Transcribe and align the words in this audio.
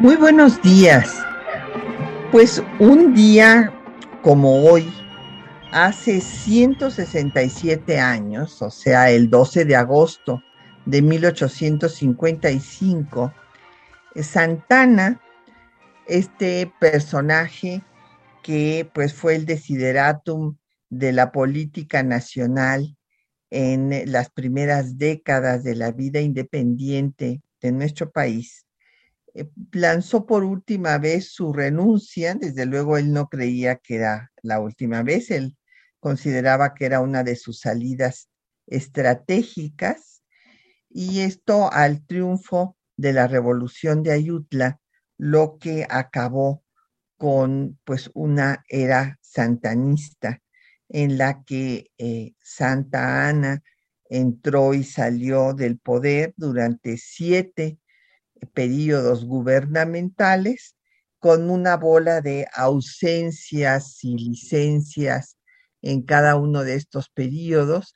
Muy 0.00 0.14
buenos 0.14 0.62
días. 0.62 1.12
Pues 2.30 2.62
un 2.78 3.14
día 3.14 3.72
como 4.22 4.64
hoy, 4.64 4.88
hace 5.72 6.20
167 6.20 7.98
años, 7.98 8.62
o 8.62 8.70
sea, 8.70 9.10
el 9.10 9.28
12 9.28 9.64
de 9.64 9.74
agosto 9.74 10.40
de 10.86 11.02
1855, 11.02 13.34
Santana, 14.22 15.20
este 16.06 16.72
personaje 16.78 17.82
que 18.44 18.88
pues 18.94 19.12
fue 19.12 19.34
el 19.34 19.46
desideratum 19.46 20.58
de 20.90 21.10
la 21.10 21.32
política 21.32 22.04
nacional 22.04 22.96
en 23.50 24.12
las 24.12 24.30
primeras 24.30 24.96
décadas 24.96 25.64
de 25.64 25.74
la 25.74 25.90
vida 25.90 26.20
independiente 26.20 27.42
de 27.60 27.72
nuestro 27.72 28.12
país, 28.12 28.67
lanzó 29.72 30.26
por 30.26 30.44
última 30.44 30.98
vez 30.98 31.32
su 31.32 31.52
renuncia. 31.52 32.34
Desde 32.34 32.66
luego 32.66 32.96
él 32.96 33.12
no 33.12 33.28
creía 33.28 33.76
que 33.76 33.96
era 33.96 34.32
la 34.42 34.60
última 34.60 35.02
vez, 35.02 35.30
él 35.30 35.56
consideraba 36.00 36.74
que 36.74 36.86
era 36.86 37.00
una 37.00 37.24
de 37.24 37.36
sus 37.36 37.60
salidas 37.60 38.28
estratégicas 38.66 40.22
y 40.88 41.20
esto 41.20 41.72
al 41.72 42.06
triunfo 42.06 42.76
de 42.96 43.12
la 43.12 43.26
revolución 43.26 44.02
de 44.02 44.12
Ayutla, 44.12 44.80
lo 45.16 45.58
que 45.58 45.86
acabó 45.88 46.64
con 47.16 47.78
pues 47.84 48.10
una 48.14 48.64
era 48.68 49.18
santanista 49.20 50.40
en 50.88 51.18
la 51.18 51.42
que 51.44 51.90
eh, 51.98 52.34
Santa 52.40 53.28
Ana 53.28 53.62
entró 54.08 54.72
y 54.74 54.84
salió 54.84 55.52
del 55.52 55.78
poder 55.78 56.32
durante 56.36 56.96
siete 56.96 57.78
periodos 58.54 59.24
gubernamentales 59.24 60.76
con 61.18 61.50
una 61.50 61.76
bola 61.76 62.20
de 62.20 62.46
ausencias 62.54 64.04
y 64.04 64.16
licencias 64.16 65.36
en 65.82 66.02
cada 66.02 66.36
uno 66.36 66.64
de 66.64 66.74
estos 66.74 67.08
periodos, 67.10 67.94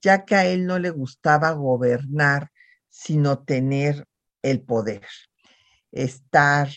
ya 0.00 0.24
que 0.24 0.34
a 0.34 0.46
él 0.46 0.66
no 0.66 0.78
le 0.78 0.90
gustaba 0.90 1.52
gobernar, 1.52 2.50
sino 2.88 3.42
tener 3.44 4.06
el 4.42 4.62
poder, 4.62 5.06
estar 5.92 6.68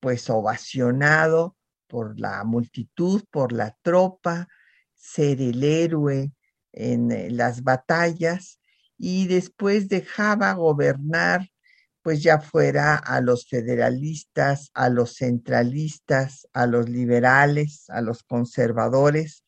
pues 0.00 0.30
ovacionado 0.30 1.56
por 1.88 2.18
la 2.20 2.44
multitud, 2.44 3.24
por 3.30 3.52
la 3.52 3.76
tropa, 3.82 4.48
ser 4.94 5.40
el 5.40 5.64
héroe 5.64 6.32
en 6.72 7.10
eh, 7.10 7.30
las 7.30 7.62
batallas 7.62 8.60
y 8.96 9.26
después 9.26 9.88
dejaba 9.88 10.52
gobernar 10.52 11.48
pues 12.08 12.22
ya 12.22 12.40
fuera 12.40 12.96
a 12.96 13.20
los 13.20 13.46
federalistas, 13.46 14.70
a 14.72 14.88
los 14.88 15.16
centralistas, 15.16 16.48
a 16.54 16.66
los 16.66 16.88
liberales, 16.88 17.84
a 17.90 18.00
los 18.00 18.22
conservadores, 18.22 19.44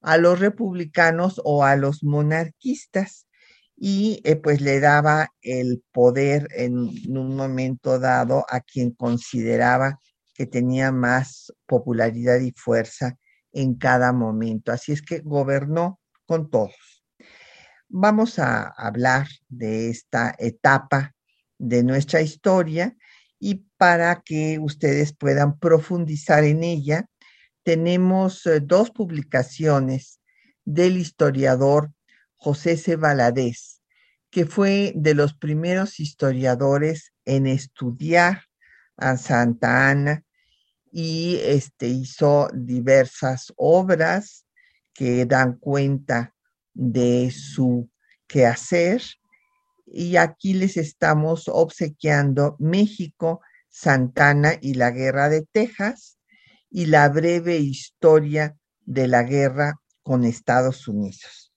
a 0.00 0.16
los 0.16 0.38
republicanos 0.38 1.40
o 1.42 1.64
a 1.64 1.74
los 1.74 2.04
monarquistas 2.04 3.26
y 3.74 4.20
eh, 4.22 4.36
pues 4.36 4.60
le 4.60 4.78
daba 4.78 5.30
el 5.40 5.82
poder 5.90 6.46
en 6.54 6.76
un 6.78 7.34
momento 7.34 7.98
dado 7.98 8.46
a 8.48 8.60
quien 8.60 8.92
consideraba 8.92 9.98
que 10.34 10.46
tenía 10.46 10.92
más 10.92 11.52
popularidad 11.66 12.38
y 12.38 12.52
fuerza 12.52 13.18
en 13.50 13.74
cada 13.74 14.12
momento. 14.12 14.70
Así 14.70 14.92
es 14.92 15.02
que 15.02 15.18
gobernó 15.18 15.98
con 16.26 16.48
todos. 16.48 17.02
Vamos 17.88 18.38
a 18.38 18.68
hablar 18.68 19.26
de 19.48 19.90
esta 19.90 20.32
etapa 20.38 21.12
de 21.62 21.84
nuestra 21.84 22.20
historia 22.20 22.96
y 23.38 23.64
para 23.76 24.20
que 24.22 24.58
ustedes 24.58 25.14
puedan 25.14 25.58
profundizar 25.58 26.42
en 26.42 26.64
ella, 26.64 27.06
tenemos 27.62 28.44
eh, 28.46 28.60
dos 28.60 28.90
publicaciones 28.90 30.20
del 30.64 30.96
historiador 30.96 31.92
José 32.36 32.76
C. 32.76 32.96
Valadez, 32.96 33.80
que 34.30 34.44
fue 34.44 34.92
de 34.96 35.14
los 35.14 35.34
primeros 35.34 36.00
historiadores 36.00 37.12
en 37.24 37.46
estudiar 37.46 38.42
a 38.96 39.16
Santa 39.16 39.88
Ana 39.88 40.24
y 40.90 41.38
este, 41.44 41.86
hizo 41.86 42.48
diversas 42.52 43.52
obras 43.56 44.46
que 44.92 45.26
dan 45.26 45.58
cuenta 45.58 46.34
de 46.74 47.30
su 47.30 47.88
quehacer 48.26 49.02
y 49.94 50.16
aquí 50.16 50.54
les 50.54 50.78
estamos 50.78 51.48
obsequiando 51.48 52.56
México, 52.58 53.42
Santana 53.68 54.54
y 54.60 54.74
la 54.74 54.90
Guerra 54.90 55.28
de 55.28 55.42
Texas 55.42 56.18
y 56.70 56.86
la 56.86 57.08
breve 57.10 57.58
historia 57.58 58.56
de 58.80 59.06
la 59.06 59.22
guerra 59.22 59.74
con 60.02 60.24
Estados 60.24 60.88
Unidos. 60.88 61.52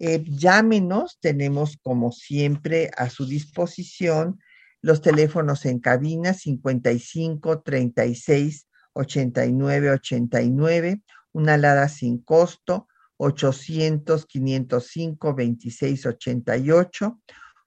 Eh, 0.00 0.24
llámenos, 0.26 1.18
tenemos 1.20 1.76
como 1.82 2.10
siempre 2.10 2.90
a 2.96 3.10
su 3.10 3.26
disposición 3.26 4.40
los 4.80 5.02
teléfonos 5.02 5.66
en 5.66 5.80
cabina 5.80 6.32
55 6.32 7.60
36 7.60 8.66
89 8.94 9.90
89, 9.90 11.02
una 11.32 11.54
alada 11.54 11.88
sin 11.88 12.18
costo 12.18 12.88
800 13.18 14.24
505 14.26 15.34
26 15.34 16.06
88 16.06 17.20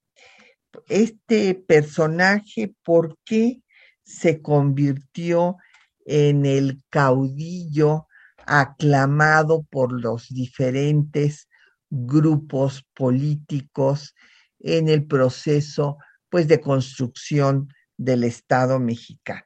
Este 0.88 1.56
personaje, 1.56 2.74
¿por 2.84 3.18
qué 3.26 3.62
se 4.04 4.42
convirtió 4.42 5.58
en 6.06 6.46
el 6.46 6.82
caudillo 6.90 8.08
aclamado 8.46 9.64
por 9.70 9.92
los 9.92 10.30
diferentes 10.30 11.50
grupos 11.90 12.86
políticos 12.94 14.16
en 14.60 14.88
el 14.88 15.06
proceso 15.06 15.98
pues 16.30 16.48
de 16.48 16.60
construcción 16.60 17.74
del 17.98 18.24
Estado 18.24 18.80
mexicano. 18.80 19.46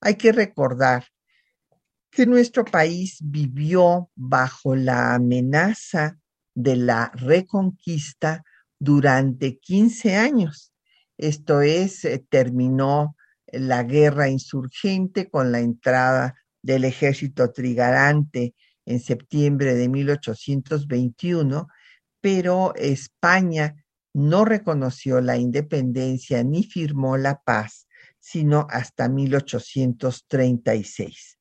Hay 0.00 0.16
que 0.16 0.32
recordar 0.32 1.06
que 2.16 2.24
nuestro 2.24 2.64
país 2.64 3.18
vivió 3.20 4.08
bajo 4.14 4.74
la 4.74 5.16
amenaza 5.16 6.18
de 6.54 6.76
la 6.76 7.12
reconquista 7.14 8.42
durante 8.78 9.58
15 9.58 10.16
años. 10.16 10.72
Esto 11.18 11.60
es, 11.60 12.06
eh, 12.06 12.24
terminó 12.26 13.16
la 13.52 13.82
guerra 13.82 14.30
insurgente 14.30 15.28
con 15.28 15.52
la 15.52 15.60
entrada 15.60 16.36
del 16.62 16.84
ejército 16.84 17.52
trigarante 17.52 18.54
en 18.86 19.00
septiembre 19.00 19.74
de 19.74 19.90
1821, 19.90 21.68
pero 22.22 22.74
España 22.76 23.74
no 24.14 24.46
reconoció 24.46 25.20
la 25.20 25.36
independencia 25.36 26.42
ni 26.42 26.64
firmó 26.64 27.18
la 27.18 27.42
paz, 27.42 27.86
sino 28.18 28.66
hasta 28.70 29.10
1836. 29.10 31.35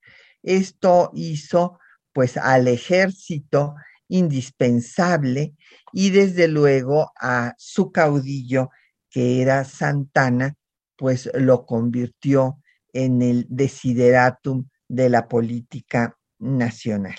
Esto 0.46 1.10
hizo 1.16 1.80
pues 2.14 2.38
al 2.38 2.68
ejército 2.68 3.76
indispensable 4.08 5.56
y 5.92 6.12
desde 6.12 6.48
luego 6.48 7.12
a 7.20 7.56
su 7.58 7.92
caudillo, 7.92 8.70
que 9.10 9.42
era 9.42 9.66
Santana, 9.66 10.56
pues 10.96 11.30
lo 11.34 11.66
convirtió 11.66 12.62
en 12.94 13.24
el 13.24 13.48
desideratum 13.50 14.70
de 14.88 15.10
la 15.10 15.28
política 15.28 16.16
nacional. 16.38 17.18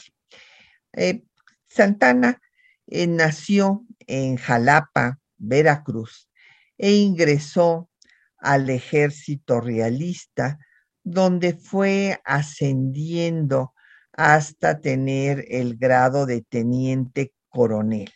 Eh, 0.92 1.24
Santana 1.68 2.40
eh, 2.86 3.08
nació 3.08 3.84
en 4.06 4.36
Jalapa, 4.36 5.18
Veracruz, 5.36 6.30
e 6.78 6.92
ingresó 6.92 7.90
al 8.38 8.70
ejército 8.70 9.60
realista, 9.60 10.58
donde 11.06 11.54
fue 11.54 12.20
ascendiendo 12.24 13.72
hasta 14.12 14.80
tener 14.80 15.44
el 15.48 15.76
grado 15.76 16.26
de 16.26 16.42
teniente 16.42 17.32
coronel. 17.48 18.10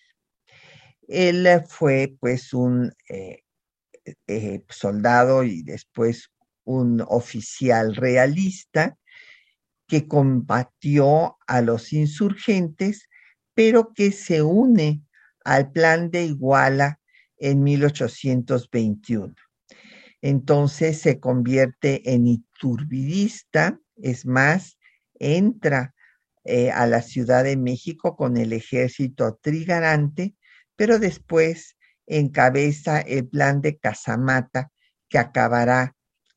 Él 1.07 1.47
fue 1.69 2.17
pues 2.19 2.53
un 2.53 2.93
eh, 3.09 3.45
eh, 4.27 4.65
soldado 4.69 5.45
y 5.45 5.63
después 5.63 6.33
un 6.65 7.01
oficial 7.07 7.95
realista 7.95 8.99
que 9.87 10.09
combatió 10.09 11.39
a 11.47 11.61
los 11.61 11.93
insurgentes, 11.93 13.09
pero 13.55 13.95
que 13.95 14.11
se 14.11 14.43
une 14.43 15.05
al 15.45 15.71
plan 15.71 16.11
de 16.11 16.25
Iguala 16.25 16.99
en 17.37 17.63
1821. 17.63 19.33
Entonces 20.23 21.01
se 21.01 21.19
convierte 21.19 22.13
en 22.13 22.27
iturbidista, 22.27 23.79
es 23.97 24.27
más, 24.27 24.79
entra 25.15 25.95
eh, 26.45 26.71
a 26.71 26.87
la 26.87 27.03
Ciudad 27.03 27.45
de 27.45 27.57
México 27.57 28.17
con 28.17 28.37
el 28.37 28.53
ejército 28.53 29.39
trigarante, 29.43 30.35
pero 30.77 30.99
después 30.99 31.77
encabeza 32.07 33.01
el 33.01 33.29
plan 33.29 33.61
de 33.61 33.79
Casamata 33.79 34.71
que 35.09 35.19
acabará 35.19 35.95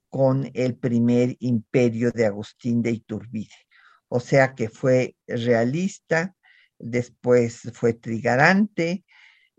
con 0.09 0.49
el 0.53 0.77
primer 0.77 1.35
imperio 1.39 2.11
de 2.11 2.25
Agustín 2.25 2.81
de 2.81 2.91
Iturbide. 2.91 3.55
O 4.07 4.19
sea 4.19 4.53
que 4.53 4.69
fue 4.69 5.15
realista, 5.25 6.35
después 6.77 7.61
fue 7.73 7.93
trigarante 7.93 9.05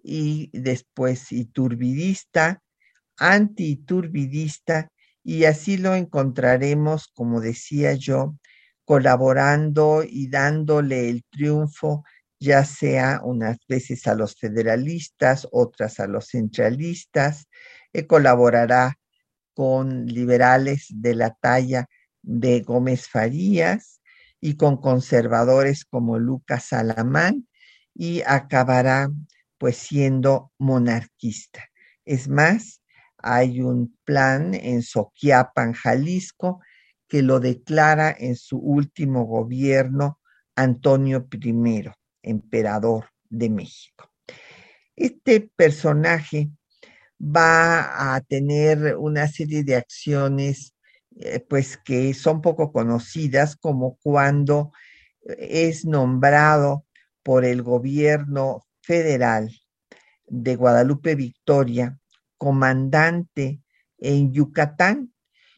y 0.03 0.51
después 0.53 1.33
iturbidista, 1.33 2.63
anti-iturbidista, 3.19 4.89
y 5.23 5.45
así 5.45 5.77
lo 5.77 5.95
encontraremos, 5.95 7.09
como 7.15 7.41
decía 7.41 7.95
yo, 7.95 8.37
colaborando 8.85 10.05
y 10.07 10.29
dándole 10.29 11.09
el 11.09 11.25
triunfo, 11.31 12.05
ya 12.39 12.65
sea 12.65 13.21
unas 13.25 13.59
veces 13.69 14.07
a 14.07 14.15
los 14.15 14.37
federalistas, 14.37 15.49
otras 15.51 15.99
a 16.01 16.07
los 16.07 16.29
centralistas, 16.29 17.49
eh, 17.93 18.07
colaborará 18.07 18.99
con 19.55 20.07
liberales 20.07 20.87
de 20.91 21.15
la 21.15 21.31
talla 21.31 21.87
de 22.23 22.61
Gómez 22.61 23.09
Farías 23.09 24.01
y 24.41 24.57
con 24.57 24.77
conservadores 24.77 25.85
como 25.85 26.19
Lucas 26.19 26.73
Alamán 26.73 27.49
y 27.95 28.23
acabará 28.27 29.09
pues 29.59 29.77
siendo 29.77 30.53
monarquista. 30.59 31.65
Es 32.05 32.29
más, 32.29 32.83
hay 33.27 33.63
un 33.63 33.97
plan 34.05 34.53
en 34.53 34.83
Soquiapan, 34.83 35.73
Jalisco, 35.73 36.61
que 37.09 37.23
lo 37.23 37.41
declara 37.41 38.15
en 38.17 38.37
su 38.37 38.59
último 38.59 39.25
gobierno 39.25 40.21
Antonio 40.55 41.27
I, 41.33 41.91
emperador 42.23 43.07
de 43.31 43.49
México. 43.49 44.11
Este 44.95 45.41
personaje 45.41 46.51
va 47.19 48.15
a 48.15 48.21
tener 48.21 48.95
una 48.99 49.27
serie 49.27 49.65
de 49.65 49.77
acciones 49.77 50.75
eh, 51.17 51.41
pues 51.41 51.79
que 51.79 52.13
son 52.13 52.43
poco 52.43 52.73
conocidas 52.73 53.57
como 53.57 53.97
cuando 54.03 54.73
es 55.23 55.87
nombrado 55.87 56.85
por 57.23 57.47
el 57.47 57.63
gobierno 57.63 58.67
federal 58.83 59.51
de 60.27 60.57
Guadalupe 60.57 61.15
Victoria 61.15 61.99
comandante 62.45 63.63
en 63.97 64.31
Yucatán 64.35 65.15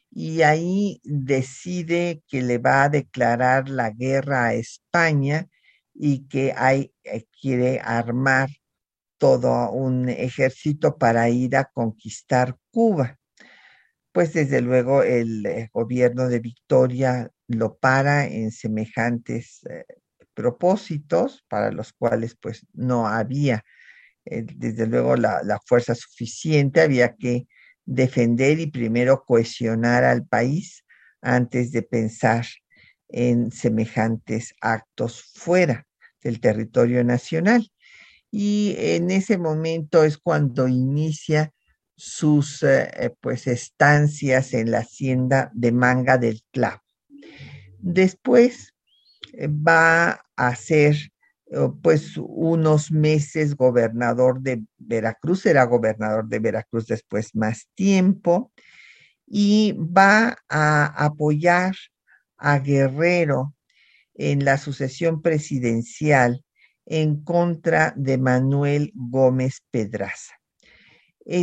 y 0.09 0.43
ahí 0.43 1.01
decide 1.03 2.23
que 2.29 2.43
le 2.43 2.59
va 2.59 2.85
a 2.85 2.89
declarar 2.89 3.69
la 3.69 3.91
guerra 3.91 4.45
a 4.45 4.55
España 4.55 5.49
y 5.93 6.29
que 6.29 6.55
eh, 7.03 7.27
quiere 7.41 7.81
armar 7.81 8.51
todo 9.19 9.73
un 9.73 10.09
ejército 10.09 10.97
para 10.97 11.29
ir 11.29 11.57
a 11.57 11.65
conquistar 11.65 12.57
Cuba. 12.71 13.19
Pues 14.13 14.33
desde 14.33 14.61
luego 14.61 15.03
el 15.03 15.45
eh, 15.45 15.69
gobierno 15.73 16.29
de 16.29 16.39
Victoria 16.39 17.29
lo 17.49 17.77
para 17.79 18.27
en 18.29 18.53
semejantes 18.53 19.61
eh, 19.69 19.85
propósitos 20.35 21.45
para 21.49 21.73
los 21.73 21.93
cuales 21.93 22.37
pues 22.41 22.65
no 22.75 23.09
había 23.09 23.65
desde 24.27 24.87
luego 24.87 25.17
la, 25.17 25.61
fuerza 25.67 25.95
suficiente, 25.95 26.81
había 26.81 27.15
que 27.15 27.47
defender 27.85 28.59
y 28.59 28.67
primero 28.67 29.25
cohesionar 29.25 30.05
al 30.05 30.27
país 30.27 30.85
antes 31.23 31.71
de 31.73 31.83
pensar 31.83 32.47
en 33.09 33.53
semejantes 33.53 34.55
actos 34.61 35.23
fuera 35.35 35.87
del 36.23 36.41
territorio 36.41 37.05
nacional. 37.05 37.71
Y 38.31 38.75
en 38.79 39.11
ese 39.11 39.39
momento 39.39 40.03
es 40.03 40.19
cuando 40.19 40.67
inicia 40.67 41.53
sus 41.97 42.63
eh, 42.63 43.15
pues 43.21 43.47
estancias 43.47 44.53
en 44.53 44.71
la 44.71 44.81
hacienda 44.81 45.51
de 45.55 45.73
Manga 45.73 46.19
del 46.19 46.43
Clavo. 46.51 46.83
Después 47.79 48.75
eh, 49.33 49.49
va 49.49 50.27
a 50.37 50.57
ser 50.57 50.97
pues 51.83 52.17
unos 52.17 52.91
meses 52.91 53.55
gobernador 53.55 54.41
de 54.41 54.65
Veracruz, 54.79 55.47
era 55.47 55.65
gobernador 55.65 56.27
de 56.29 56.41
Veracruz 56.41 56.87
después 56.87 57.35
más 57.35 57.69
tiempo, 57.75 58.53
y 59.27 59.73
va 59.73 60.37
a 60.49 61.05
apoyar 61.05 61.75
a 62.37 62.59
Guerrero 62.59 63.55
en 64.15 64.45
la 64.45 64.59
sucesión 64.59 65.23
presidencial 65.23 66.45
en 66.85 67.23
contra 67.23 67.93
de 67.97 68.19
Manuel 68.19 68.93
Gómez 68.95 69.63
Pedraza. 69.71 70.35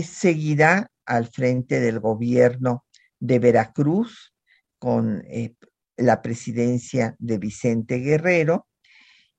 seguirá 0.04 0.90
al 1.06 1.28
frente 1.28 1.80
del 1.82 2.00
gobierno 2.00 2.86
de 3.20 3.40
Veracruz 3.40 4.34
con 4.80 5.24
eh, 5.28 5.56
la 5.98 6.22
presidencia 6.22 7.16
de 7.20 7.38
Vicente 7.38 7.98
Guerrero 7.98 8.68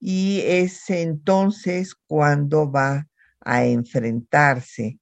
y 0.06 0.42
es 0.44 0.90
entonces 0.90 1.94
cuando 1.94 2.70
va 2.70 3.08
a 3.40 3.64
enfrentarse 3.64 4.98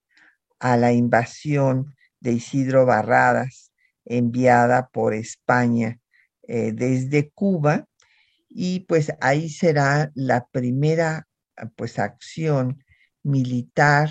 a 0.61 0.76
la 0.76 0.92
invasión 0.92 1.97
de 2.21 2.35
Isidro 2.35 2.87
Barradas 2.87 3.73
enviada 4.04 4.90
por 4.90 5.12
España 5.12 5.99
eh, 6.47 6.71
desde 6.73 7.30
Cuba 7.30 7.88
y 8.49 8.80
pues 8.87 9.12
ahí 9.21 9.50
será 9.50 10.12
la 10.14 10.47
primera 10.52 11.26
pues 11.75 11.99
acción 11.99 12.85
militar 13.25 14.09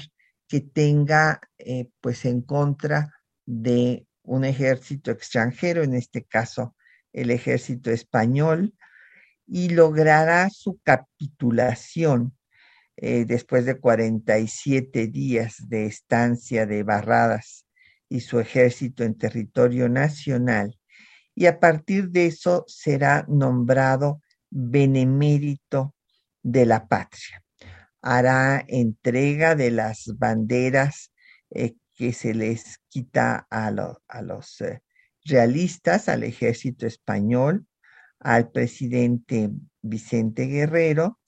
que 0.50 0.60
tenga 0.60 1.40
eh, 1.58 1.88
pues 2.02 2.26
en 2.26 2.42
contra 2.42 3.14
de 3.46 4.06
un 4.24 4.44
ejército 4.44 5.10
extranjero, 5.10 5.84
en 5.84 5.94
este 5.94 6.26
caso 6.26 6.76
el 7.14 7.32
ejército 7.32 7.92
español, 7.92 8.74
y 9.54 9.68
logrará 9.68 10.50
su 10.50 10.80
capitulación 10.82 12.34
eh, 12.96 13.26
después 13.26 13.66
de 13.66 13.78
47 13.78 15.08
días 15.08 15.56
de 15.68 15.88
estancia 15.88 16.66
de 16.66 16.84
Barradas 16.84 17.66
y 18.08 18.22
su 18.22 18.40
ejército 18.40 19.04
en 19.04 19.18
territorio 19.18 19.90
nacional. 19.90 20.80
Y 21.36 21.48
a 21.48 21.60
partir 21.60 22.12
de 22.12 22.28
eso 22.28 22.64
será 22.66 23.26
nombrado 23.28 24.22
benemérito 24.50 25.96
de 26.42 26.66
la 26.66 26.88
patria. 26.88 27.44
Hará 28.02 28.64
entrega 28.70 29.56
de 29.56 29.72
las 29.72 30.14
banderas 30.18 31.12
eh, 31.50 31.76
que 31.94 32.14
se 32.14 32.34
les 32.34 32.80
quita 32.88 33.48
a, 33.50 33.70
los 33.70 34.62
eh, 34.62 34.82
realistas, 35.26 36.08
al 36.08 36.24
ejército 36.24 36.88
español, 36.88 37.68
al 38.22 38.52
presidente 38.52 39.50
Vicente 39.82 40.46
Guerrero 40.46 41.20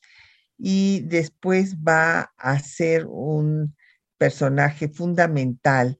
y 0.58 1.02
después 1.02 1.78
va 1.78 2.32
a 2.38 2.60
ser 2.60 3.06
un 3.08 3.76
personaje 4.18 4.88
fundamental 4.88 6.00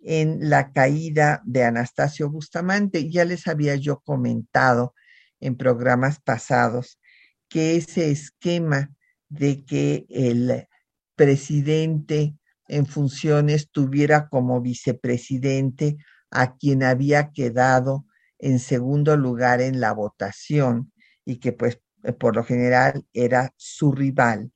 en 0.00 0.48
la 0.48 0.72
caída 0.72 1.42
de 1.44 1.64
Anastasio 1.64 2.30
Bustamante. 2.30 3.10
Ya 3.10 3.24
les 3.24 3.46
había 3.46 3.76
yo 3.76 4.00
comentado 4.00 4.94
en 5.40 5.56
programas 5.56 6.20
pasados 6.20 6.98
que 7.48 7.76
ese 7.76 8.10
esquema 8.10 8.90
de 9.28 9.64
que 9.64 10.06
el 10.08 10.66
presidente 11.14 12.34
en 12.66 12.86
funciones 12.86 13.70
tuviera 13.70 14.28
como 14.28 14.60
vicepresidente 14.60 15.98
a 16.30 16.56
quien 16.56 16.82
había 16.82 17.30
quedado 17.30 18.06
en 18.40 18.58
segundo 18.58 19.16
lugar 19.16 19.60
en 19.60 19.80
la 19.80 19.92
votación 19.92 20.92
y 21.24 21.38
que 21.38 21.52
pues 21.52 21.80
por 22.18 22.36
lo 22.36 22.44
general 22.44 23.04
era 23.12 23.52
su 23.56 23.92
rival, 23.92 24.52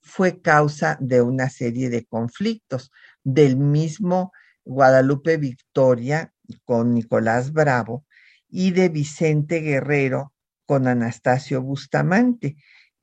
fue 0.00 0.40
causa 0.40 0.96
de 1.00 1.22
una 1.22 1.48
serie 1.50 1.90
de 1.90 2.04
conflictos. 2.04 2.90
Del 3.24 3.56
mismo 3.56 4.32
Guadalupe 4.64 5.38
Victoria 5.38 6.32
con 6.64 6.94
Nicolás 6.94 7.52
Bravo 7.52 8.04
y 8.48 8.70
de 8.72 8.90
Vicente 8.90 9.60
Guerrero 9.60 10.32
con 10.66 10.86
Anastasio 10.86 11.62
Bustamante, 11.62 12.56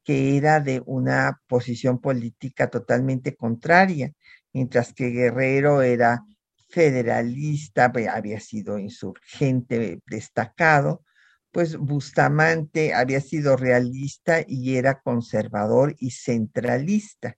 que 0.04 0.38
era 0.38 0.60
de 0.60 0.82
una 0.86 1.42
posición 1.48 2.00
política 2.00 2.70
totalmente 2.70 3.36
contraria, 3.36 4.14
mientras 4.54 4.94
que 4.94 5.10
Guerrero 5.10 5.82
era 5.82 6.24
federalista, 6.72 7.92
había 8.12 8.40
sido 8.40 8.80
insurgente 8.80 10.00
destacado, 10.08 11.04
pues 11.52 11.78
Bustamante 11.78 12.94
había 12.94 13.20
sido 13.20 13.58
realista 13.58 14.44
y 14.48 14.78
era 14.78 15.02
conservador 15.02 15.96
y 16.00 16.12
centralista. 16.12 17.36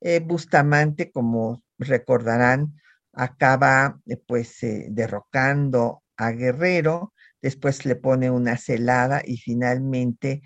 Eh, 0.00 0.20
Bustamante, 0.20 1.12
como 1.12 1.62
recordarán, 1.78 2.74
acaba 3.12 4.00
eh, 4.06 4.16
pues 4.16 4.62
eh, 4.64 4.88
derrocando 4.90 6.02
a 6.16 6.32
Guerrero, 6.32 7.14
después 7.40 7.86
le 7.86 7.96
pone 7.96 8.30
una 8.30 8.56
celada 8.56 9.22
y 9.24 9.36
finalmente 9.36 10.42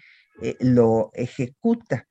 lo 0.61 1.11
ejecuta. 1.15 2.07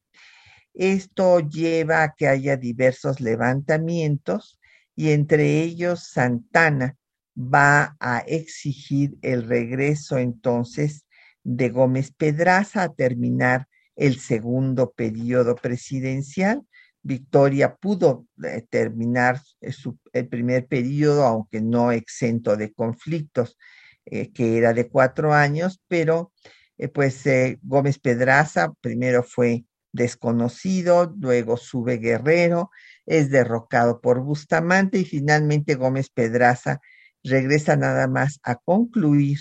Esto 0.74 1.40
lleva 1.40 2.04
a 2.04 2.14
que 2.14 2.28
haya 2.28 2.58
diversos 2.58 3.22
levantamientos 3.22 4.60
y 4.98 5.12
entre 5.12 5.62
ellos 5.62 6.10
Santana 6.12 6.98
va 7.38 7.96
a 8.00 8.20
exigir 8.28 9.16
el 9.22 9.48
regreso 9.48 10.18
entonces 10.18 11.06
de 11.44 11.70
Gómez 11.70 12.12
Pedraza 12.12 12.82
a 12.82 12.94
terminar 12.94 13.68
el 13.96 14.20
segundo 14.20 14.92
periodo 14.92 15.56
presidencial. 15.56 16.64
Victoria 17.04 17.76
pudo 17.76 18.26
eh, 18.44 18.66
terminar 18.68 19.40
eh, 19.62 19.72
el 20.14 20.28
primer 20.28 20.66
periodo, 20.66 21.26
aunque 21.26 21.62
no 21.62 21.92
exento 21.92 22.58
de 22.58 22.74
conflictos, 22.74 23.56
eh, 24.06 24.34
que 24.34 24.58
era 24.58 24.74
de 24.74 24.90
cuatro 24.90 25.32
años, 25.32 25.80
pero 25.88 26.34
pues 26.94 27.24
Gómez 27.64 27.98
Pedraza 27.98 28.72
primero 28.82 29.24
fue 29.24 29.66
desconocido, 29.92 31.12
luego 31.20 31.58
sube 31.58 31.98
Guerrero, 31.98 32.70
es 33.08 33.32
derrocado 33.32 34.02
por 34.02 34.20
Bustamante 34.20 35.00
y 35.00 35.06
finalmente 35.06 35.76
Gómez 35.76 36.10
Pedraza 36.10 36.82
regresa 37.24 37.76
nada 37.76 38.08
más 38.08 38.40
a 38.44 38.56
concluir 38.56 39.40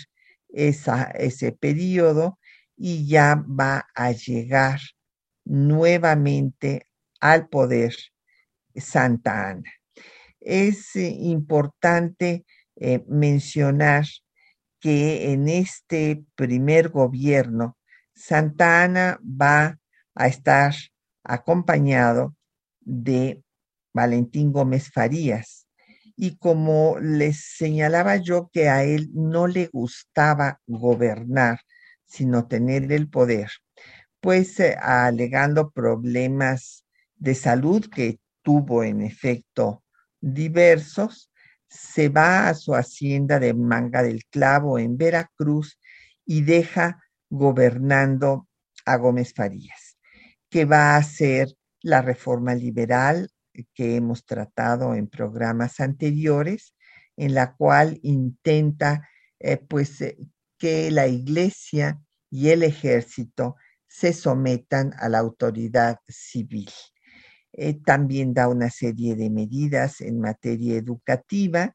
esa, 0.48 1.02
ese 1.10 1.52
periodo 1.52 2.38
y 2.76 3.06
ya 3.06 3.44
va 3.46 3.86
a 3.94 4.12
llegar 4.12 4.80
nuevamente 5.44 6.86
al 7.20 7.48
poder 7.48 7.94
Santa 8.74 9.50
Ana. 9.50 9.72
Es 10.40 10.94
eh, 10.96 11.08
importante 11.08 12.44
eh, 12.76 13.04
mencionar 13.08 14.04
que 14.80 15.32
en 15.32 15.48
este 15.48 16.24
primer 16.36 16.90
gobierno, 16.90 17.76
Santa 18.14 18.84
Ana 18.84 19.18
va 19.22 19.78
a 20.14 20.26
estar 20.28 20.74
acompañado 21.24 22.36
de 22.80 23.42
Valentín 23.96 24.52
Gómez 24.52 24.90
Farías, 24.92 25.66
y 26.16 26.36
como 26.36 26.98
les 27.00 27.56
señalaba 27.56 28.16
yo 28.16 28.50
que 28.52 28.68
a 28.68 28.84
él 28.84 29.10
no 29.12 29.46
le 29.46 29.66
gustaba 29.72 30.60
gobernar, 30.66 31.60
sino 32.04 32.46
tener 32.46 32.92
el 32.92 33.08
poder, 33.08 33.50
pues 34.20 34.60
eh, 34.60 34.76
alegando 34.80 35.70
problemas 35.70 36.84
de 37.16 37.34
salud 37.34 37.86
que 37.90 38.20
tuvo 38.42 38.84
en 38.84 39.00
efecto 39.00 39.82
diversos, 40.20 41.30
se 41.68 42.08
va 42.08 42.48
a 42.48 42.54
su 42.54 42.74
hacienda 42.74 43.40
de 43.40 43.54
Manga 43.54 44.02
del 44.02 44.24
Clavo 44.26 44.78
en 44.78 44.96
Veracruz 44.96 45.78
y 46.24 46.42
deja 46.42 47.02
gobernando 47.28 48.46
a 48.84 48.96
Gómez 48.96 49.32
Farías, 49.34 49.96
que 50.50 50.64
va 50.64 50.94
a 50.94 50.98
hacer 50.98 51.48
la 51.80 52.02
reforma 52.02 52.54
liberal 52.54 53.30
que 53.74 53.96
hemos 53.96 54.24
tratado 54.24 54.94
en 54.94 55.08
programas 55.08 55.80
anteriores, 55.80 56.74
en 57.16 57.34
la 57.34 57.54
cual 57.54 57.98
intenta 58.02 59.08
eh, 59.38 59.56
pues 59.56 60.00
eh, 60.00 60.16
que 60.58 60.90
la 60.90 61.06
iglesia 61.06 62.00
y 62.30 62.50
el 62.50 62.62
ejército 62.62 63.56
se 63.86 64.12
sometan 64.12 64.92
a 64.98 65.08
la 65.08 65.18
autoridad 65.18 65.98
civil. 66.08 66.70
Eh, 67.52 67.80
también 67.84 68.34
da 68.34 68.48
una 68.48 68.70
serie 68.70 69.16
de 69.16 69.30
medidas 69.30 70.00
en 70.02 70.20
materia 70.20 70.76
educativa, 70.76 71.74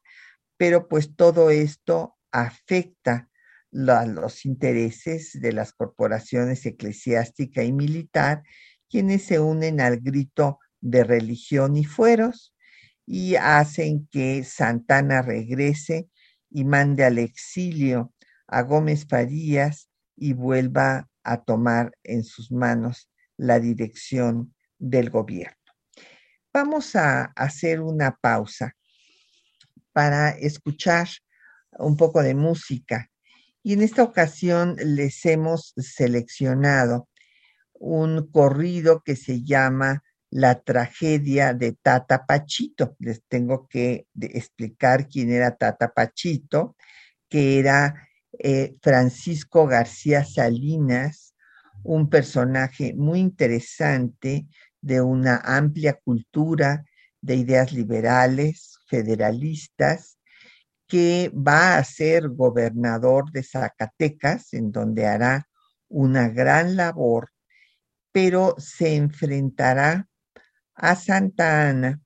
pero 0.56 0.86
pues 0.86 1.16
todo 1.16 1.50
esto 1.50 2.16
afecta 2.30 3.28
los 3.72 4.44
intereses 4.44 5.30
de 5.40 5.52
las 5.52 5.72
corporaciones 5.72 6.64
eclesiástica 6.66 7.64
y 7.64 7.72
militar, 7.72 8.42
quienes 8.88 9.24
se 9.24 9.40
unen 9.40 9.80
al 9.80 9.98
grito 9.98 10.58
de 10.82 11.04
religión 11.04 11.76
y 11.76 11.84
fueros 11.84 12.54
y 13.06 13.36
hacen 13.36 14.06
que 14.10 14.44
Santana 14.44 15.22
regrese 15.22 16.10
y 16.50 16.64
mande 16.64 17.04
al 17.04 17.18
exilio 17.18 18.12
a 18.46 18.62
Gómez 18.62 19.06
Farías 19.08 19.88
y 20.16 20.34
vuelva 20.34 21.08
a 21.24 21.42
tomar 21.42 21.96
en 22.02 22.24
sus 22.24 22.52
manos 22.52 23.08
la 23.36 23.58
dirección 23.58 24.54
del 24.78 25.08
gobierno. 25.08 25.56
Vamos 26.52 26.96
a 26.96 27.32
hacer 27.36 27.80
una 27.80 28.18
pausa 28.20 28.76
para 29.92 30.30
escuchar 30.30 31.08
un 31.78 31.96
poco 31.96 32.22
de 32.22 32.34
música 32.34 33.10
y 33.62 33.72
en 33.74 33.82
esta 33.82 34.02
ocasión 34.02 34.76
les 34.78 35.24
hemos 35.24 35.72
seleccionado 35.76 37.08
un 37.72 38.30
corrido 38.30 39.02
que 39.04 39.16
se 39.16 39.42
llama 39.42 40.02
la 40.32 40.60
tragedia 40.60 41.52
de 41.52 41.72
Tata 41.72 42.24
Pachito. 42.24 42.96
Les 42.98 43.22
tengo 43.28 43.68
que 43.68 44.06
explicar 44.18 45.06
quién 45.06 45.30
era 45.30 45.56
Tata 45.56 45.92
Pachito, 45.92 46.74
que 47.28 47.58
era 47.58 48.08
eh, 48.38 48.74
Francisco 48.80 49.66
García 49.66 50.24
Salinas, 50.24 51.34
un 51.84 52.08
personaje 52.08 52.94
muy 52.94 53.20
interesante 53.20 54.46
de 54.80 55.02
una 55.02 55.36
amplia 55.36 56.00
cultura 56.02 56.82
de 57.20 57.36
ideas 57.36 57.72
liberales, 57.72 58.78
federalistas, 58.88 60.18
que 60.86 61.30
va 61.34 61.76
a 61.76 61.84
ser 61.84 62.30
gobernador 62.30 63.30
de 63.32 63.42
Zacatecas, 63.42 64.54
en 64.54 64.72
donde 64.72 65.06
hará 65.06 65.46
una 65.88 66.30
gran 66.30 66.74
labor, 66.74 67.30
pero 68.12 68.54
se 68.58 68.96
enfrentará 68.96 70.08
a 70.74 70.96
Santa 70.96 71.68
Ana 71.68 72.00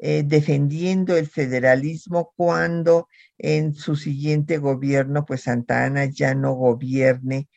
eh, 0.00 0.22
defendiendo 0.24 1.16
el 1.16 1.26
federalismo 1.26 2.32
cuando 2.36 3.08
en 3.36 3.74
su 3.74 3.96
siguiente 3.96 4.58
gobierno, 4.58 5.24
pues 5.24 5.42
Santa 5.42 5.84
Ana 5.84 6.04
ya 6.04 6.34
no 6.34 6.52
gobierne 6.54 7.48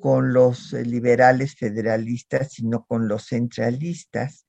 con 0.00 0.32
los 0.32 0.72
liberales 0.72 1.54
federalistas, 1.54 2.52
sino 2.52 2.84
con 2.84 3.06
los 3.06 3.28
centralistas. 3.28 4.46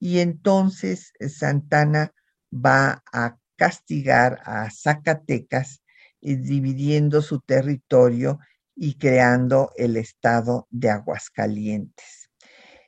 Y 0.00 0.18
entonces 0.18 1.12
eh, 1.20 1.28
Santana 1.28 2.12
va 2.52 3.04
a 3.12 3.36
castigar 3.56 4.40
a 4.44 4.68
Zacatecas, 4.70 5.82
eh, 6.20 6.36
dividiendo 6.36 7.22
su 7.22 7.40
territorio 7.40 8.40
y 8.74 8.94
creando 8.94 9.72
el 9.76 9.96
estado 9.96 10.66
de 10.70 10.90
Aguascalientes. 10.90 12.30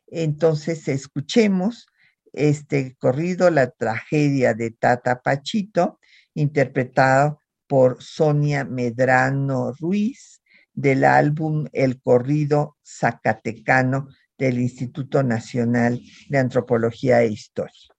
Entonces, 0.09 0.89
escuchemos 0.89 1.87
este 2.33 2.97
corrido, 2.99 3.51
la 3.51 3.71
tragedia 3.71 4.55
de 4.55 4.71
Tata 4.71 5.21
Pachito, 5.23 5.99
interpretado 6.35 7.41
por 7.67 8.03
Sonia 8.03 8.65
Medrano 8.65 9.73
Ruiz 9.73 10.43
del 10.73 11.05
álbum 11.05 11.67
El 11.73 12.01
corrido 12.01 12.77
zacatecano 12.85 14.09
del 14.39 14.59
Instituto 14.59 15.23
Nacional 15.23 16.01
de 16.29 16.39
Antropología 16.39 17.23
e 17.23 17.29
Historia. 17.29 17.95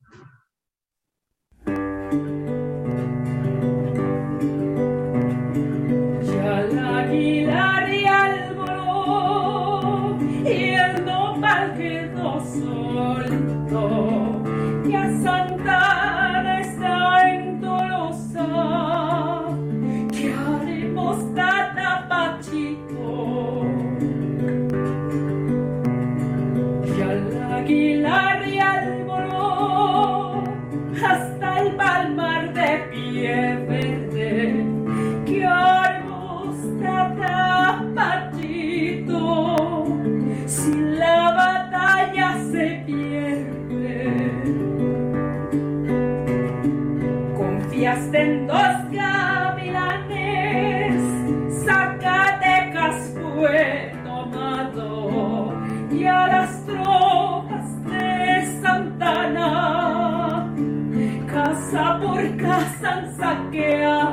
Han 62.83 63.15
saqueado. 63.15 64.10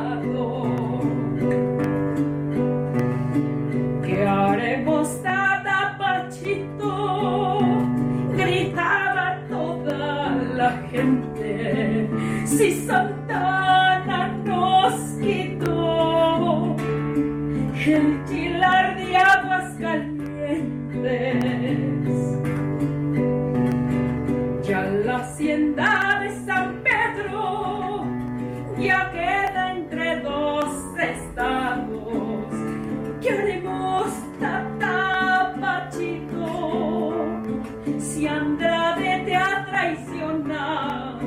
Andrade 38.38 39.25
te 39.25 39.35
ha 39.35 39.66
traicionado? 39.66 41.17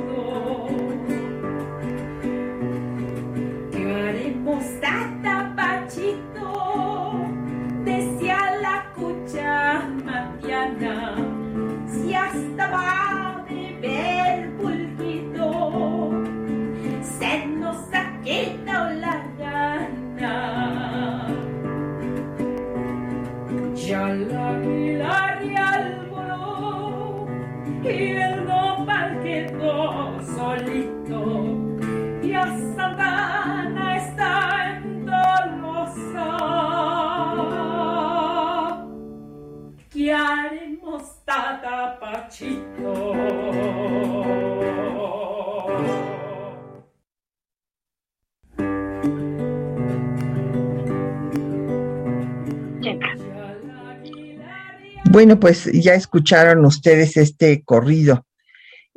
Bueno, 55.12 55.38
pues 55.38 55.70
ya 55.74 55.92
escucharon 55.92 56.64
ustedes 56.64 57.18
este 57.18 57.62
corrido 57.64 58.26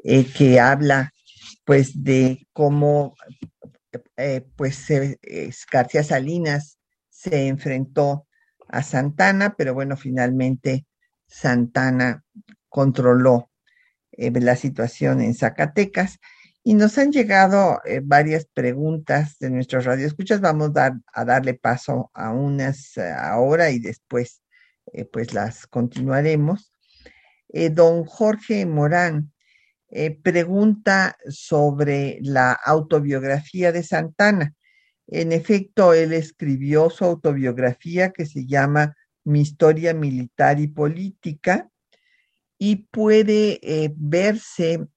eh, 0.01 0.25
que 0.25 0.61
habla 0.61 1.11
pues 1.65 2.05
de 2.05 2.47
cómo 2.53 3.15
eh, 4.15 4.47
pues 4.55 4.89
eh, 4.91 5.19
García 5.69 6.05
Salinas 6.05 6.79
se 7.09 7.47
enfrentó 7.47 8.27
a 8.69 8.81
Santana, 8.81 9.55
pero 9.57 9.73
bueno, 9.73 9.97
finalmente 9.97 10.85
Santana 11.27 12.23
controló 12.69 13.51
la 14.13 14.55
situación 14.55 15.19
en 15.19 15.35
Zacatecas 15.35 16.19
y 16.63 16.75
nos 16.75 16.97
han 16.97 17.11
llegado 17.11 17.81
varias 18.03 18.45
preguntas 18.45 19.37
de 19.39 19.49
nuestros 19.49 19.83
radioescuchas. 19.83 20.39
Vamos 20.39 20.71
dar, 20.71 20.93
a 21.11 21.25
darle 21.25 21.55
paso 21.55 22.09
a 22.13 22.31
unas 22.31 22.97
ahora 22.97 23.69
y 23.69 23.79
después 23.79 24.44
eh, 24.93 25.05
pues 25.05 25.33
las 25.33 25.67
continuaremos. 25.67 26.73
Eh, 27.49 27.69
don 27.69 28.05
Jorge 28.05 28.65
Morán 28.65 29.31
eh, 29.89 30.11
pregunta 30.11 31.17
sobre 31.29 32.19
la 32.21 32.53
autobiografía 32.53 33.71
de 33.71 33.83
Santana. 33.83 34.53
En 35.07 35.31
efecto, 35.31 35.93
él 35.93 36.13
escribió 36.13 36.89
su 36.89 37.05
autobiografía 37.05 38.11
que 38.11 38.25
se 38.25 38.45
llama 38.45 38.95
Mi 39.23 39.41
historia 39.41 39.93
militar 39.93 40.59
y 40.59 40.67
política 40.67 41.69
y 42.57 42.87
puede 42.87 43.59
verse, 43.95 44.87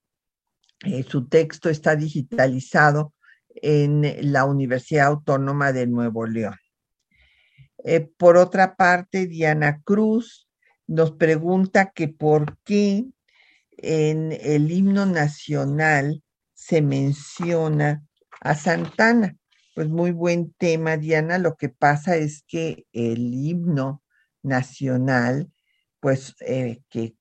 su 1.09 1.29
texto 1.29 1.69
está 1.69 1.97
digitalizado 1.97 3.13
en 3.51 4.33
la 4.33 4.45
Universidad 4.45 5.09
Autónoma 5.09 5.73
de 5.73 5.87
Nuevo 5.87 6.27
León. 6.27 6.55
Eh, 7.85 8.01
por 8.17 8.37
otra 8.37 8.77
parte, 8.77 9.27
Diana 9.27 9.83
Cruz 9.83 10.49
nos 10.87 11.13
pregunta 11.13 11.93
que 11.95 12.09
por 12.09 12.59
qué 12.65 13.07
en 13.77 14.33
el 14.33 14.71
himno 14.73 15.07
nacional 15.07 16.23
se 16.55 16.83
menciona 16.83 18.05
a 18.41 18.55
Santana. 18.55 19.37
Pues 19.75 19.89
muy 19.89 20.11
buen 20.11 20.53
tema, 20.55 20.97
Diana. 20.97 21.39
Lo 21.39 21.57
que 21.57 21.69
pasa 21.69 22.17
es 22.17 22.43
que 22.43 22.87
el 22.93 23.33
himno 23.33 24.03
nacional, 24.43 25.53
pues 26.01 26.35
eh, 26.41 26.83
que 26.89 27.15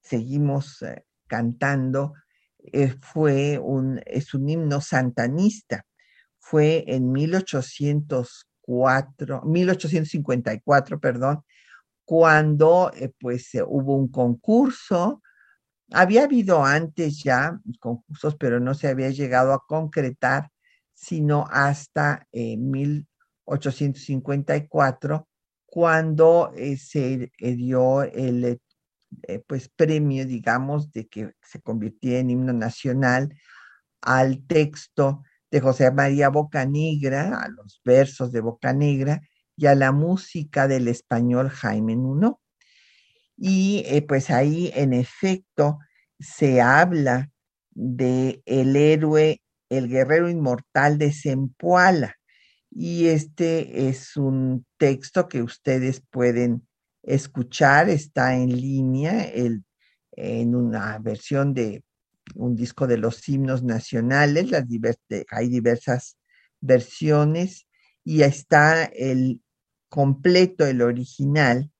seguimos 0.00 0.82
eh, 0.82 1.04
cantando, 1.26 2.14
fue 3.00 3.58
un, 3.58 4.00
es 4.06 4.32
un 4.32 4.48
himno 4.48 4.80
santanista. 4.80 5.84
Fue 6.38 6.84
en 6.86 7.12
1800 8.66 9.44
1854, 9.44 11.00
perdón, 11.00 11.42
cuando 12.04 12.92
eh, 12.94 13.12
pues 13.18 13.50
hubo 13.66 13.96
un 13.96 14.08
concurso. 14.08 15.22
Había 15.92 16.24
habido 16.24 16.64
antes 16.64 17.22
ya 17.22 17.60
concursos, 17.78 18.36
pero 18.36 18.58
no 18.58 18.72
se 18.74 18.88
había 18.88 19.10
llegado 19.10 19.52
a 19.52 19.62
concretar, 19.66 20.50
sino 20.92 21.46
hasta 21.50 22.26
1854, 22.32 25.16
eh, 25.16 25.20
cuando 25.66 26.52
eh, 26.56 26.76
se 26.76 27.30
dio 27.38 28.02
el 28.02 28.60
pues 29.46 29.68
premio, 29.68 30.26
digamos, 30.26 30.90
de 30.90 31.06
que 31.06 31.34
se 31.40 31.60
convirtiera 31.60 32.18
en 32.18 32.30
himno 32.30 32.52
nacional 32.52 33.32
al 34.00 34.44
texto 34.46 35.22
de 35.54 35.60
José 35.60 35.88
María 35.92 36.30
Bocanegra, 36.30 37.40
a 37.40 37.48
los 37.48 37.80
versos 37.84 38.32
de 38.32 38.40
Bocanegra 38.40 39.20
y 39.56 39.66
a 39.66 39.76
la 39.76 39.92
música 39.92 40.66
del 40.66 40.88
español 40.88 41.48
Jaime 41.48 41.94
Nuno. 41.94 42.40
Y 43.36 43.84
eh, 43.86 44.02
pues 44.02 44.30
ahí 44.30 44.72
en 44.74 44.92
efecto 44.92 45.78
se 46.18 46.60
habla 46.60 47.30
de 47.70 48.42
el 48.46 48.74
héroe, 48.74 49.42
el 49.68 49.88
guerrero 49.88 50.28
inmortal 50.28 50.98
de 50.98 51.12
Zempoala. 51.12 52.16
Y 52.68 53.06
este 53.06 53.88
es 53.88 54.16
un 54.16 54.66
texto 54.76 55.28
que 55.28 55.40
ustedes 55.40 56.02
pueden 56.10 56.66
escuchar, 57.04 57.88
está 57.90 58.34
en 58.34 58.48
línea 58.60 59.24
en 60.16 60.56
una 60.56 60.98
versión 60.98 61.54
de 61.54 61.84
un 62.34 62.56
disco 62.56 62.86
de 62.86 62.98
los 62.98 63.28
himnos 63.28 63.62
nacionales, 63.62 64.50
las 64.50 64.64
hay 65.30 65.48
diversas 65.48 66.16
versiones 66.60 67.66
y 68.04 68.22
está 68.22 68.84
el 68.84 69.40
completo, 69.88 70.66
el 70.66 70.82
original, 70.82 71.70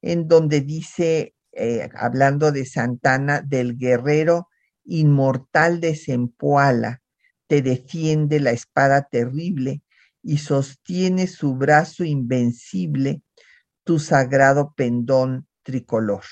en 0.00 0.28
donde 0.28 0.60
dice, 0.60 1.34
eh, 1.52 1.88
hablando 1.96 2.52
de 2.52 2.64
Santana, 2.66 3.40
del 3.40 3.76
guerrero 3.76 4.48
inmortal 4.84 5.80
de 5.80 5.96
Zempoala, 5.96 7.02
te 7.46 7.62
defiende 7.62 8.40
la 8.40 8.52
espada 8.52 9.08
terrible 9.10 9.82
y 10.22 10.38
sostiene 10.38 11.26
su 11.26 11.54
brazo 11.54 12.04
invencible 12.04 13.22
tu 13.84 13.98
sagrado 13.98 14.72
pendón 14.74 15.46
tricolor. 15.62 16.24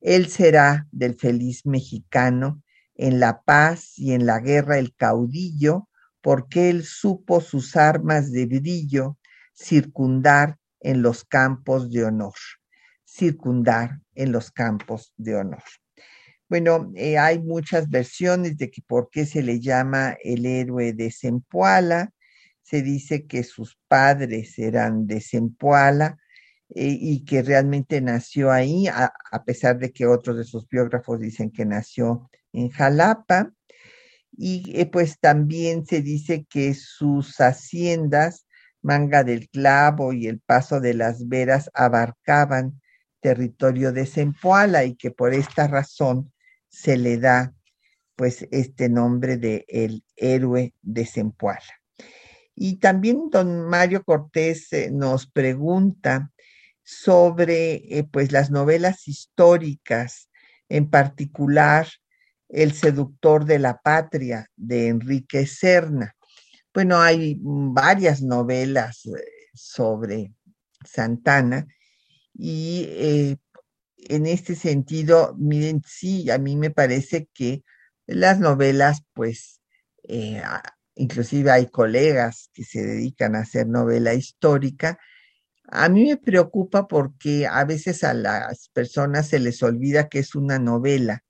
Él 0.00 0.28
será 0.28 0.86
del 0.90 1.14
feliz 1.14 1.64
mexicano 1.64 2.63
en 2.96 3.20
la 3.20 3.42
paz 3.42 3.98
y 3.98 4.12
en 4.12 4.26
la 4.26 4.40
guerra 4.40 4.78
el 4.78 4.94
caudillo, 4.94 5.88
porque 6.20 6.70
él 6.70 6.84
supo 6.84 7.40
sus 7.40 7.76
armas 7.76 8.32
de 8.32 8.46
brillo 8.46 9.18
circundar 9.54 10.58
en 10.80 11.02
los 11.02 11.24
campos 11.24 11.90
de 11.90 12.04
honor, 12.04 12.34
circundar 13.04 14.00
en 14.14 14.32
los 14.32 14.50
campos 14.50 15.12
de 15.16 15.36
honor. 15.36 15.62
Bueno, 16.48 16.92
eh, 16.94 17.18
hay 17.18 17.40
muchas 17.40 17.88
versiones 17.88 18.56
de 18.58 18.70
que 18.70 18.82
por 18.82 19.08
qué 19.10 19.26
se 19.26 19.42
le 19.42 19.60
llama 19.60 20.16
el 20.22 20.46
héroe 20.46 20.92
de 20.92 21.10
Zempoala. 21.10 22.12
Se 22.62 22.82
dice 22.82 23.26
que 23.26 23.42
sus 23.42 23.78
padres 23.88 24.58
eran 24.58 25.06
de 25.06 25.20
Zempoala 25.20 26.18
eh, 26.68 26.96
y 27.00 27.24
que 27.24 27.42
realmente 27.42 28.00
nació 28.00 28.50
ahí, 28.52 28.86
a 28.88 29.44
pesar 29.44 29.78
de 29.78 29.92
que 29.92 30.06
otros 30.06 30.36
de 30.36 30.44
sus 30.44 30.68
biógrafos 30.68 31.20
dicen 31.20 31.50
que 31.50 31.64
nació 31.64 32.30
en 32.54 32.70
Jalapa. 32.70 33.52
y 34.36 34.80
eh, 34.80 34.86
pues 34.86 35.20
también 35.20 35.86
se 35.86 36.02
dice 36.02 36.46
que 36.48 36.74
sus 36.74 37.36
haciendas, 37.40 38.46
Manga 38.82 39.24
del 39.24 39.48
Clavo 39.48 40.12
y 40.12 40.26
el 40.26 40.40
Paso 40.40 40.80
de 40.80 40.94
las 40.94 41.28
Veras, 41.28 41.70
abarcaban 41.74 42.80
territorio 43.20 43.92
de 43.92 44.06
Zempoala 44.06 44.84
y 44.84 44.96
que 44.96 45.10
por 45.10 45.32
esta 45.34 45.66
razón 45.68 46.32
se 46.68 46.96
le 46.96 47.18
da 47.18 47.54
pues 48.16 48.46
este 48.50 48.88
nombre 48.88 49.36
de 49.36 49.64
el 49.68 50.04
héroe 50.16 50.74
de 50.82 51.06
Zempoala. 51.06 51.80
Y 52.54 52.76
también 52.76 53.30
don 53.30 53.68
Mario 53.68 54.04
Cortés 54.04 54.72
eh, 54.72 54.90
nos 54.92 55.26
pregunta 55.26 56.30
sobre 56.82 57.98
eh, 57.98 58.04
pues 58.04 58.30
las 58.30 58.50
novelas 58.50 59.08
históricas, 59.08 60.28
en 60.68 60.90
particular 60.90 61.88
El 62.54 62.72
seductor 62.72 63.44
de 63.44 63.58
la 63.58 63.78
patria 63.78 64.48
de 64.54 64.86
Enrique 64.86 65.44
Serna. 65.44 66.14
Bueno, 66.72 67.00
hay 67.00 67.36
varias 67.40 68.22
novelas 68.22 69.06
eh, 69.06 69.10
sobre 69.54 70.32
Santana 70.84 71.66
y 72.32 73.36
en 74.08 74.26
este 74.26 74.54
sentido, 74.54 75.34
miren, 75.38 75.82
sí, 75.86 76.30
a 76.30 76.38
mí 76.38 76.56
me 76.56 76.70
parece 76.70 77.28
que 77.32 77.64
las 78.06 78.38
novelas, 78.38 79.02
pues, 79.14 79.60
inclusive 80.94 81.50
hay 81.50 81.66
colegas 81.66 82.50
que 82.52 82.64
se 82.64 82.84
dedican 82.84 83.34
a 83.34 83.40
hacer 83.40 83.66
novela 83.66 84.14
histórica. 84.14 84.98
A 85.68 85.88
mí 85.88 86.04
me 86.04 86.16
preocupa 86.18 86.86
porque 86.86 87.46
a 87.46 87.64
veces 87.64 88.04
a 88.04 88.14
las 88.14 88.68
personas 88.68 89.28
se 89.28 89.38
les 89.38 89.62
olvida 89.62 90.08
que 90.08 90.18
es 90.20 90.34
una 90.34 90.58
novela 90.58 91.24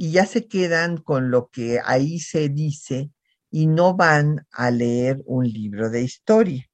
y 0.00 0.12
ya 0.12 0.24
se 0.24 0.46
quedan 0.48 0.96
con 0.96 1.30
lo 1.30 1.50
que 1.50 1.78
ahí 1.84 2.20
se 2.20 2.48
dice 2.48 3.10
y 3.50 3.66
no 3.66 3.94
van 3.94 4.46
a 4.50 4.70
leer 4.70 5.20
un 5.26 5.46
libro 5.46 5.90
de 5.90 6.00
historia. 6.00 6.64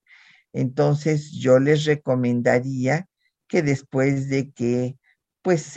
Entonces 0.53 1.33
yo 1.33 1.59
les 1.59 1.87
recomendaría 1.87 3.09
que 3.49 3.63
después 3.63 4.29
de 4.29 4.53
que 4.53 4.97
pues 5.43 5.73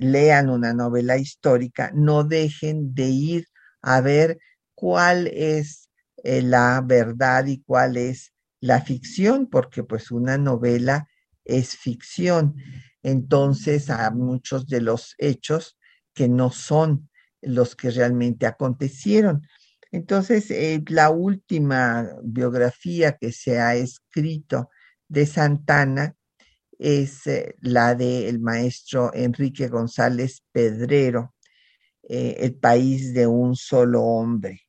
lean 0.00 0.50
una 0.50 0.74
novela 0.74 1.16
histórica, 1.16 1.92
no 1.94 2.24
dejen 2.24 2.92
de 2.92 3.06
ir 3.06 3.46
a 3.82 4.00
ver 4.00 4.40
cuál 4.74 5.28
es 5.28 5.90
eh, 6.24 6.42
la 6.42 6.82
verdad 6.84 7.46
y 7.46 7.62
cuál 7.62 7.98
es 7.98 8.32
la 8.58 8.82
ficción, 8.82 9.48
porque 9.48 9.84
pues 9.84 10.10
una 10.10 10.38
novela 10.38 11.06
es 11.44 11.76
ficción. 11.76 12.56
Entonces, 13.04 13.90
a 13.90 14.10
muchos 14.10 14.66
de 14.66 14.80
los 14.80 15.14
hechos 15.18 15.76
que 16.20 16.28
no 16.28 16.50
son 16.50 17.08
los 17.40 17.74
que 17.74 17.90
realmente 17.90 18.44
acontecieron. 18.44 19.46
Entonces, 19.90 20.50
eh, 20.50 20.84
la 20.88 21.08
última 21.08 22.10
biografía 22.22 23.16
que 23.16 23.32
se 23.32 23.58
ha 23.58 23.74
escrito 23.74 24.68
de 25.08 25.24
Santana 25.24 26.14
es 26.78 27.26
eh, 27.26 27.54
la 27.62 27.94
del 27.94 28.40
maestro 28.40 29.12
Enrique 29.14 29.68
González 29.68 30.42
Pedrero, 30.52 31.34
El 32.02 32.54
país 32.56 33.14
de 33.14 33.26
un 33.26 33.54
solo 33.56 34.02
hombre 34.02 34.60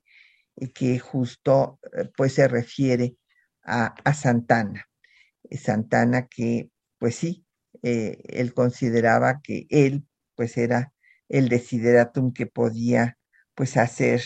que 0.69 0.99
justo 0.99 1.79
eh, 1.93 2.09
pues 2.15 2.35
se 2.35 2.47
refiere 2.47 3.17
a, 3.63 3.93
Santana. 4.13 4.87
Eh, 5.49 5.57
Santana 5.57 6.27
que 6.27 6.69
pues 6.99 7.15
sí, 7.15 7.45
eh, 7.83 8.21
él 8.25 8.53
consideraba 8.53 9.41
que 9.41 9.65
él 9.69 10.05
pues 10.35 10.57
era 10.57 10.93
el 11.31 11.49
desideratum 11.49 12.33
que 12.33 12.45
podía 12.45 13.17
pues 13.55 13.77
hacer 13.77 14.21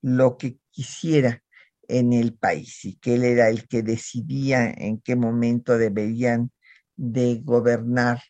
lo 0.00 0.38
que 0.38 0.58
quisiera 0.70 1.42
en 1.88 2.12
el 2.12 2.34
país 2.34 2.84
y 2.84 2.96
que 2.96 3.14
él 3.14 3.24
era 3.24 3.48
el 3.48 3.68
que 3.68 3.82
decidía 3.82 4.70
en 4.70 5.00
qué 5.00 5.16
momento 5.16 5.78
deberían 5.78 6.50
de 6.96 7.40
gobernar 7.44 8.20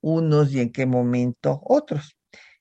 unos 0.00 0.52
y 0.52 0.60
en 0.60 0.72
qué 0.72 0.86
momento 0.86 1.60
otros. 1.64 2.16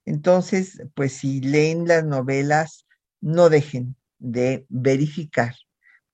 Entonces, 0.06 0.82
pues 0.94 1.14
si 1.14 1.42
leen 1.42 1.88
las 1.88 2.06
novelas, 2.06 2.86
no 3.22 3.50
dejen 3.50 3.96
de 4.20 4.66
verificar, 4.70 5.56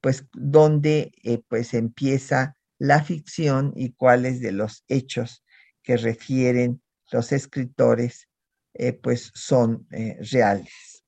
pues, 0.01 0.25
dónde 0.33 1.11
eh, 1.23 1.41
pues 1.47 1.73
empieza 1.73 2.55
la 2.77 3.03
ficción 3.03 3.73
y 3.75 3.93
cuáles 3.93 4.39
de 4.41 4.51
los 4.51 4.83
hechos 4.87 5.43
que 5.83 5.97
refieren 5.97 6.81
los 7.11 7.31
escritores, 7.31 8.28
eh, 8.73 8.93
pues, 8.93 9.31
son 9.33 9.87
eh, 9.91 10.17
reales. 10.31 11.03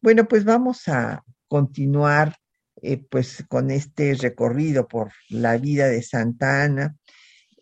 Bueno, 0.00 0.26
pues 0.26 0.44
vamos 0.44 0.88
a 0.88 1.24
continuar, 1.48 2.36
pues, 3.10 3.44
con 3.48 3.70
este 3.70 4.14
recorrido 4.14 4.88
por 4.88 5.12
la 5.28 5.56
vida 5.58 5.88
de 5.88 6.02
Santa 6.02 6.64
Ana. 6.64 6.96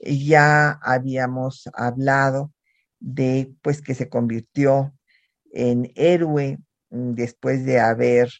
Ya 0.01 0.79
habíamos 0.83 1.69
hablado 1.75 2.53
de, 3.01 3.53
pues, 3.62 3.83
que 3.83 3.95
se 3.95 4.09
convirtió 4.09 4.95
en 5.53 5.91
héroe 5.97 6.59
mm, 6.91 7.14
después 7.14 7.64
de 7.64 7.81
haber 7.81 8.31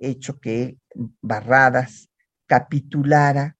hecho 0.00 0.38
que 0.38 0.78
Barradas 1.20 2.10
capitulara 2.46 3.56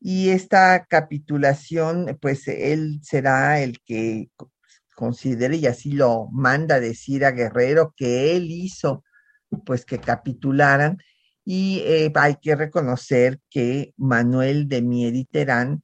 y 0.00 0.30
esta 0.30 0.86
capitulación, 0.86 2.18
pues 2.22 2.48
él 2.48 3.00
será 3.02 3.60
el 3.60 3.80
que 3.84 4.30
considere 5.00 5.56
y 5.56 5.66
así 5.66 5.92
lo 5.92 6.28
manda 6.30 6.78
decir 6.78 7.24
a 7.24 7.30
Guerrero 7.32 7.94
que 7.96 8.36
él 8.36 8.50
hizo 8.50 9.02
pues 9.64 9.86
que 9.86 9.98
capitularan. 9.98 10.98
Y 11.42 11.82
eh, 11.86 12.12
hay 12.14 12.36
que 12.36 12.54
reconocer 12.54 13.40
que 13.48 13.94
Manuel 13.96 14.68
de 14.68 14.82
Mier 14.82 15.26
Terán, 15.30 15.82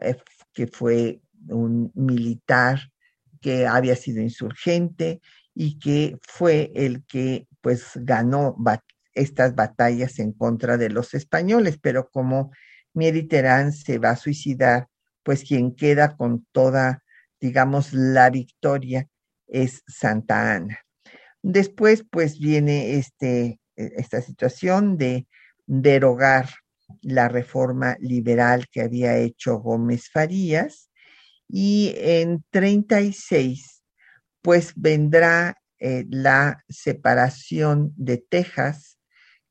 eh, 0.00 0.16
que 0.52 0.66
fue 0.66 1.20
un 1.48 1.92
militar 1.94 2.80
que 3.40 3.68
había 3.68 3.94
sido 3.94 4.20
insurgente 4.20 5.20
y 5.54 5.78
que 5.78 6.18
fue 6.20 6.72
el 6.74 7.04
que 7.06 7.46
pues 7.60 7.92
ganó 7.94 8.56
estas 9.14 9.54
batallas 9.54 10.18
en 10.18 10.32
contra 10.32 10.76
de 10.76 10.90
los 10.90 11.14
españoles, 11.14 11.78
pero 11.80 12.10
como 12.10 12.50
Terán 13.30 13.72
se 13.72 13.98
va 13.98 14.10
a 14.10 14.16
suicidar, 14.16 14.88
pues 15.22 15.44
quien 15.44 15.74
queda 15.74 16.16
con 16.16 16.46
toda, 16.52 17.04
digamos, 17.40 17.92
la 17.92 18.30
victoria 18.30 19.08
es 19.46 19.82
Santa 19.86 20.54
Ana. 20.54 20.80
Después, 21.42 22.04
pues 22.10 22.38
viene 22.38 22.96
este, 22.96 23.60
e, 23.76 23.92
esta 23.96 24.20
situación 24.20 24.96
de 24.96 25.26
derogar 25.66 26.48
la 27.02 27.28
reforma 27.28 27.96
liberal 28.00 28.66
que 28.70 28.82
había 28.82 29.16
hecho 29.18 29.58
Gómez 29.58 30.08
Farías 30.10 30.90
y 31.48 31.94
en 31.96 32.44
36, 32.50 33.82
pues 34.42 34.72
vendrá 34.76 35.56
eh, 35.78 36.04
la 36.08 36.64
separación 36.68 37.92
de 37.96 38.18
Texas 38.18 38.98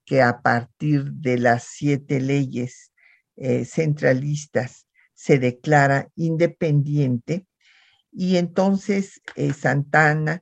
que 0.05 0.21
a 0.21 0.41
partir 0.41 1.11
de 1.11 1.37
las 1.37 1.63
siete 1.63 2.19
leyes 2.19 2.91
eh, 3.35 3.65
centralistas 3.65 4.87
se 5.13 5.39
declara 5.39 6.09
independiente 6.15 7.45
y 8.17 8.37
entonces 8.37 9.21
eh, 9.35 9.51
Santana 9.51 10.41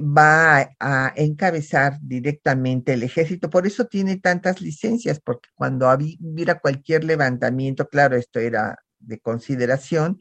va 0.00 0.70
a, 0.80 1.12
encabezar 1.16 1.98
directamente 2.00 2.94
el 2.94 3.02
ejército. 3.02 3.50
Por 3.50 3.66
eso 3.66 3.86
tiene 3.86 4.16
tantas 4.16 4.62
licencias, 4.62 5.20
porque 5.20 5.50
cuando 5.54 5.88
hubiera 6.20 6.58
cualquier 6.58 7.04
levantamiento, 7.04 7.86
claro, 7.88 8.16
esto 8.16 8.40
era 8.40 8.78
de 8.98 9.20
consideración, 9.20 10.18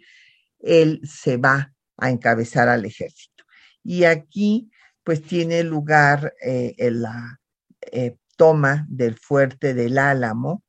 él 0.60 1.02
se 1.04 1.38
va 1.38 1.74
a 1.98 2.10
encabezar 2.10 2.68
al 2.68 2.84
ejército. 2.84 3.46
Y 3.82 4.04
aquí, 4.04 4.70
pues, 5.04 5.22
tiene 5.24 5.64
lugar 5.64 6.34
eh, 6.42 6.76
la 6.92 7.40
toma 8.36 8.86
del 8.90 9.18
fuerte 9.18 9.74
del 9.74 9.98
Álamo, 9.98 10.65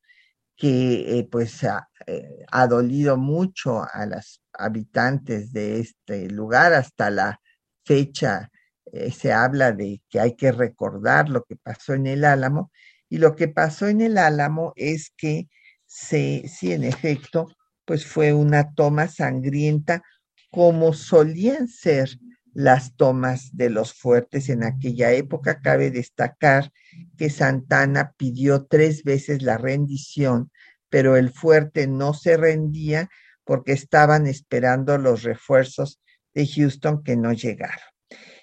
que 0.56 1.18
eh, 1.18 1.28
pues 1.30 1.62
eh, 2.06 2.44
ha, 2.50 2.66
dolido 2.66 3.16
mucho 3.16 3.82
a 3.82 4.06
los 4.06 4.42
habitantes 4.52 5.52
de 5.52 5.80
este 5.80 6.28
lugar. 6.30 6.72
Hasta 6.72 7.10
la 7.10 7.40
fecha 7.84 8.50
eh, 8.92 9.10
se 9.10 9.32
habla 9.32 9.72
de 9.72 10.02
que 10.08 10.20
hay 10.20 10.34
que 10.34 10.52
recordar 10.52 11.28
lo 11.28 11.44
que 11.44 11.56
pasó 11.56 11.94
en 11.94 12.06
el 12.06 12.24
Álamo. 12.24 12.70
Y 13.08 13.18
lo 13.18 13.36
que 13.36 13.48
pasó 13.48 13.86
en 13.86 14.00
el 14.00 14.18
Álamo 14.18 14.72
es 14.76 15.12
que 15.16 15.48
se, 15.84 16.48
sí, 16.48 16.72
en 16.72 16.84
efecto, 16.84 17.46
pues 17.84 18.06
fue 18.06 18.32
una 18.32 18.74
toma 18.74 19.08
sangrienta 19.08 20.02
como 20.50 20.92
solían 20.94 21.68
ser 21.68 22.10
las 22.56 22.96
tomas 22.96 23.54
de 23.54 23.68
los 23.68 23.92
fuertes 23.92 24.48
en 24.48 24.64
aquella 24.64 25.12
época. 25.12 25.60
Cabe 25.60 25.90
destacar 25.90 26.72
que 27.18 27.28
Santana 27.28 28.14
pidió 28.16 28.64
tres 28.64 29.04
veces 29.04 29.42
la 29.42 29.58
rendición, 29.58 30.50
pero 30.88 31.18
el 31.18 31.30
fuerte 31.30 31.86
no 31.86 32.14
se 32.14 32.38
rendía 32.38 33.10
porque 33.44 33.72
estaban 33.72 34.26
esperando 34.26 34.96
los 34.96 35.22
refuerzos 35.22 36.00
de 36.32 36.46
Houston 36.46 37.02
que 37.02 37.14
no 37.14 37.34
llegaron. 37.34 37.84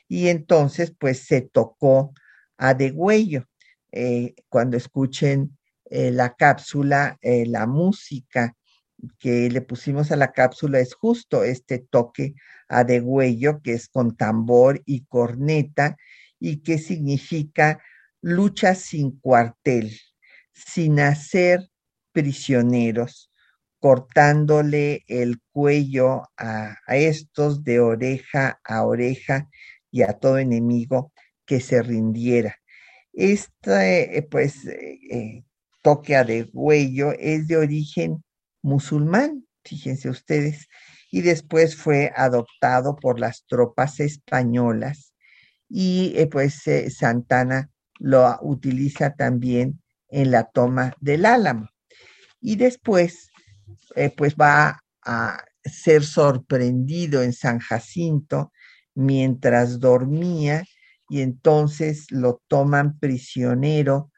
Y 0.07 0.27
entonces, 0.27 0.93
pues 0.95 1.25
se 1.25 1.41
tocó 1.41 2.13
a 2.57 2.75
degüello. 2.75 3.47
Eh, 3.91 4.35
cuando 4.47 4.77
escuchen 4.77 5.57
eh, 5.85 6.11
la 6.11 6.35
cápsula, 6.35 7.17
eh, 7.19 7.47
la 7.47 7.65
música 7.65 8.55
que 9.19 9.49
le 9.49 9.61
pusimos 9.61 10.11
a 10.11 10.15
la 10.15 10.31
cápsula 10.31 10.79
es 10.79 10.93
justo 10.93 11.43
este 11.43 11.79
toque 11.79 12.35
a 12.67 12.83
degüello, 12.83 13.61
que 13.61 13.73
es 13.73 13.87
con 13.89 14.15
tambor 14.15 14.81
y 14.85 15.05
corneta, 15.05 15.97
y 16.39 16.57
que 16.61 16.77
significa 16.77 17.81
lucha 18.21 18.75
sin 18.75 19.19
cuartel, 19.19 19.99
sin 20.53 20.99
hacer 20.99 21.69
prisioneros, 22.11 23.31
cortándole 23.79 25.03
el 25.07 25.41
cuello 25.51 26.23
a, 26.37 26.77
estos 26.87 27.63
de 27.63 27.79
oreja 27.81 28.59
a 28.63 28.83
oreja 28.85 29.49
y 29.91 30.03
a 30.03 30.13
todo 30.13 30.37
enemigo 30.37 31.11
que 31.45 31.59
se 31.59 31.81
rindiera. 31.83 32.55
Este, 33.13 34.17
eh, 34.17 34.23
pues, 34.23 34.65
eh, 34.65 34.99
eh, 35.11 35.43
toque 35.81 36.15
a 36.15 36.23
de 36.23 36.49
cuello 36.49 37.11
es 37.13 37.47
de 37.47 37.57
origen 37.57 38.22
musulmán, 38.63 39.45
fíjense 39.63 40.09
ustedes, 40.09 40.67
y 41.11 41.21
después 41.21 41.75
fue 41.75 42.11
adoptado 42.15 42.95
por 42.95 43.19
las 43.19 43.45
tropas 43.45 43.99
españolas 43.99 45.13
y 45.69 46.13
pues 46.31 46.63
Santana 46.89 47.69
lo 47.99 48.37
utiliza 48.41 49.13
también 49.13 49.81
en 50.09 50.31
la 50.31 50.43
toma 50.43 50.93
del 50.99 51.25
Álamo. 51.25 51.69
Y 52.41 52.57
después, 52.57 53.29
eh, 53.95 54.13
pues 54.15 54.35
va 54.35 54.79
a 55.05 55.43
ser 55.63 56.03
sorprendido 56.03 57.23
en 57.23 57.33
San 57.33 57.59
Jacinto 57.59 58.51
mientras 58.93 59.79
dormía 59.79 60.63
y 61.09 61.21
entonces 61.21 62.07
lo 62.11 62.41
toman 62.47 62.99
prisionero 62.99 64.11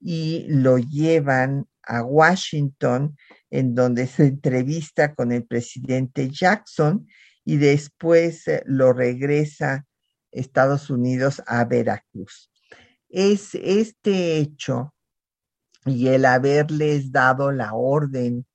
y 0.00 0.46
lo 0.48 0.78
llevan 0.78 1.67
a 1.88 2.02
Washington, 2.02 3.16
en 3.50 3.74
donde 3.74 4.06
se 4.06 4.26
entrevista 4.26 5.14
con 5.14 5.32
el 5.32 5.44
presidente 5.44 6.30
Jackson 6.30 7.06
y 7.44 7.56
después 7.56 8.46
eh, 8.46 8.62
lo 8.66 8.92
regresa 8.92 9.86
Estados 10.30 10.90
Unidos 10.90 11.42
a 11.46 11.64
Veracruz. 11.64 12.52
Es 13.08 13.54
este 13.54 14.38
hecho 14.38 14.94
y 15.86 16.08
el 16.08 16.26
haberles 16.26 17.10
dado 17.10 17.50
la 17.50 17.72
orden 17.72 18.46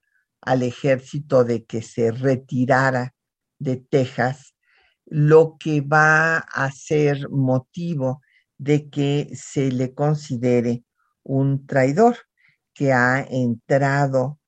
al 0.41 0.62
ejército 0.62 1.43
de 1.43 1.65
que 1.65 1.82
se 1.82 2.12
retirara 2.12 3.15
de 3.58 3.78
Texas, 3.78 4.56
lo 5.06 5.58
que 5.60 5.82
va 5.82 6.38
a 6.38 6.72
ser 6.72 7.30
motivo 7.30 8.22
de 8.60 8.89
que 8.89 9.32
se 9.34 9.72
le 9.72 9.93
considere 9.93 10.84
un 11.24 11.65
traidor 11.65 12.17
que 12.74 12.94
ha 12.94 13.22
entrado 13.30 14.40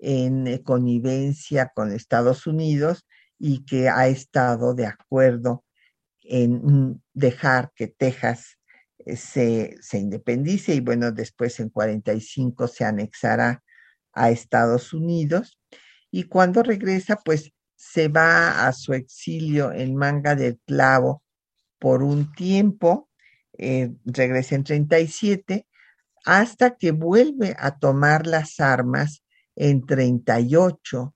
en 0.00 0.58
connivencia 0.58 1.70
con 1.74 1.92
Estados 1.92 2.46
Unidos 2.46 3.06
y 3.38 3.64
que 3.64 3.88
ha 3.88 4.08
estado 4.08 4.74
de 4.74 4.86
acuerdo 4.86 5.64
en 6.22 7.02
dejar 7.12 7.72
que 7.74 7.88
Texas 7.88 8.58
eh, 8.98 9.16
se, 9.16 9.76
se 9.80 9.98
independice 9.98 10.74
y 10.74 10.80
bueno, 10.80 11.12
después 11.12 11.58
en 11.60 11.68
45 11.68 12.68
se 12.68 12.84
anexará 12.84 13.62
a 14.12 14.30
Estados 14.30 14.92
Unidos. 14.92 15.58
Y 16.10 16.24
cuando 16.24 16.62
regresa 16.62 17.16
pues 17.24 17.52
se 17.76 18.08
va 18.08 18.66
a 18.66 18.72
su 18.72 18.92
exilio 18.92 19.72
en 19.72 19.96
Manga 19.96 20.36
del 20.36 20.60
Clavo 20.66 21.22
por 21.78 22.02
un 22.04 22.32
tiempo, 22.32 23.10
eh, 23.58 23.90
regresa 24.04 24.54
en 24.54 24.64
37 24.64 25.66
hasta 26.24 26.76
que 26.76 26.92
vuelve 26.92 27.56
a 27.58 27.78
tomar 27.78 28.26
las 28.26 28.60
armas 28.60 29.24
en 29.56 29.84
38 29.84 31.14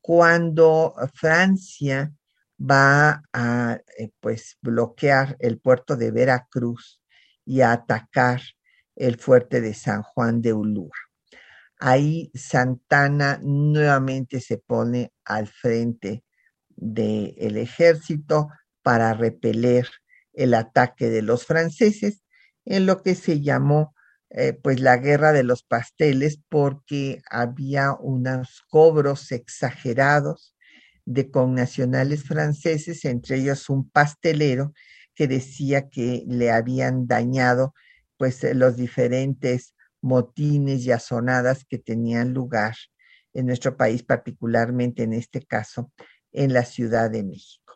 cuando 0.00 0.94
Francia 1.14 2.12
va 2.58 3.22
a 3.32 3.78
eh, 3.98 4.10
pues 4.20 4.56
bloquear 4.62 5.36
el 5.40 5.58
puerto 5.58 5.96
de 5.96 6.10
Veracruz 6.10 7.00
y 7.44 7.60
a 7.60 7.72
atacar 7.72 8.40
el 8.94 9.18
fuerte 9.18 9.60
de 9.60 9.74
San 9.74 10.02
Juan 10.02 10.40
de 10.40 10.52
Ulúa. 10.52 10.94
Ahí 11.78 12.30
Santana 12.34 13.38
nuevamente 13.42 14.40
se 14.40 14.58
pone 14.58 15.12
al 15.24 15.48
frente 15.48 16.24
del 16.68 17.56
ejército 17.58 18.48
para 18.82 19.12
repeler 19.12 19.88
el 20.32 20.54
ataque 20.54 21.10
de 21.10 21.22
los 21.22 21.44
franceses 21.44 22.22
en 22.64 22.86
lo 22.86 23.02
que 23.02 23.14
se 23.14 23.40
llamó 23.40 23.94
eh, 24.30 24.52
pues 24.54 24.80
la 24.80 24.96
guerra 24.96 25.32
de 25.32 25.44
los 25.44 25.62
pasteles 25.62 26.40
porque 26.48 27.22
había 27.30 27.92
unos 27.92 28.64
cobros 28.68 29.30
exagerados 29.32 30.54
de 31.04 31.30
connacionales 31.30 32.24
franceses, 32.24 33.04
entre 33.04 33.36
ellos 33.36 33.70
un 33.70 33.88
pastelero 33.88 34.72
que 35.14 35.28
decía 35.28 35.88
que 35.88 36.24
le 36.26 36.50
habían 36.50 37.06
dañado 37.06 37.74
pues 38.16 38.42
eh, 38.44 38.54
los 38.54 38.76
diferentes 38.76 39.74
motines 40.02 40.84
y 40.84 40.92
azonadas 40.92 41.64
que 41.64 41.78
tenían 41.78 42.34
lugar 42.34 42.74
en 43.32 43.46
nuestro 43.46 43.76
país, 43.76 44.02
particularmente 44.02 45.04
en 45.04 45.12
este 45.12 45.42
caso 45.42 45.92
en 46.32 46.52
la 46.52 46.64
Ciudad 46.64 47.10
de 47.10 47.22
México. 47.22 47.74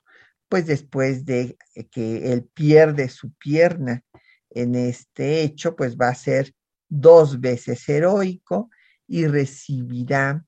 Pues 0.48 0.66
después 0.66 1.24
de 1.24 1.56
que 1.90 2.32
él 2.32 2.48
pierde 2.54 3.08
su 3.08 3.32
pierna 3.34 4.02
en 4.50 4.74
este 4.74 5.42
hecho, 5.42 5.76
pues 5.76 5.96
va 5.96 6.08
a 6.08 6.14
ser 6.14 6.54
dos 6.88 7.40
veces 7.40 7.88
heroico 7.88 8.70
y 9.06 9.26
recibirá 9.26 10.44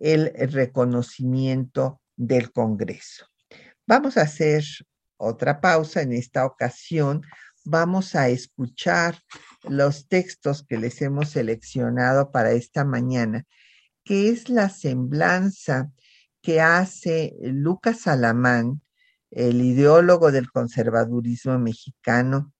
el 0.00 0.32
reconocimiento 0.50 2.00
del 2.16 2.52
Congreso. 2.52 3.26
Vamos 3.86 4.16
a 4.16 4.22
hacer 4.22 4.64
otra 5.16 5.60
pausa. 5.60 6.02
En 6.02 6.12
esta 6.12 6.46
ocasión 6.46 7.22
vamos 7.64 8.14
a 8.14 8.28
escuchar 8.28 9.18
los 9.62 10.08
textos 10.08 10.64
que 10.66 10.78
les 10.78 11.00
hemos 11.02 11.30
seleccionado 11.30 12.30
para 12.30 12.52
esta 12.52 12.84
mañana, 12.84 13.44
que 14.04 14.28
es 14.28 14.48
la 14.48 14.68
semblanza 14.68 15.90
que 16.42 16.60
hace 16.60 17.34
Lucas 17.40 18.06
Alamán, 18.06 18.82
el 19.30 19.62
ideólogo 19.62 20.30
del 20.30 20.50
conservadurismo 20.50 21.58
mexicano 21.58 22.53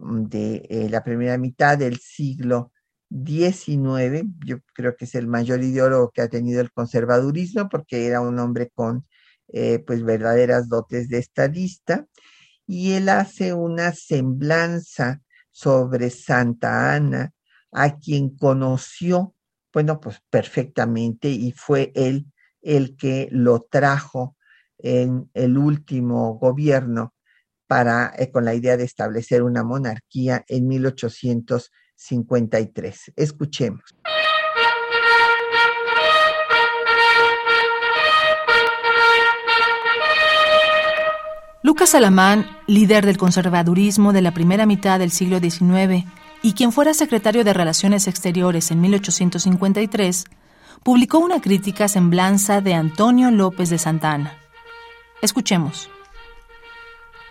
de 0.00 0.66
eh, 0.70 0.88
la 0.90 1.02
primera 1.04 1.38
mitad 1.38 1.78
del 1.78 1.98
siglo 1.98 2.72
XIX. 3.10 4.24
Yo 4.44 4.58
creo 4.74 4.96
que 4.96 5.04
es 5.04 5.14
el 5.14 5.26
mayor 5.26 5.62
ideólogo 5.62 6.10
que 6.10 6.22
ha 6.22 6.28
tenido 6.28 6.60
el 6.60 6.72
conservadurismo 6.72 7.68
porque 7.68 8.06
era 8.06 8.20
un 8.20 8.38
hombre 8.38 8.70
con 8.74 9.06
eh, 9.52 9.80
pues 9.80 10.04
verdaderas 10.04 10.68
dotes 10.68 11.08
de 11.08 11.18
estadista, 11.18 12.06
y 12.66 12.92
él 12.92 13.08
hace 13.08 13.52
una 13.52 13.92
semblanza 13.92 15.22
sobre 15.50 16.08
Santa 16.10 16.94
Ana, 16.94 17.32
a 17.72 17.96
quien 17.98 18.36
conoció, 18.36 19.34
bueno, 19.72 19.98
pues 19.98 20.20
perfectamente, 20.30 21.30
y 21.30 21.50
fue 21.52 21.90
él 21.96 22.26
el 22.62 22.96
que 22.96 23.28
lo 23.32 23.66
trajo 23.68 24.36
en 24.78 25.28
el 25.34 25.58
último 25.58 26.34
gobierno 26.38 27.14
eh, 27.72 28.32
con 28.32 28.44
la 28.44 28.54
idea 28.54 28.76
de 28.76 28.82
establecer 28.82 29.44
una 29.44 29.62
monarquía 29.62 30.44
en 30.48 30.66
1853. 30.66 33.12
Escuchemos. 33.14 33.84
Lucas 41.62 41.94
Alamán, 41.94 42.44
líder 42.66 43.06
del 43.06 43.18
conservadurismo 43.18 44.12
de 44.12 44.22
la 44.22 44.34
primera 44.34 44.66
mitad 44.66 44.98
del 44.98 45.12
siglo 45.12 45.38
XIX 45.38 46.06
y 46.42 46.54
quien 46.54 46.72
fuera 46.72 46.92
secretario 46.92 47.44
de 47.44 47.52
Relaciones 47.52 48.08
Exteriores 48.08 48.72
en 48.72 48.80
1853, 48.80 50.24
publicó 50.82 51.18
una 51.18 51.40
crítica 51.40 51.86
semblanza 51.86 52.60
de 52.60 52.74
Antonio 52.74 53.30
López 53.30 53.70
de 53.70 53.78
Santana. 53.78 54.36
Escuchemos. 55.22 55.88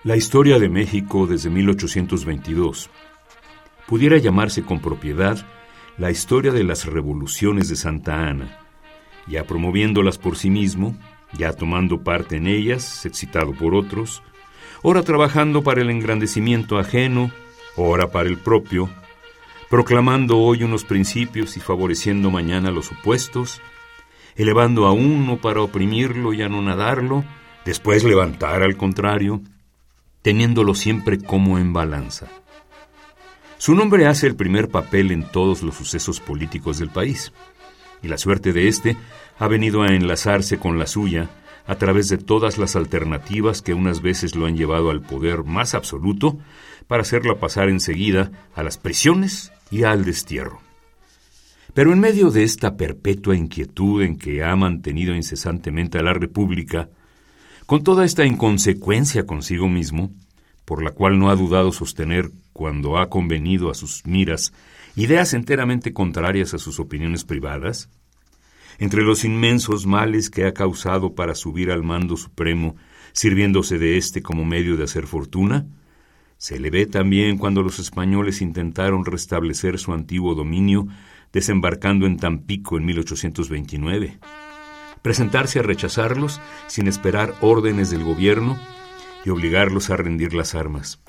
La 0.06 0.16
historia 0.16 0.60
de 0.60 0.70
México 0.70 1.28
desde 1.28 1.50
1822 1.50 2.90
pudiera 3.86 4.16
llamarse 4.18 4.64
con 4.64 4.80
propiedad 4.80 5.46
la 5.98 6.10
historia 6.10 6.54
de 6.54 6.64
las 6.64 6.86
revoluciones 6.86 7.68
de 7.68 7.76
Santa 7.76 8.30
Ana, 8.30 8.60
ya 9.28 9.44
promoviéndolas 9.44 10.18
por 10.18 10.38
sí 10.38 10.50
mismo, 10.50 10.98
ya 11.34 11.52
tomando 11.52 12.02
parte 12.02 12.38
en 12.38 12.48
ellas, 12.48 13.06
excitado 13.06 13.52
por 13.52 13.76
otros, 13.76 14.24
ora 14.84 15.04
trabajando 15.04 15.64
para 15.64 15.82
el 15.82 15.90
engrandecimiento 15.90 16.78
ajeno, 16.78 17.30
ora 17.76 18.10
para 18.10 18.30
el 18.30 18.38
propio, 18.38 18.90
proclamando 19.70 20.38
hoy 20.38 20.64
unos 20.64 20.86
principios 20.86 21.58
y 21.58 21.60
favoreciendo 21.60 22.32
mañana 22.32 22.72
los 22.72 22.90
opuestos, 22.90 23.62
elevando 24.38 24.86
a 24.86 24.94
uno 24.94 25.42
para 25.42 25.60
oprimirlo 25.60 26.32
y 26.32 26.42
anonadarlo, 26.42 27.26
después 27.66 28.06
levantar 28.06 28.64
al 28.64 28.78
contrario, 28.78 29.42
teniéndolo 30.30 30.76
siempre 30.76 31.18
como 31.18 31.58
en 31.58 31.74
balanza. 31.74 32.28
Su 33.58 33.74
nombre 33.74 34.06
hace 34.06 34.28
el 34.28 34.36
primer 34.36 34.70
papel 34.70 35.10
en 35.10 35.24
todos 35.24 35.64
los 35.64 35.74
sucesos 35.74 36.20
políticos 36.20 36.78
del 36.78 36.92
país, 36.92 37.34
y 38.04 38.10
la 38.10 38.20
suerte 38.20 38.54
de 38.54 38.68
éste 38.68 38.96
ha 39.40 39.48
venido 39.48 39.82
a 39.82 39.88
enlazarse 39.88 40.60
con 40.60 40.78
la 40.78 40.86
suya 40.86 41.32
a 41.66 41.78
través 41.78 42.10
de 42.10 42.20
todas 42.20 42.60
las 42.60 42.76
alternativas 42.76 43.64
que 43.64 43.74
unas 43.74 44.04
veces 44.04 44.36
lo 44.36 44.46
han 44.46 44.56
llevado 44.56 44.92
al 44.92 45.02
poder 45.02 45.46
más 45.46 45.74
absoluto 45.74 46.38
para 46.86 47.02
hacerla 47.02 47.40
pasar 47.40 47.68
enseguida 47.68 48.30
a 48.54 48.62
las 48.62 48.78
prisiones 48.78 49.52
y 49.72 49.82
al 49.82 50.06
destierro. 50.06 50.62
Pero 51.74 51.92
en 51.92 52.00
medio 52.00 52.30
de 52.30 52.44
esta 52.44 52.78
perpetua 52.78 53.36
inquietud 53.36 54.04
en 54.04 54.16
que 54.16 54.44
ha 54.44 54.56
mantenido 54.56 55.16
incesantemente 55.16 55.98
a 55.98 56.04
la 56.04 56.14
República, 56.14 56.92
con 57.70 57.84
toda 57.84 58.04
esta 58.04 58.26
inconsecuencia 58.26 59.28
consigo 59.28 59.70
mismo, 59.70 60.12
por 60.66 60.82
la 60.82 60.90
cual 60.90 61.20
no 61.20 61.30
ha 61.30 61.36
dudado 61.36 61.72
sostener 61.72 62.32
cuando 62.52 62.98
ha 62.98 63.12
convenido 63.12 63.70
a 63.70 63.76
sus 63.76 64.08
miras 64.08 64.54
ideas 64.96 65.36
enteramente 65.36 65.94
contrarias 65.94 66.56
a 66.56 66.58
sus 66.58 66.80
opiniones 66.80 67.26
privadas, 67.26 67.88
entre 68.80 69.04
los 69.04 69.24
inmensos 69.24 69.86
males 69.86 70.32
que 70.32 70.46
ha 70.46 70.54
causado 70.56 71.14
para 71.14 71.36
subir 71.36 71.70
al 71.70 71.84
mando 71.84 72.18
supremo, 72.18 72.76
sirviéndose 73.12 73.78
de 73.78 73.98
éste 74.00 74.24
como 74.24 74.46
medio 74.46 74.76
de 74.76 74.86
hacer 74.86 75.06
fortuna, 75.06 75.68
se 76.38 76.60
le 76.60 76.72
ve 76.72 76.88
también 76.88 77.38
cuando 77.38 77.62
los 77.62 77.78
españoles 77.78 78.42
intentaron 78.42 79.06
restablecer 79.06 79.78
su 79.78 79.94
antiguo 79.94 80.34
dominio 80.34 80.88
desembarcando 81.32 82.08
en 82.08 82.18
Tampico 82.18 82.80
en 82.80 82.86
1829, 82.86 84.18
presentarse 85.02 85.60
a 85.60 85.64
rechazarlos 85.64 86.42
sin 86.68 86.88
esperar 86.88 87.36
órdenes 87.42 87.90
del 87.90 88.04
gobierno 88.04 88.58
y 89.26 89.30
obligarlos 89.30 89.90
a 89.90 89.98
rendir 89.98 90.34
las 90.34 90.56
armas. 90.56 91.00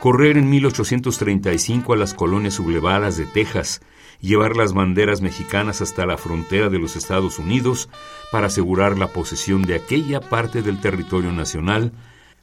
Correr 0.00 0.36
en 0.36 0.50
1835 0.50 1.92
a 1.92 1.96
las 1.96 2.14
colonias 2.14 2.54
sublevadas 2.54 3.16
de 3.16 3.26
Texas 3.26 3.80
llevar 4.20 4.56
las 4.56 4.72
banderas 4.72 5.20
mexicanas 5.20 5.80
hasta 5.80 6.06
la 6.06 6.16
frontera 6.16 6.68
de 6.68 6.78
los 6.78 6.96
Estados 6.96 7.38
Unidos 7.38 7.88
para 8.32 8.46
asegurar 8.46 8.98
la 8.98 9.08
posesión 9.08 9.62
de 9.62 9.74
aquella 9.74 10.20
parte 10.20 10.62
del 10.62 10.80
territorio 10.80 11.32
nacional, 11.32 11.92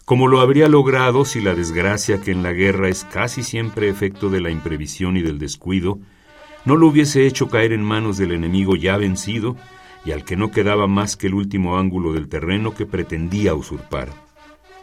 como 0.06 0.28
lo 0.28 0.42
habría 0.42 0.68
logrado 0.68 1.26
si 1.26 1.42
la 1.42 1.56
desgracia 1.56 2.22
que 2.22 2.32
en 2.32 2.44
la 2.44 2.52
guerra 2.52 2.90
es 2.90 3.06
casi 3.06 3.44
siempre 3.44 3.90
efecto 3.90 4.30
de 4.30 4.42
la 4.42 4.50
imprevisión 4.50 5.18
y 5.18 5.22
del 5.22 5.40
descuido, 5.40 6.00
no 6.66 6.76
lo 6.76 6.88
hubiese 6.88 7.26
hecho 7.26 7.50
caer 7.50 7.74
en 7.74 7.84
manos 7.84 8.18
del 8.18 8.32
enemigo 8.32 8.76
ya 8.76 8.98
vencido 8.98 9.56
y 10.06 10.12
al 10.12 10.26
que 10.26 10.36
no 10.36 10.52
quedaba 10.52 10.88
más 10.88 11.16
que 11.16 11.28
el 11.28 11.34
último 11.34 11.78
ángulo 11.78 12.14
del 12.14 12.28
terreno 12.28 12.74
que 12.74 12.86
pretendía 12.86 13.54
usurpar. 13.54 14.10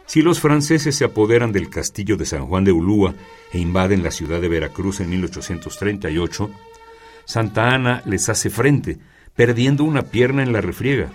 Si 0.05 0.21
los 0.21 0.39
franceses 0.39 0.95
se 0.95 1.05
apoderan 1.05 1.51
del 1.51 1.69
castillo 1.69 2.17
de 2.17 2.25
San 2.25 2.45
Juan 2.47 2.65
de 2.65 2.71
Ulúa 2.71 3.13
e 3.53 3.59
invaden 3.59 4.03
la 4.03 4.11
ciudad 4.11 4.41
de 4.41 4.49
Veracruz 4.49 4.99
en 4.99 5.09
1838, 5.09 6.49
Santa 7.25 7.69
Ana 7.69 8.01
les 8.05 8.27
hace 8.27 8.49
frente, 8.49 8.99
perdiendo 9.35 9.83
una 9.83 10.01
pierna 10.01 10.43
en 10.43 10.51
la 10.51 10.59
refriega. 10.59 11.11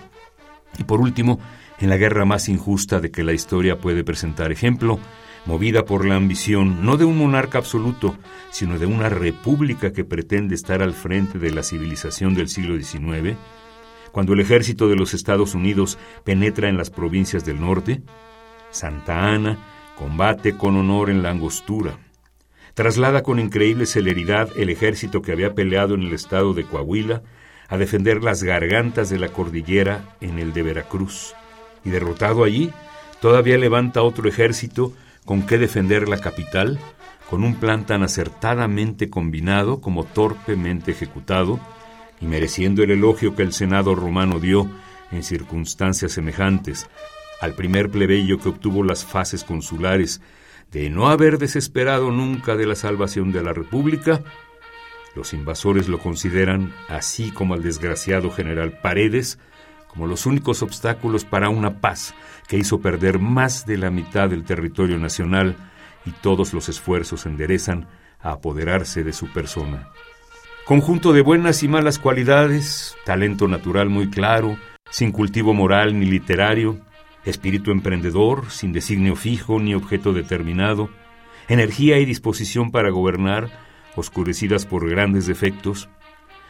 Y 0.79 0.83
por 0.83 0.99
último, 0.99 1.39
en 1.79 1.89
la 1.89 1.97
guerra 1.97 2.25
más 2.25 2.49
injusta 2.49 2.99
de 2.99 3.11
que 3.11 3.23
la 3.23 3.33
historia 3.33 3.79
puede 3.79 4.03
presentar 4.03 4.51
ejemplo, 4.51 4.99
movida 5.45 5.85
por 5.85 6.05
la 6.05 6.15
ambición 6.15 6.83
no 6.83 6.97
de 6.97 7.05
un 7.05 7.17
monarca 7.17 7.59
absoluto, 7.59 8.17
sino 8.49 8.79
de 8.79 8.85
una 8.85 9.09
república 9.09 9.93
que 9.93 10.03
pretende 10.03 10.55
estar 10.55 10.81
al 10.81 10.93
frente 10.93 11.37
de 11.37 11.51
la 11.51 11.61
civilización 11.61 12.33
del 12.33 12.49
siglo 12.49 12.75
XIX, 12.81 13.37
cuando 14.17 14.33
el 14.33 14.39
ejército 14.39 14.87
de 14.87 14.95
los 14.95 15.13
Estados 15.13 15.53
Unidos 15.53 15.99
penetra 16.23 16.69
en 16.69 16.75
las 16.75 16.89
provincias 16.89 17.45
del 17.45 17.61
norte, 17.61 18.01
Santa 18.71 19.31
Ana 19.31 19.59
combate 19.95 20.57
con 20.57 20.75
honor 20.75 21.11
en 21.11 21.21
la 21.21 21.29
angostura, 21.29 21.99
traslada 22.73 23.21
con 23.21 23.37
increíble 23.37 23.85
celeridad 23.85 24.49
el 24.57 24.71
ejército 24.71 25.21
que 25.21 25.33
había 25.33 25.53
peleado 25.53 25.93
en 25.93 26.01
el 26.01 26.13
estado 26.13 26.55
de 26.55 26.63
Coahuila 26.63 27.21
a 27.67 27.77
defender 27.77 28.23
las 28.23 28.41
gargantas 28.41 29.11
de 29.11 29.19
la 29.19 29.27
cordillera 29.27 30.15
en 30.19 30.39
el 30.39 30.51
de 30.51 30.63
Veracruz, 30.63 31.35
y 31.85 31.91
derrotado 31.91 32.43
allí, 32.43 32.71
todavía 33.21 33.59
levanta 33.59 34.01
otro 34.01 34.27
ejército 34.27 34.93
con 35.25 35.43
qué 35.43 35.59
defender 35.59 36.09
la 36.09 36.17
capital, 36.17 36.79
con 37.29 37.43
un 37.43 37.53
plan 37.53 37.85
tan 37.85 38.01
acertadamente 38.01 39.11
combinado 39.11 39.79
como 39.79 40.05
torpemente 40.05 40.89
ejecutado, 40.89 41.59
y 42.19 42.25
mereciendo 42.25 42.83
el 42.83 42.91
elogio 42.91 43.35
que 43.35 43.43
el 43.43 43.53
Senado 43.53 43.95
romano 43.95 44.39
dio 44.39 44.69
en 45.11 45.23
circunstancias 45.23 46.11
semejantes 46.11 46.89
al 47.39 47.53
primer 47.53 47.89
plebeyo 47.89 48.39
que 48.39 48.49
obtuvo 48.49 48.83
las 48.83 49.05
fases 49.05 49.43
consulares 49.43 50.21
de 50.71 50.89
no 50.89 51.09
haber 51.09 51.37
desesperado 51.37 52.11
nunca 52.11 52.55
de 52.55 52.65
la 52.65 52.75
salvación 52.75 53.31
de 53.31 53.43
la 53.43 53.53
República, 53.53 54.23
los 55.15 55.33
invasores 55.33 55.87
lo 55.87 55.99
consideran, 55.99 56.73
así 56.89 57.31
como 57.31 57.53
al 57.53 57.63
desgraciado 57.63 58.29
general 58.31 58.79
Paredes, 58.81 59.39
como 59.87 60.07
los 60.07 60.25
únicos 60.25 60.61
obstáculos 60.61 61.25
para 61.25 61.49
una 61.49 61.79
paz 61.81 62.13
que 62.47 62.57
hizo 62.57 62.81
perder 62.81 63.17
más 63.17 63.65
de 63.65 63.77
la 63.77 63.89
mitad 63.89 64.29
del 64.29 64.43
territorio 64.43 64.99
nacional 64.99 65.55
y 66.05 66.11
todos 66.11 66.53
los 66.53 66.69
esfuerzos 66.69 67.25
enderezan 67.25 67.87
a 68.19 68.31
apoderarse 68.31 69.03
de 69.03 69.13
su 69.13 69.31
persona. 69.31 69.89
Conjunto 70.67 71.13
de 71.13 71.21
buenas 71.21 71.63
y 71.63 71.69
malas 71.69 71.97
cualidades, 71.97 72.97
talento 73.05 73.47
natural 73.47 73.87
muy 73.87 74.09
claro, 74.09 74.57
sin 74.89 75.13
cultivo 75.13 75.53
moral 75.53 75.97
ni 75.97 76.05
literario, 76.05 76.77
espíritu 77.23 77.71
emprendedor, 77.71 78.51
sin 78.51 78.73
designio 78.73 79.15
fijo 79.15 79.61
ni 79.61 79.73
objeto 79.73 80.11
determinado, 80.11 80.89
energía 81.47 81.99
y 81.99 82.05
disposición 82.05 82.71
para 82.71 82.89
gobernar, 82.89 83.49
oscurecidas 83.95 84.65
por 84.65 84.89
grandes 84.89 85.25
defectos, 85.25 85.87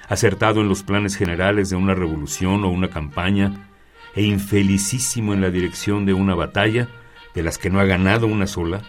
acertado 0.09 0.61
en 0.61 0.67
los 0.67 0.81
planes 0.81 1.15
generales 1.15 1.69
de 1.69 1.75
una 1.75 1.93
revolución 1.93 2.63
o 2.63 2.69
una 2.69 2.89
campaña, 2.89 3.69
e 4.15 4.23
infelicísimo 4.23 5.35
en 5.35 5.41
la 5.41 5.51
dirección 5.51 6.07
de 6.07 6.13
una 6.13 6.33
batalla, 6.33 6.87
de 7.35 7.43
las 7.43 7.59
que 7.59 7.69
no 7.69 7.79
ha 7.79 7.85
ganado 7.85 8.25
una 8.25 8.47
sola, 8.47 8.81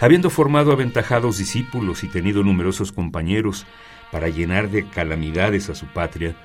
habiendo 0.00 0.30
formado 0.30 0.72
aventajados 0.72 1.38
discípulos 1.38 2.02
y 2.02 2.08
tenido 2.08 2.42
numerosos 2.42 2.90
compañeros 2.90 3.66
para 4.12 4.28
llenar 4.28 4.70
de 4.70 4.86
calamidades 4.86 5.68
a 5.70 5.74
su 5.74 5.86
patria, 5.86 6.36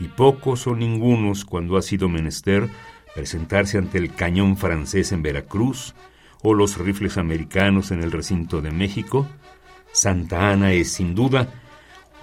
y 0.00 0.08
pocos 0.08 0.66
o 0.66 0.74
ningunos 0.74 1.44
cuando 1.44 1.76
ha 1.76 1.82
sido 1.82 2.08
menester 2.08 2.68
presentarse 3.14 3.78
ante 3.78 3.98
el 3.98 4.14
cañón 4.14 4.56
francés 4.56 5.12
en 5.12 5.22
Veracruz 5.22 5.94
o 6.42 6.54
los 6.54 6.78
rifles 6.78 7.18
americanos 7.18 7.90
en 7.90 8.02
el 8.02 8.10
recinto 8.10 8.62
de 8.62 8.70
México, 8.70 9.28
Santa 9.92 10.50
Ana 10.50 10.72
es 10.72 10.92
sin 10.92 11.14
duda 11.14 11.48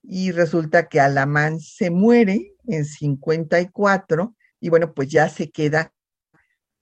y 0.02 0.32
resulta 0.32 0.88
que 0.88 0.98
Alamán 0.98 1.60
se 1.60 1.90
muere 1.90 2.54
en 2.66 2.84
54 2.84 4.34
y 4.58 4.68
bueno, 4.68 4.92
pues 4.92 5.08
ya 5.08 5.28
se 5.28 5.52
queda 5.52 5.92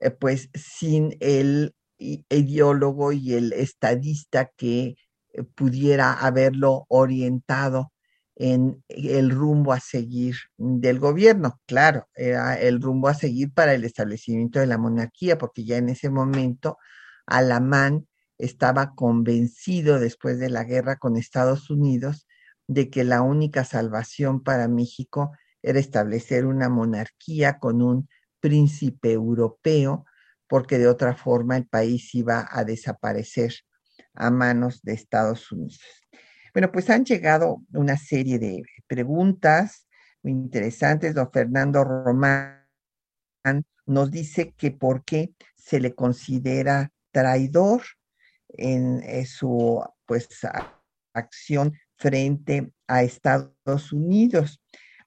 eh, 0.01 0.11
pues 0.11 0.48
sin 0.55 1.18
el 1.20 1.74
ideólogo 1.98 3.12
y 3.12 3.34
el 3.34 3.53
estadista 3.53 4.51
que 4.57 4.96
eh, 5.34 5.42
pudiera 5.55 6.14
haberlo 6.14 6.86
orientado 6.88 7.92
en 8.36 8.82
el 8.88 9.30
rumbo 9.30 9.74
a 9.74 9.80
seguir 9.80 10.36
del 10.57 10.98
gobierno. 10.98 11.61
Claro, 11.66 12.09
era 12.14 12.59
el 12.59 12.80
rumbo 12.80 13.09
a 13.09 13.14
seguir 13.14 13.53
para 13.53 13.74
el 13.74 13.84
establecimiento 13.84 14.61
de 14.61 14.66
la 14.66 14.78
monarquía, 14.78 15.36
porque 15.36 15.66
ya 15.66 15.76
en 15.76 15.90
ese 15.90 16.09
momento 16.09 16.78
Alamán 17.26 18.07
estaba 18.41 18.95
convencido 18.95 19.99
después 19.99 20.38
de 20.38 20.51
la 20.51 20.64
guerra 20.64 20.97
con 20.97 21.16
Estados 21.16 21.70
Unidos 21.70 22.26
de 22.66 22.88
que 22.88 23.05
la 23.05 23.22
única 23.22 23.64
salvación 23.64 24.43
para 24.43 24.68
México 24.68 25.32
era 25.62 25.78
establecer 25.78 26.47
una 26.47 26.68
monarquía 26.68 27.59
con 27.59 27.82
un 27.82 28.09
príncipe 28.41 29.12
europeo, 29.12 30.05
porque 30.49 30.78
de 30.78 30.88
otra 30.88 31.14
forma 31.14 31.57
el 31.57 31.66
país 31.66 32.14
iba 32.14 32.49
a 32.51 32.64
desaparecer 32.64 33.55
a 34.14 34.30
manos 34.30 34.82
de 34.82 34.93
Estados 34.95 35.51
Unidos. 35.53 35.80
Bueno, 36.53 36.72
pues 36.72 36.91
han 36.91 37.05
llegado 37.05 37.62
una 37.72 37.97
serie 37.97 38.38
de 38.38 38.62
preguntas 38.86 39.86
muy 40.22 40.32
interesantes. 40.32 41.14
Don 41.14 41.30
Fernando 41.30 41.84
Román 41.84 42.66
nos 43.86 44.11
dice 44.11 44.53
que 44.57 44.70
por 44.70 45.05
qué 45.05 45.34
se 45.57 45.80
le 45.80 45.95
considera 45.95 46.93
traidor 47.12 47.82
en 48.55 49.03
eh, 49.03 49.26
su 49.26 49.82
pues 50.07 50.28
acción 51.14 51.74
frente 51.96 52.72
a 52.86 53.03
Estados 53.03 53.92
Unidos. 53.92 54.61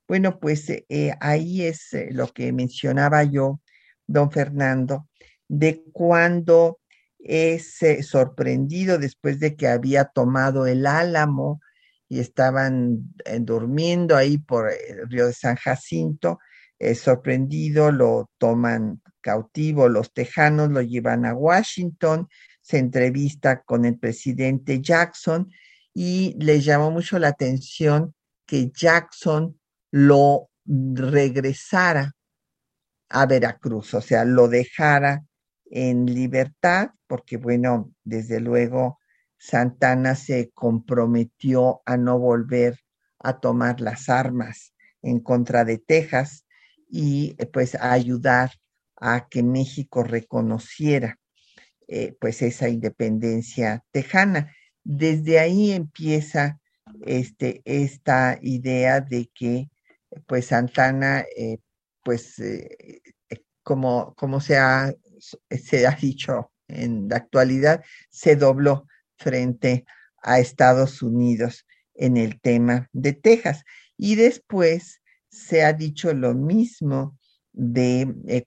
Bueno, 0.08 0.40
pues 0.40 0.70
eh, 0.70 1.14
ahí 1.20 1.64
es 1.64 1.94
eh, 1.94 2.10
lo 2.12 2.28
que 2.28 2.52
mencionaba 2.52 3.24
yo, 3.24 3.62
don 4.06 4.32
Fernando, 4.32 5.08
de 5.48 5.84
cuando 5.92 6.80
es 7.20 7.80
sorprendido 8.02 8.98
después 8.98 9.40
de 9.40 9.56
que 9.56 9.68
había 9.68 10.06
tomado 10.06 10.68
el 10.68 10.86
álamo 10.86 11.62
y 12.10 12.20
estaban 12.20 13.14
durmiendo 13.40 14.18
ahí 14.18 14.38
por 14.38 14.70
el 14.70 15.10
río 15.10 15.28
de 15.28 15.34
San 15.34 15.56
Jacinto, 15.56 16.40
sorprendido, 16.96 17.94
lo 17.94 18.30
toman 18.38 19.02
cautivo 19.22 19.88
los 19.88 20.14
tejanos, 20.14 20.70
lo 20.70 20.82
llevan 20.82 21.26
a 21.26 21.34
Washington, 21.34 22.28
se 22.64 22.78
entrevista 22.78 23.62
con 23.62 23.86
el 23.86 24.00
presidente 24.00 24.82
Jackson 24.82 25.52
y 25.94 26.36
le 26.40 26.62
llamó 26.62 26.90
mucho 26.90 27.20
la 27.20 27.28
atención 27.28 28.16
que 28.48 28.72
Jackson 28.72 29.60
lo 29.92 30.50
regresara 30.66 32.14
a 33.10 33.26
Veracruz, 33.26 33.94
o 33.94 34.02
sea, 34.02 34.26
lo 34.26 34.48
dejara 34.48 35.24
en 35.66 36.06
libertad, 36.06 36.92
porque 37.06 37.38
bueno, 37.38 37.92
desde 38.04 38.40
luego 38.40 39.00
Santana 39.38 40.16
se 40.16 40.52
comprometió 40.54 41.82
a 41.86 41.98
no 41.98 42.18
volver 42.18 42.80
a 43.20 43.40
tomar 43.40 43.82
las 43.82 44.08
armas 44.08 44.74
en 45.02 45.20
contra 45.20 45.66
de 45.66 45.80
Texas 45.80 46.46
y 46.90 47.36
pues 47.52 47.76
a 47.76 47.92
ayudar 47.92 48.52
a 48.96 49.28
que 49.28 49.44
México 49.44 50.04
reconociera 50.04 51.20
eh, 51.88 52.16
pues 52.20 52.42
esa 52.42 52.70
independencia 52.70 53.84
tejana. 53.92 54.54
Desde 54.84 55.40
ahí 55.40 55.72
empieza 55.72 56.60
este, 57.06 57.62
esta 57.66 58.38
idea 58.42 59.02
de 59.02 59.30
que 59.34 59.70
pues 60.28 60.48
Santana, 60.48 61.26
eh, 61.36 61.58
pues 62.04 62.40
eh, 62.40 63.02
como, 63.64 64.14
como 64.16 64.40
se, 64.40 64.58
ha, 64.58 64.94
se 65.50 65.88
ha 65.88 65.92
dicho 65.92 66.52
en 66.68 67.08
la 67.10 67.18
actualidad, 67.18 67.84
se 68.10 68.36
dobló 68.36 68.88
frente 69.18 69.86
a 70.22 70.40
Estados 70.40 71.02
Unidos 71.02 71.66
en 71.96 72.18
el 72.18 72.40
tema 72.42 72.90
de 72.92 73.14
Texas. 73.14 73.64
Y 73.98 74.16
después 74.16 75.02
se 75.30 75.64
ha 75.64 75.74
dicho 75.74 76.14
lo 76.14 76.34
mismo 76.34 77.18
de 77.52 78.46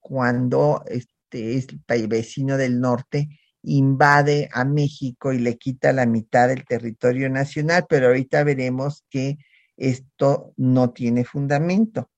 cuando 0.00 0.84
este, 1.30 1.56
es 1.56 1.66
el 1.88 2.08
vecino 2.08 2.56
del 2.56 2.80
norte 2.80 3.28
invade 3.62 4.48
a 4.52 4.64
México 4.64 5.32
y 5.32 5.38
le 5.38 5.58
quita 5.58 5.92
la 5.92 6.06
mitad 6.06 6.48
del 6.48 6.64
territorio 6.64 7.28
nacional, 7.28 7.86
pero 7.88 8.08
ahorita 8.08 8.44
veremos 8.44 9.04
que 9.10 9.38
esto 9.76 10.52
no 10.56 10.90
tiene 10.90 11.24
fundamento. 11.24 12.10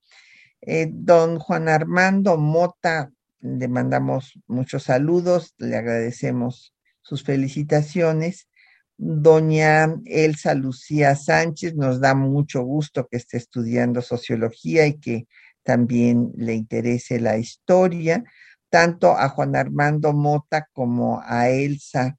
Eh, 0.61 0.89
don 0.93 1.39
Juan 1.39 1.69
Armando 1.69 2.37
Mota, 2.37 3.11
le 3.41 3.69
mandamos 3.69 4.39
muchos 4.47 4.85
saludos, 4.85 5.55
le 5.59 5.77
agradecemos 5.77 6.75
sus 7.03 7.25
felicitaciones. 7.25 8.49
Doña 8.97 9.95
Elsa 10.05 10.55
Lucía 10.55 11.17
Sánchez, 11.17 11.75
nos 11.75 12.01
da 12.01 12.15
mucho 12.15 12.63
gusto 12.63 13.09
que 13.11 13.17
esté 13.17 13.39
estudiando 13.39 14.03
sociología 14.03 14.87
y 14.87 14.99
que 14.99 15.27
también 15.63 16.33
le 16.37 16.55
interese 16.55 17.19
la 17.19 17.39
historia, 17.39 18.25
tanto 18.71 19.17
a 19.17 19.29
Juan 19.29 19.57
Armando 19.57 20.13
Mota 20.13 20.69
como 20.73 21.21
a 21.25 21.51
Elsa 21.51 22.17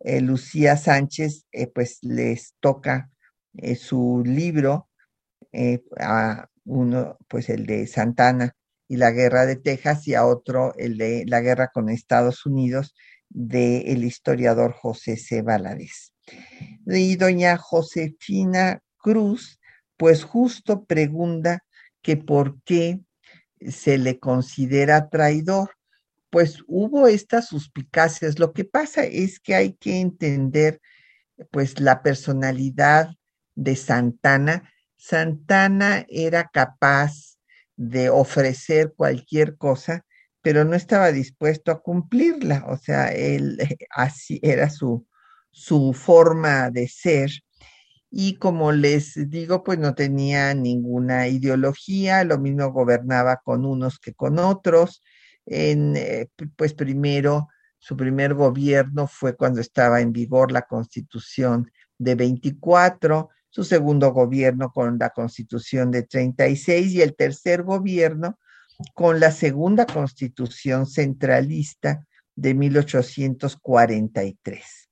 eh, 0.00 0.20
Lucía 0.20 0.76
Sánchez, 0.76 1.46
eh, 1.52 1.68
pues 1.68 1.98
les 2.02 2.54
toca 2.60 3.10
eh, 3.54 3.76
su 3.76 4.22
libro, 4.24 4.88
a 6.00 6.48
uno, 6.64 7.16
pues 7.28 7.48
el 7.48 7.64
de 7.64 7.86
Santana 7.86 8.56
y 8.88 8.96
la 8.96 9.12
guerra 9.12 9.46
de 9.46 9.56
Texas, 9.56 10.08
y 10.08 10.14
a 10.14 10.26
otro, 10.26 10.74
el 10.76 10.98
de 10.98 11.24
la 11.26 11.40
guerra 11.40 11.70
con 11.72 11.88
Estados 11.88 12.44
Unidos, 12.44 12.94
del 13.28 13.86
el 13.86 14.04
historiador 14.04 14.72
José 14.72 15.16
C. 15.16 15.42
Valadez. 15.42 16.12
Y 16.86 17.16
doña 17.16 17.56
Josefina 17.56 18.80
Cruz, 18.96 19.60
pues 19.96 20.24
justo 20.24 20.84
pregunta 20.84 21.64
que 22.02 22.16
por 22.16 22.60
qué 22.62 23.00
se 23.68 23.98
le 23.98 24.18
considera 24.18 25.08
traidor. 25.08 25.73
Pues 26.34 26.64
hubo 26.66 27.06
estas 27.06 27.46
suspicacias. 27.46 28.40
Lo 28.40 28.52
que 28.52 28.64
pasa 28.64 29.04
es 29.04 29.38
que 29.38 29.54
hay 29.54 29.74
que 29.74 30.00
entender 30.00 30.80
pues 31.52 31.78
la 31.78 32.02
personalidad 32.02 33.10
de 33.54 33.76
Santana. 33.76 34.68
Santana 34.96 36.04
era 36.08 36.50
capaz 36.52 37.36
de 37.76 38.10
ofrecer 38.10 38.94
cualquier 38.96 39.56
cosa, 39.56 40.04
pero 40.42 40.64
no 40.64 40.74
estaba 40.74 41.12
dispuesto 41.12 41.70
a 41.70 41.80
cumplirla. 41.80 42.64
O 42.66 42.78
sea, 42.78 43.12
él 43.12 43.56
así 43.90 44.40
era 44.42 44.70
su, 44.70 45.06
su 45.52 45.92
forma 45.92 46.68
de 46.72 46.88
ser 46.88 47.30
y 48.10 48.38
como 48.38 48.72
les 48.72 49.30
digo, 49.30 49.62
pues 49.62 49.78
no 49.78 49.94
tenía 49.94 50.52
ninguna 50.54 51.28
ideología, 51.28 52.24
lo 52.24 52.38
mismo 52.38 52.72
gobernaba 52.72 53.40
con 53.44 53.64
unos 53.64 54.00
que 54.00 54.14
con 54.14 54.40
otros. 54.40 55.00
En, 55.46 55.96
eh, 55.96 56.28
pues 56.56 56.74
primero, 56.74 57.48
su 57.78 57.96
primer 57.96 58.34
gobierno 58.34 59.06
fue 59.06 59.36
cuando 59.36 59.60
estaba 59.60 60.00
en 60.00 60.12
vigor 60.12 60.50
la 60.52 60.62
constitución 60.62 61.70
de 61.98 62.14
24, 62.14 63.28
su 63.50 63.64
segundo 63.64 64.12
gobierno 64.12 64.72
con 64.72 64.98
la 64.98 65.10
constitución 65.10 65.90
de 65.90 66.04
36 66.04 66.92
y 66.92 67.02
el 67.02 67.14
tercer 67.14 67.62
gobierno 67.62 68.38
con 68.94 69.20
la 69.20 69.30
segunda 69.30 69.84
constitución 69.86 70.86
centralista 70.86 72.06
de 72.34 72.54
1843 72.54 74.84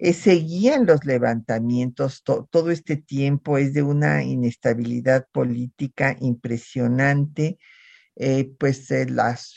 eh, 0.00 0.12
seguían 0.12 0.86
los 0.86 1.04
levantamientos 1.04 2.22
todo 2.22 2.70
este 2.70 2.96
tiempo, 2.96 3.58
es 3.58 3.74
de 3.74 3.82
una 3.82 4.22
inestabilidad 4.22 5.26
política 5.32 6.16
impresionante, 6.20 7.58
eh, 8.18 8.50
pues 8.58 8.90
eh, 8.90 9.06
las, 9.08 9.54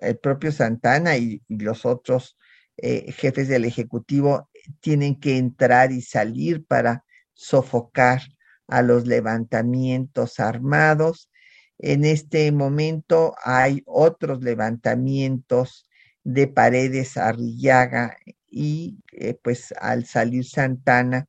el 0.00 0.18
propio 0.18 0.52
Santana 0.52 1.16
y, 1.16 1.42
los 1.48 1.84
otros 1.84 2.36
jefes 2.82 3.48
del 3.48 3.66
Ejecutivo 3.66 4.48
tienen 4.80 5.20
que 5.20 5.36
entrar 5.36 5.92
y 5.92 6.00
salir 6.00 6.64
para 6.64 7.04
sofocar 7.34 8.22
a 8.68 8.80
los 8.80 9.06
levantamientos 9.06 10.40
armados. 10.40 11.30
En 11.78 12.06
este 12.06 12.50
momento 12.52 13.34
hay 13.44 13.82
otros 13.84 14.42
levantamientos 14.42 15.86
de 16.24 16.46
paredes 16.46 17.16
Arrillaga 17.16 18.16
y 18.50 18.98
eh, 19.12 19.38
pues 19.42 19.72
al 19.80 20.06
salir 20.06 20.44
Santana 20.44 21.26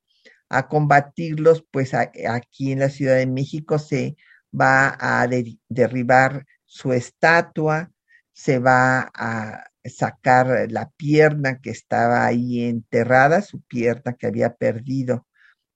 a 0.50 0.68
combatirlos, 0.68 1.66
pues 1.72 1.94
aquí 1.94 2.74
en 2.74 2.80
la 2.80 2.90
Ciudad 2.90 3.16
de 3.16 3.28
México 3.28 3.80
se 3.80 4.18
va 4.60 4.98
a 5.00 5.28
derribar 5.70 6.46
su 6.66 6.94
estatua, 6.94 7.92
se 8.34 8.60
va 8.60 9.12
a 9.14 9.66
sacar 9.84 10.68
la 10.70 10.90
pierna 10.92 11.60
que 11.60 11.72
estaba 11.72 12.26
ahí 12.26 12.64
enterrada, 12.64 13.42
su 13.42 13.62
pierna 13.62 14.14
que 14.14 14.28
había 14.28 14.56
perdido 14.56 15.28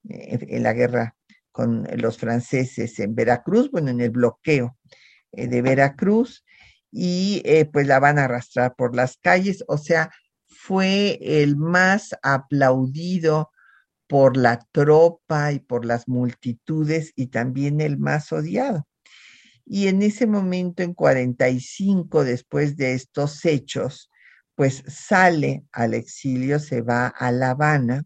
eh, 0.08 0.38
en 0.48 0.62
la 0.62 0.72
guerra 0.72 1.16
con 1.52 1.86
los 1.96 2.18
franceses 2.18 2.98
en 2.98 3.14
Veracruz, 3.14 3.70
bueno, 3.70 3.90
en 3.90 4.00
el 4.00 4.10
bloqueo 4.10 4.76
eh, 5.32 5.48
de 5.48 5.62
Veracruz, 5.62 6.44
y 6.92 7.42
pues 7.72 7.86
la 7.86 7.98
van 7.98 8.18
a 8.18 8.24
arrastrar 8.24 8.74
por 8.74 8.94
las 8.96 9.18
calles, 9.18 9.64
o 9.68 9.76
sea, 9.76 10.10
fue 10.46 11.18
el 11.20 11.56
más 11.56 12.14
aplaudido 12.22 13.50
por 14.06 14.36
la 14.36 14.60
tropa 14.72 15.52
y 15.52 15.60
por 15.60 15.84
las 15.84 16.08
multitudes 16.08 17.12
y 17.16 17.28
también 17.28 17.80
el 17.80 17.98
más 17.98 18.32
odiado. 18.32 18.86
Y 19.64 19.88
en 19.88 20.02
ese 20.02 20.26
momento, 20.26 20.82
en 20.82 20.94
45, 20.94 22.24
después 22.24 22.76
de 22.76 22.94
estos 22.94 23.44
hechos, 23.44 24.10
pues 24.54 24.82
sale 24.86 25.64
al 25.72 25.94
exilio, 25.94 26.60
se 26.60 26.82
va 26.82 27.08
a 27.08 27.32
La 27.32 27.50
Habana, 27.50 28.04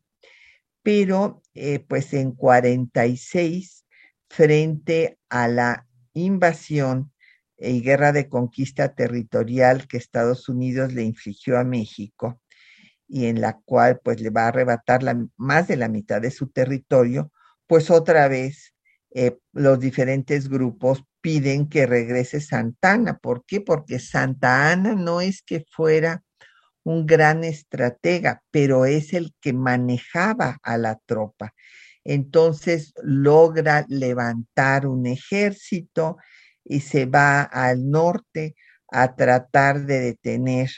pero 0.82 1.42
eh, 1.55 1.80
pues 1.80 2.14
en 2.14 2.32
46, 2.32 3.84
frente 4.28 5.18
a 5.28 5.48
la 5.48 5.86
invasión 6.14 7.12
y 7.59 7.82
guerra 7.82 8.12
de 8.12 8.28
conquista 8.28 8.94
territorial 8.94 9.86
que 9.86 9.98
Estados 9.98 10.48
Unidos 10.48 10.92
le 10.94 11.03
infligió 11.03 11.59
a 11.59 11.64
México, 11.64 12.39
y 13.11 13.26
en 13.26 13.40
la 13.40 13.58
cual 13.64 14.00
pues 14.02 14.20
le 14.20 14.30
va 14.30 14.44
a 14.44 14.48
arrebatar 14.48 15.02
la, 15.02 15.26
más 15.36 15.66
de 15.66 15.76
la 15.76 15.88
mitad 15.88 16.20
de 16.20 16.30
su 16.30 16.48
territorio, 16.48 17.32
pues 17.66 17.90
otra 17.90 18.28
vez 18.28 18.72
eh, 19.12 19.36
los 19.52 19.80
diferentes 19.80 20.48
grupos 20.48 21.02
piden 21.20 21.68
que 21.68 21.86
regrese 21.86 22.40
Santana. 22.40 23.18
¿Por 23.18 23.44
qué? 23.44 23.61
Porque 23.61 23.98
Santa 23.98 24.70
Ana 24.70 24.94
no 24.94 25.20
es 25.20 25.42
que 25.42 25.64
fuera 25.72 26.22
un 26.84 27.04
gran 27.04 27.42
estratega, 27.42 28.42
pero 28.52 28.86
es 28.86 29.12
el 29.12 29.34
que 29.40 29.52
manejaba 29.52 30.58
a 30.62 30.78
la 30.78 30.98
tropa. 31.04 31.52
Entonces 32.04 32.94
logra 33.02 33.84
levantar 33.88 34.86
un 34.86 35.06
ejército 35.06 36.16
y 36.64 36.80
se 36.80 37.06
va 37.06 37.42
al 37.42 37.90
norte 37.90 38.54
a 38.88 39.16
tratar 39.16 39.80
de 39.86 40.00
detener 40.00 40.70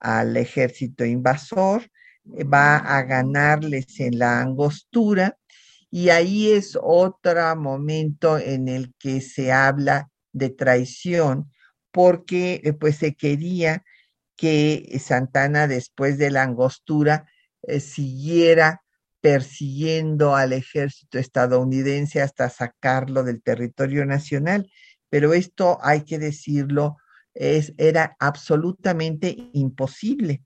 al 0.00 0.36
ejército 0.36 1.04
invasor, 1.04 1.90
va 2.24 2.76
a 2.76 3.02
ganarles 3.02 4.00
en 4.00 4.18
la 4.18 4.40
angostura 4.40 5.36
y 5.90 6.10
ahí 6.10 6.52
es 6.52 6.78
otro 6.80 7.56
momento 7.56 8.38
en 8.38 8.68
el 8.68 8.94
que 8.98 9.20
se 9.20 9.52
habla 9.52 10.08
de 10.32 10.50
traición 10.50 11.50
porque 11.90 12.60
eh, 12.64 12.72
pues 12.72 12.96
se 12.96 13.14
quería 13.14 13.84
que 14.36 14.98
Santana 15.04 15.66
después 15.66 16.16
de 16.18 16.30
la 16.30 16.42
angostura 16.44 17.28
eh, 17.62 17.80
siguiera 17.80 18.82
persiguiendo 19.20 20.34
al 20.34 20.52
ejército 20.52 21.18
estadounidense 21.18 22.22
hasta 22.22 22.48
sacarlo 22.48 23.22
del 23.22 23.42
territorio 23.42 24.06
nacional. 24.06 24.70
Pero 25.10 25.34
esto 25.34 25.78
hay 25.82 26.04
que 26.04 26.18
decirlo, 26.18 26.96
es, 27.34 27.72
era 27.76 28.16
absolutamente 28.18 29.36
imposible. 29.52 30.42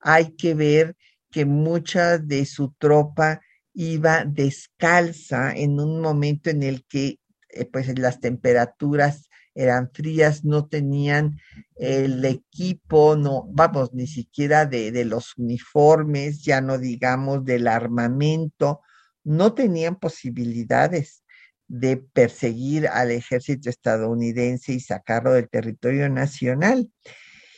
Hay 0.00 0.34
que 0.36 0.54
ver 0.54 0.96
que 1.30 1.44
mucha 1.44 2.18
de 2.18 2.44
su 2.44 2.74
tropa 2.78 3.40
iba 3.74 4.24
descalza 4.24 5.52
en 5.52 5.80
un 5.80 6.00
momento 6.00 6.50
en 6.50 6.62
el 6.62 6.84
que 6.86 7.18
eh, 7.48 7.64
pues 7.64 7.98
las 7.98 8.20
temperaturas 8.20 9.28
eran 9.54 9.90
frías, 9.92 10.44
no 10.44 10.66
tenían 10.66 11.38
el 11.76 12.24
equipo, 12.24 13.16
no, 13.16 13.46
vamos, 13.50 13.92
ni 13.92 14.06
siquiera 14.06 14.64
de, 14.64 14.92
de 14.92 15.04
los 15.04 15.36
uniformes, 15.36 16.42
ya 16.42 16.60
no 16.60 16.78
digamos 16.78 17.44
del 17.44 17.68
armamento, 17.68 18.80
no 19.24 19.52
tenían 19.52 19.96
posibilidades 19.96 21.21
de 21.72 21.96
perseguir 21.96 22.86
al 22.86 23.10
ejército 23.10 23.70
estadounidense 23.70 24.74
y 24.74 24.80
sacarlo 24.80 25.32
del 25.32 25.48
territorio 25.48 26.10
nacional. 26.10 26.90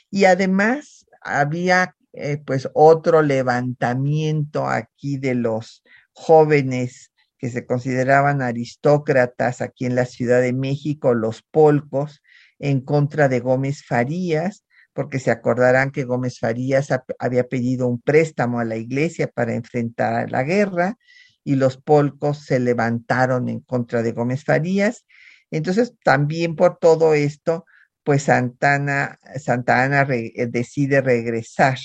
Y 0.09 0.27
además 0.27 1.05
había 1.21 1.97
eh, 2.13 2.37
pues 2.37 2.69
otro 2.75 3.23
levantamiento 3.23 4.69
aquí 4.69 5.19
de 5.19 5.35
los 5.35 5.83
jóvenes 6.13 7.11
que 7.39 7.51
se 7.51 7.67
consideraban 7.67 8.41
aristócratas 8.41 9.61
aquí 9.61 9.85
en 9.85 9.97
la 9.97 10.07
Ciudad 10.07 10.41
de 10.41 10.53
México, 10.53 11.13
los 11.13 11.43
polcos, 11.43 12.23
en 12.61 12.83
contra 12.83 13.29
de 13.29 13.41
Gómez 13.41 13.85
Farías, 13.85 14.65
porque 14.93 15.19
se 15.19 15.33
acordarán 15.33 15.91
que 15.91 16.05
Gómez 16.05 16.39
Farías 16.39 16.89
había 17.19 17.49
pedido 17.49 17.89
un 17.89 18.01
préstamo 18.01 18.61
a 18.61 18.65
la 18.65 18.77
iglesia 18.77 19.27
para 19.27 19.55
enfrentar 19.55 20.31
la 20.31 20.45
guerra 20.45 20.99
y 21.45 21.57
los 21.57 21.77
polcos 21.77 22.45
se 22.45 22.59
levantaron 22.59 23.49
en 23.49 23.61
contra 23.61 24.03
de 24.03 24.13
Gómez 24.13 24.45
Farías. 24.45 25.05
Entonces, 25.51 25.95
también 26.03 26.57
por 26.57 26.79
todo 26.79 27.15
esto, 27.15 27.67
pues 28.03 28.25
Santana, 28.25 29.19
Santa 29.37 29.83
Ana 29.83 30.05
decide 30.05 31.01
regresar 31.01 31.79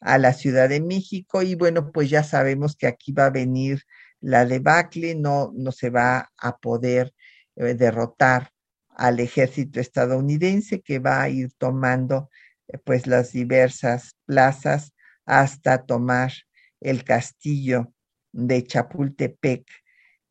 a 0.00 0.18
la 0.18 0.32
Ciudad 0.32 0.68
de 0.68 0.80
México 0.80 1.42
y 1.42 1.54
bueno, 1.54 1.90
pues 1.92 2.10
ya 2.10 2.22
sabemos 2.22 2.76
que 2.76 2.86
aquí 2.86 3.12
va 3.12 3.26
a 3.26 3.30
venir 3.30 3.82
la 4.20 4.44
debacle, 4.46 5.14
no, 5.14 5.52
no 5.54 5.72
se 5.72 5.90
va 5.90 6.30
a 6.36 6.58
poder 6.58 7.14
eh, 7.56 7.74
derrotar 7.74 8.50
al 8.90 9.20
ejército 9.20 9.80
estadounidense 9.80 10.80
que 10.80 10.98
va 10.98 11.22
a 11.22 11.28
ir 11.28 11.52
tomando 11.56 12.30
eh, 12.68 12.78
pues 12.78 13.06
las 13.06 13.32
diversas 13.32 14.16
plazas 14.26 14.92
hasta 15.24 15.84
tomar 15.84 16.32
el 16.80 17.04
castillo 17.04 17.92
de 18.38 18.62
Chapultepec 18.62 19.66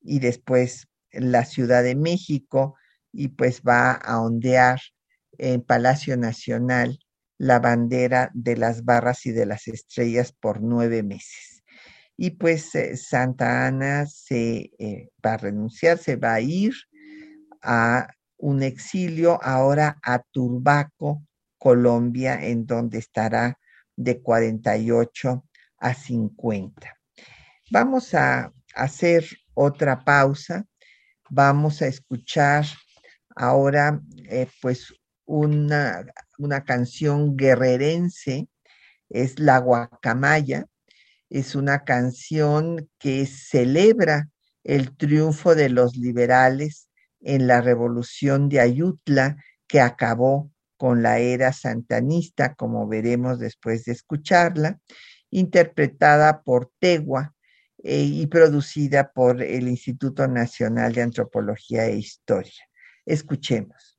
y 0.02 0.20
después 0.20 0.88
la 1.12 1.44
Ciudad 1.44 1.84
de 1.84 1.96
México 1.96 2.76
y 3.12 3.30
pues 3.30 3.62
va 3.68 3.92
a 3.92 4.22
ondear 4.22 4.80
en 5.38 5.62
Palacio 5.62 6.16
Nacional 6.16 7.00
la 7.38 7.60
bandera 7.60 8.32
de 8.34 8.56
las 8.56 8.86
barras 8.86 9.26
y 9.26 9.32
de 9.32 9.46
las 9.46 9.68
estrellas 9.68 10.32
por 10.32 10.62
nueve 10.62 11.04
meses. 11.04 11.64
Y 12.16 12.32
pues 12.32 12.74
eh, 12.76 12.96
Santa 12.98 13.68
Ana 13.68 14.06
se 14.08 14.72
eh, 14.80 15.10
va 15.24 15.34
a 15.34 15.38
renunciar, 15.38 15.98
se 15.98 16.16
va 16.16 16.36
a 16.36 16.42
ir 16.42 16.74
a 17.62 18.08
un 18.38 18.64
exilio 18.64 19.40
ahora 19.44 20.00
a 20.02 20.20
Turbaco, 20.20 21.24
Colombia, 21.58 22.40
en 22.42 22.66
donde 22.66 23.00
estará 23.00 23.60
de 23.96 24.22
48 24.22 25.44
a 25.80 25.94
50. 25.94 26.97
Vamos 27.70 28.14
a 28.14 28.54
hacer 28.76 29.26
otra 29.54 30.00
pausa. 30.06 30.66
Vamos 31.30 31.82
a 31.82 31.88
escuchar 31.88 32.66
ahora 33.36 34.02
eh, 34.30 34.48
pues 34.62 34.94
una, 35.26 36.06
una 36.38 36.64
canción 36.64 37.36
guerrerense, 37.36 38.48
es 39.10 39.38
La 39.40 39.58
Guacamaya, 39.58 40.66
es 41.30 41.56
una 41.56 41.84
canción 41.84 42.90
que 43.00 43.26
celebra 43.26 44.30
el 44.64 44.96
triunfo 44.96 45.54
de 45.54 45.68
los 45.68 45.98
liberales 45.98 46.90
en 47.20 47.48
la 47.48 47.60
revolución 47.60 48.48
de 48.48 48.62
Ayutla 48.62 49.44
que 49.68 49.82
acabó 49.82 50.50
con 50.78 51.04
la 51.04 51.20
era 51.20 51.52
santanista, 51.52 52.56
como 52.56 52.88
veremos 52.88 53.40
después 53.40 53.84
de 53.84 53.92
escucharla, 53.92 54.80
interpretada 55.30 56.44
por 56.44 56.72
Tegua 56.80 57.34
eh, 57.84 58.04
y 58.04 58.28
producida 58.28 59.12
por 59.12 59.42
el 59.42 59.68
Instituto 59.68 60.28
Nacional 60.28 60.94
de 60.94 61.02
Antropología 61.04 61.86
e 61.86 61.98
Historia. 61.98 62.70
Escuchemos. 63.06 63.97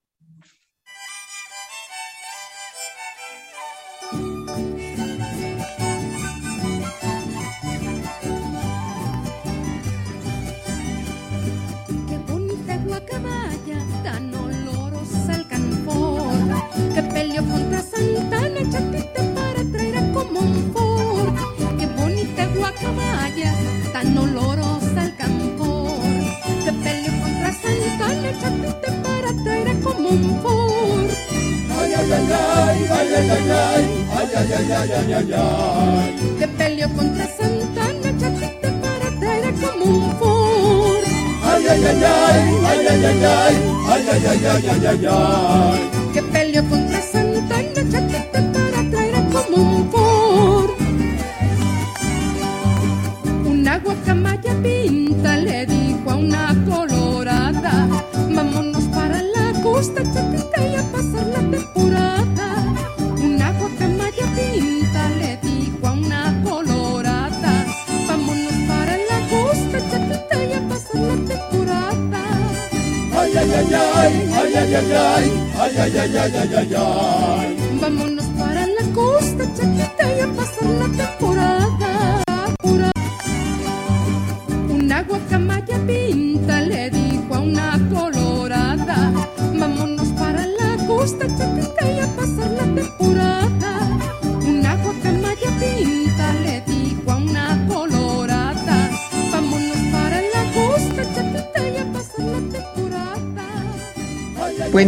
Que 36.38 36.48
peleó 36.56 36.88
contra 36.96 37.26
Santana, 37.26 38.10
chatita 38.18 38.70
para 38.80 39.10
traer 39.20 39.54
como 39.54 39.84
un 39.84 40.16
Ford. 40.18 41.04
Ay, 41.44 41.66
ay, 41.68 41.84
ay, 41.84 42.02
ay, 42.04 42.86
ay, 42.88 42.88
ay, 42.88 43.04
ay, 43.04 43.56
ay, 43.88 44.02
ay, 44.08 44.26
ay, 44.26 44.44
ay, 44.46 44.64
ay, 44.70 44.86
ay, 44.86 45.06
ay. 45.10 45.80
Que 46.14 46.22
peleó 46.22 46.62
contra 46.68 47.00
Santana, 47.02 47.80
chatita 47.92 48.40
para 48.54 48.90
traer 48.90 49.24
como 49.32 49.56
un 49.56 49.90
Ford. 49.90 50.70
Una 53.46 53.78
guacamaya 53.78 54.54
pinta 54.62 55.36
le 55.36 55.66
dijo 55.66 56.10
a 56.10 56.14
una 56.16 56.56
colorada, 56.66 56.87
ay, 74.58 74.74
ay, 74.74 74.92
ay, 74.92 75.76
ay, 75.78 75.98
ay, 75.98 76.16
ay, 76.16 76.36
ay, 76.36 76.54
ay, 76.56 76.74
ay. 76.76 77.78
Vámonos 77.80 78.26
para 78.38 78.66
la 78.66 78.82
costa, 78.92 79.44
chatita, 79.54 80.04
y 80.16 80.20
a 80.20 80.26
pasar 80.34 80.57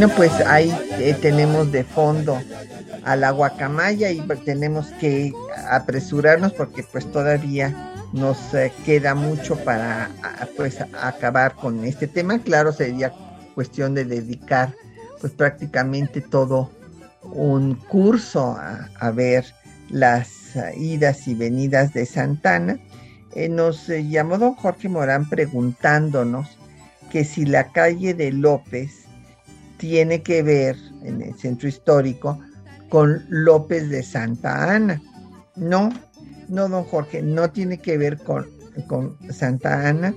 Bueno, 0.01 0.16
pues 0.16 0.32
ahí 0.46 0.74
eh, 0.92 1.14
tenemos 1.20 1.70
de 1.72 1.84
fondo 1.84 2.40
a 3.05 3.16
la 3.16 3.32
guacamaya 3.32 4.11
y 4.11 4.22
tenemos 4.46 4.86
que 4.98 5.30
apresurarnos 5.68 6.55
porque 6.55 6.82
pues 6.82 7.05
todavía 7.12 7.92
nos 8.14 8.55
eh, 8.55 8.72
queda 8.86 9.14
mucho 9.14 9.57
para 9.57 10.09
pues 10.57 10.78
acabar 10.80 11.55
con 11.55 11.84
este 11.84 12.07
tema. 12.07 12.38
Claro, 12.38 12.72
sería 12.72 13.12
cuestión 13.55 13.92
de 13.92 14.07
dedicar 14.07 14.74
pues 15.20 15.34
prácticamente 15.34 16.22
todo 16.22 16.70
un 17.22 17.74
curso 17.74 18.57
a, 18.59 19.11
ver 19.11 19.44
las 19.90 20.57
idas 20.78 21.28
y 21.28 21.34
venidas 21.34 21.92
de 21.92 22.07
Santana. 22.07 22.78
Eh, 23.34 23.51
nos 23.51 23.88
llamó 23.88 24.38
don 24.38 24.55
Jorge 24.55 24.88
Morán 24.88 25.28
preguntándonos 25.28 26.57
que 27.12 27.22
si 27.22 27.44
la 27.44 27.70
calle 27.70 28.14
de 28.14 28.32
López 28.32 29.09
tiene 29.81 30.22
que 30.22 30.43
ver 30.43 30.76
en 31.03 31.22
el 31.22 31.35
centro 31.35 31.66
histórico 31.66 32.39
con 32.91 33.24
López 33.31 33.89
de 33.89 34.03
Santa 34.03 34.74
Ana. 34.74 35.01
No, 35.57 35.89
no, 36.49 36.68
don 36.68 36.85
Jorge, 36.85 37.22
no 37.22 37.51
tiene 37.51 37.78
que 37.78 37.97
ver 37.97 38.18
con, 38.18 38.47
con 38.87 39.16
Santa 39.33 39.89
Ana. 39.89 40.14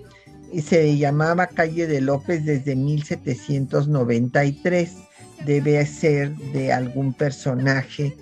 Y 0.51 0.59
se 0.61 0.97
llamaba 0.97 1.47
calle 1.47 1.87
de 1.87 2.01
López 2.01 2.43
desde 2.43 2.75
1793. 2.75 4.97
Debe 5.45 5.85
ser 5.85 6.35
de 6.35 6.73
algún 6.73 7.13
personaje, 7.13 8.17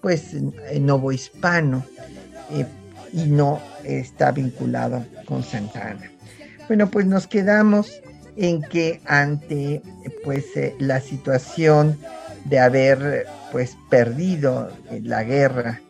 pues, 0.00 0.36
novohispano, 0.80 1.84
eh, 2.52 2.66
y 3.12 3.24
no 3.26 3.60
está 3.82 4.30
vinculado 4.30 5.04
con 5.26 5.42
Santa 5.42 5.90
Ana. 5.90 6.08
Bueno, 6.68 6.88
pues 6.88 7.06
nos 7.06 7.26
quedamos 7.26 8.00
en 8.36 8.62
que 8.62 9.00
ante 9.06 9.82
pues 10.24 10.56
eh, 10.56 10.74
la 10.78 11.00
situación 11.00 11.98
de 12.44 12.58
haber 12.58 13.26
pues 13.52 13.76
perdido 13.88 14.70
la 15.02 15.22
guerra 15.22 15.80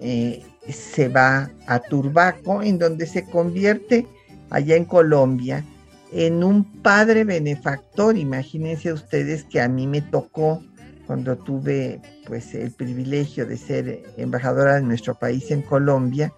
eh, 0.00 0.42
se 0.68 1.08
va 1.08 1.50
a 1.66 1.78
Turbaco 1.78 2.62
en 2.62 2.78
donde 2.78 3.06
se 3.06 3.24
convierte 3.24 4.06
allá 4.50 4.76
en 4.76 4.84
Colombia 4.84 5.64
en 6.12 6.42
un 6.44 6.64
padre 6.82 7.24
benefactor. 7.24 8.16
Imagínense 8.16 8.92
ustedes 8.92 9.44
que 9.44 9.60
a 9.60 9.68
mí 9.68 9.86
me 9.86 10.02
tocó 10.02 10.62
cuando 11.06 11.36
tuve 11.36 12.00
pues 12.26 12.54
el 12.54 12.72
privilegio 12.72 13.46
de 13.46 13.56
ser 13.56 14.02
embajadora 14.16 14.74
de 14.74 14.82
nuestro 14.82 15.14
país 15.14 15.50
en 15.50 15.62
Colombia 15.62 16.32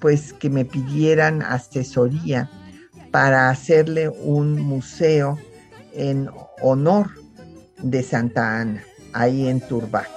pues 0.00 0.32
que 0.32 0.50
me 0.50 0.64
pidieran 0.64 1.42
asesoría 1.42 2.50
para 3.14 3.48
hacerle 3.48 4.08
un 4.08 4.60
museo 4.60 5.38
en 5.92 6.28
honor 6.60 7.10
de 7.80 8.02
Santa 8.02 8.60
Ana, 8.60 8.82
ahí 9.12 9.46
en 9.46 9.60
Turbaco. 9.60 10.10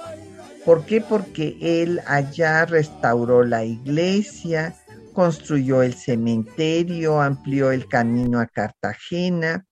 ¿Por 0.64 0.84
qué? 0.84 1.00
Porque 1.00 1.56
él 1.60 2.00
allá 2.08 2.66
restauró 2.66 3.44
la 3.44 3.64
iglesia, 3.64 4.74
construyó 5.12 5.84
el 5.84 5.94
cementerio, 5.94 7.20
amplió 7.20 7.70
el 7.70 7.86
camino 7.86 8.40
a 8.40 8.48
Cartagena, 8.48 9.64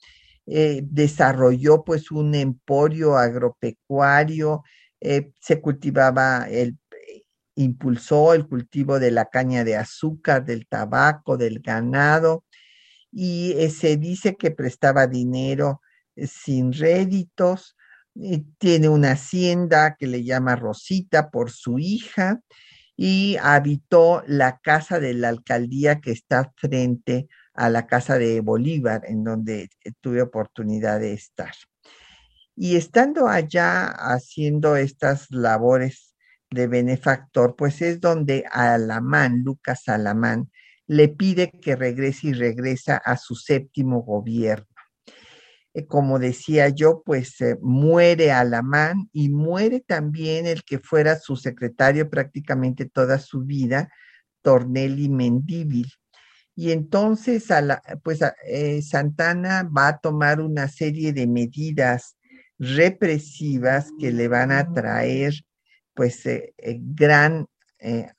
eh, 0.47 0.83
desarrolló 0.85 1.83
pues 1.83 2.13
un 2.13 2.33
emporio 2.33 3.17
agropecuario, 3.17 4.63
eh, 5.01 5.33
se 5.41 5.61
cultivaba 5.61 6.47
el 6.49 6.79
impulsó 7.57 8.35
el 8.35 8.47
cultivo 8.47 9.01
de 9.01 9.11
la 9.11 9.25
caña 9.27 9.65
de 9.65 9.77
azúcar, 9.77 10.45
del 10.45 10.67
tabaco, 10.69 11.37
del 11.37 11.61
ganado, 11.61 12.45
y 13.19 13.53
eh, 13.53 13.71
se 13.71 13.97
dice 13.97 14.37
que 14.37 14.51
prestaba 14.51 15.07
dinero 15.07 15.81
eh, 16.17 16.27
sin 16.27 16.71
réditos, 16.71 17.75
tiene 18.59 18.91
una 18.91 19.13
hacienda 19.13 19.97
que 19.99 20.07
le 20.07 20.23
llama 20.23 20.55
Rosita 20.55 21.31
por 21.31 21.51
su 21.51 21.79
hija 21.79 22.41
y 22.95 23.39
habitó 23.41 24.23
la 24.27 24.59
casa 24.59 25.01
de 25.01 25.15
la 25.15 25.31
alcaldía 25.31 26.01
que 26.01 26.11
está 26.11 26.53
frente 26.57 27.29
a 27.55 27.71
la 27.71 27.87
casa 27.87 28.19
de 28.19 28.41
Bolívar, 28.43 29.03
en 29.07 29.25
donde 29.25 29.71
eh, 29.85 29.93
tuve 30.03 30.21
oportunidad 30.21 31.01
de 31.01 31.15
estar. 31.15 31.55
Y 32.55 32.77
estando 32.77 33.29
allá 33.29 33.87
haciendo 33.87 34.77
estas 34.77 35.31
labores 35.31 36.15
de 36.51 36.67
benefactor, 36.67 37.57
pues 37.57 37.81
es 37.81 37.99
donde 37.99 38.45
Alamán, 38.51 39.43
Lucas 39.43 39.89
Alamán, 39.89 40.51
le 40.87 41.09
pide 41.09 41.51
que 41.51 41.77
regrese 41.77 42.29
y 42.29 42.33
regresa 42.33 42.97
a 42.97 43.17
su 43.17 43.35
séptimo 43.35 44.03
gobierno. 44.03 44.67
Eh, 45.77 45.87
como 45.87 46.19
decía 46.19 46.71
yo, 46.71 47.03
pues 47.05 47.39
eh, 47.43 47.59
muere 47.61 48.33
Alamán 48.33 49.11
y 49.13 49.29
muere 49.29 49.81
también 49.81 50.47
el 50.47 50.65
que 50.65 50.79
fuera 50.79 51.19
su 51.19 51.37
secretario 51.37 52.09
prácticamente 52.09 52.87
toda 52.87 53.19
su 53.19 53.43
vida, 53.43 53.91
Tornelli 54.41 55.11
Mendívil. 55.11 55.93
Y 56.55 56.73
entonces, 56.73 57.49
pues 58.03 58.21
eh, 58.47 58.81
Santana 58.81 59.65
va 59.65 59.89
a 59.89 59.99
tomar 59.99 60.41
una 60.41 60.69
serie 60.69 61.13
de 61.13 61.27
medidas 61.27 62.17
represivas 62.59 63.91
que 64.01 64.11
le 64.11 64.29
van 64.29 64.53
a 64.53 64.73
traer, 64.73 65.35
pues, 65.93 66.23
gran 66.57 67.47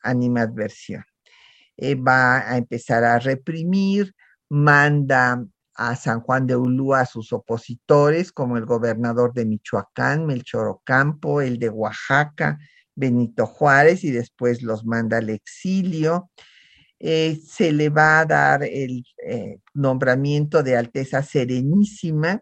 animadversión. 0.03 1.03
Eh, 1.77 1.95
va 1.95 2.39
a 2.39 2.57
empezar 2.57 3.03
a 3.03 3.19
reprimir, 3.19 4.13
manda 4.49 5.45
a 5.75 5.95
San 5.95 6.21
Juan 6.21 6.47
de 6.47 6.55
Ulúa 6.55 7.01
a 7.01 7.05
sus 7.05 7.31
opositores, 7.31 8.31
como 8.31 8.57
el 8.57 8.65
gobernador 8.65 9.33
de 9.33 9.45
Michoacán, 9.45 10.25
Melchor 10.25 10.67
Ocampo, 10.67 11.41
el 11.41 11.59
de 11.59 11.69
Oaxaca, 11.69 12.57
Benito 12.95 13.45
Juárez, 13.45 14.03
y 14.03 14.11
después 14.11 14.63
los 14.63 14.85
manda 14.85 15.17
al 15.17 15.29
exilio. 15.29 16.31
Eh, 16.99 17.39
se 17.45 17.71
le 17.71 17.89
va 17.89 18.21
a 18.21 18.25
dar 18.25 18.63
el 18.63 19.03
eh, 19.23 19.59
nombramiento 19.75 20.63
de 20.63 20.75
Alteza 20.77 21.21
Serenísima, 21.21 22.41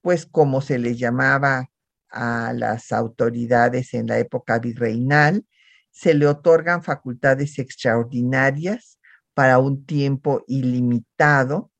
pues 0.00 0.26
como 0.26 0.60
se 0.60 0.78
le 0.78 0.94
llamaba 0.94 1.68
a 2.08 2.52
las 2.54 2.92
autoridades 2.92 3.94
en 3.94 4.06
la 4.06 4.18
época 4.18 4.60
virreinal, 4.60 5.44
se 6.00 6.14
le 6.14 6.26
otorgan 6.26 6.82
facultades 6.82 7.58
extraordinarias 7.58 8.98
para 9.34 9.58
un 9.58 9.84
tiempo 9.84 10.42
ilimitado 10.48 11.70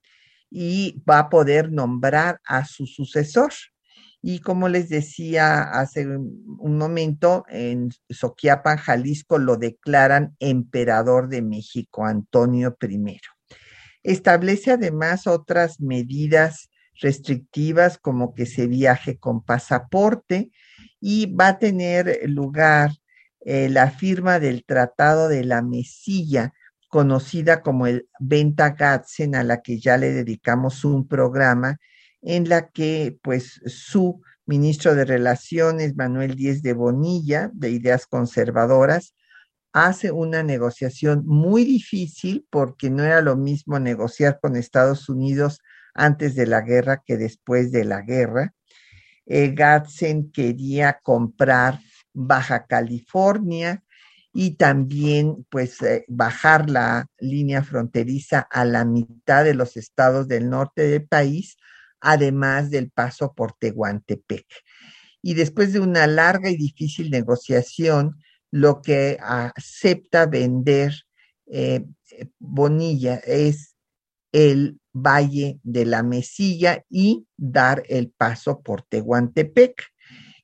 y 0.50 1.02
va 1.08 1.20
a 1.20 1.28
poder 1.30 1.72
nombrar 1.72 2.38
a 2.44 2.66
su 2.66 2.86
sucesor. 2.86 3.50
Y 4.20 4.40
como 4.40 4.68
les 4.68 4.90
decía 4.90 5.62
hace 5.62 6.06
un 6.06 6.76
momento, 6.76 7.44
en 7.48 7.88
Soquiapan, 8.10 8.76
Jalisco, 8.76 9.38
lo 9.38 9.56
declaran 9.56 10.36
emperador 10.38 11.30
de 11.30 11.40
México, 11.40 12.04
Antonio 12.04 12.76
I. 12.78 13.20
Establece 14.02 14.72
además 14.72 15.26
otras 15.26 15.80
medidas 15.80 16.68
restrictivas 17.00 17.96
como 17.96 18.34
que 18.34 18.44
se 18.44 18.66
viaje 18.66 19.18
con 19.18 19.42
pasaporte 19.42 20.50
y 21.00 21.34
va 21.34 21.48
a 21.48 21.58
tener 21.58 22.20
lugar 22.28 22.90
eh, 23.40 23.68
la 23.68 23.90
firma 23.90 24.38
del 24.38 24.64
Tratado 24.64 25.28
de 25.28 25.44
la 25.44 25.62
Mesilla, 25.62 26.52
conocida 26.88 27.62
como 27.62 27.86
el 27.86 28.08
Venta 28.18 28.70
Gatzen, 28.70 29.34
a 29.34 29.44
la 29.44 29.62
que 29.62 29.78
ya 29.78 29.96
le 29.96 30.12
dedicamos 30.12 30.84
un 30.84 31.06
programa, 31.06 31.78
en 32.22 32.48
la 32.48 32.68
que 32.68 33.18
pues 33.22 33.60
su 33.66 34.20
ministro 34.46 34.94
de 34.94 35.04
Relaciones, 35.04 35.96
Manuel 35.96 36.34
Díez 36.34 36.62
de 36.62 36.72
Bonilla, 36.74 37.50
de 37.54 37.70
ideas 37.70 38.06
conservadoras, 38.06 39.14
hace 39.72 40.10
una 40.10 40.42
negociación 40.42 41.22
muy 41.26 41.64
difícil 41.64 42.46
porque 42.50 42.90
no 42.90 43.04
era 43.04 43.20
lo 43.22 43.36
mismo 43.36 43.78
negociar 43.78 44.40
con 44.42 44.56
Estados 44.56 45.08
Unidos 45.08 45.60
antes 45.94 46.34
de 46.34 46.46
la 46.46 46.60
guerra 46.62 47.02
que 47.06 47.16
después 47.16 47.72
de 47.72 47.84
la 47.84 48.02
guerra. 48.02 48.54
Eh, 49.26 49.52
Gatzen 49.54 50.32
quería 50.32 50.98
comprar 51.02 51.78
Baja 52.12 52.66
California 52.66 53.82
y 54.32 54.52
también 54.52 55.46
pues 55.50 55.82
eh, 55.82 56.04
bajar 56.08 56.70
la 56.70 57.06
línea 57.18 57.62
fronteriza 57.62 58.40
a 58.40 58.64
la 58.64 58.84
mitad 58.84 59.44
de 59.44 59.54
los 59.54 59.76
estados 59.76 60.28
del 60.28 60.48
norte 60.48 60.82
del 60.82 61.06
país, 61.06 61.56
además 62.00 62.70
del 62.70 62.90
paso 62.90 63.34
por 63.34 63.54
Tehuantepec. 63.58 64.46
Y 65.22 65.34
después 65.34 65.72
de 65.72 65.80
una 65.80 66.06
larga 66.06 66.48
y 66.50 66.56
difícil 66.56 67.10
negociación, 67.10 68.22
lo 68.50 68.82
que 68.82 69.18
acepta 69.20 70.26
vender 70.26 70.94
eh, 71.46 71.84
Bonilla 72.38 73.16
es 73.16 73.76
el 74.32 74.80
Valle 74.92 75.60
de 75.62 75.86
la 75.86 76.02
Mesilla 76.02 76.84
y 76.88 77.26
dar 77.36 77.82
el 77.88 78.10
paso 78.10 78.60
por 78.60 78.82
Tehuantepec 78.82 79.82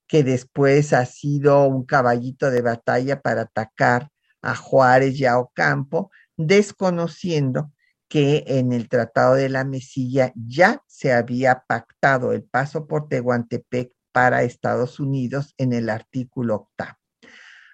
que 0.06 0.22
después 0.22 0.92
ha 0.92 1.04
sido 1.06 1.66
un 1.66 1.84
caballito 1.84 2.50
de 2.50 2.62
batalla 2.62 3.20
para 3.20 3.42
atacar 3.42 4.08
a 4.42 4.54
Juárez 4.54 5.18
y 5.18 5.24
a 5.24 5.38
Ocampo, 5.38 6.10
desconociendo 6.36 7.72
que 8.08 8.44
en 8.46 8.72
el 8.72 8.88
Tratado 8.88 9.34
de 9.34 9.48
la 9.48 9.64
Mesilla 9.64 10.32
ya 10.36 10.82
se 10.86 11.12
había 11.12 11.64
pactado 11.66 12.32
el 12.32 12.44
paso 12.44 12.86
por 12.86 13.08
Tehuantepec 13.08 13.92
para 14.12 14.44
Estados 14.44 15.00
Unidos 15.00 15.54
en 15.58 15.72
el 15.72 15.90
artículo 15.90 16.54
octavo. 16.54 16.98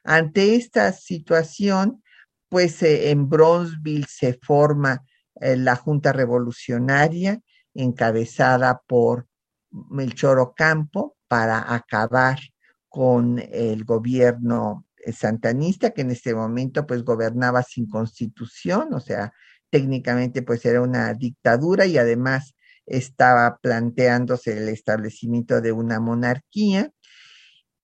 Ante 0.05 0.57
esta 0.57 0.93
situación, 0.93 2.03
pues 2.49 2.83
eh, 2.83 3.11
en 3.11 3.29
Bronzeville 3.29 4.07
se 4.09 4.39
forma 4.43 5.05
eh, 5.41 5.57
la 5.57 5.77
Junta 5.77 6.13
Revolucionaria 6.13 7.41
encabezada 7.75 8.83
por 8.87 9.29
Melchor 9.71 10.39
Ocampo 10.39 11.17
para 11.33 11.75
acabar 11.75 12.39
con 12.91 13.39
el 13.39 13.85
gobierno 13.85 14.85
santanista 15.17 15.93
que 15.93 16.03
en 16.03 16.11
este 16.11 16.35
momento 16.35 16.87
pues 16.87 17.05
gobernaba 17.05 17.63
sin 17.63 17.89
constitución, 17.89 18.93
o 18.93 19.01
sea, 19.01 19.33
técnicamente 19.71 20.43
pues 20.43 20.63
era 20.67 20.83
una 20.83 21.15
dictadura 21.15 21.87
y 21.87 21.97
además 21.97 22.55
estaba 22.85 23.57
planteándose 23.63 24.59
el 24.59 24.69
establecimiento 24.69 25.63
de 25.63 25.73
una 25.73 26.01
monarquía. 26.01 26.91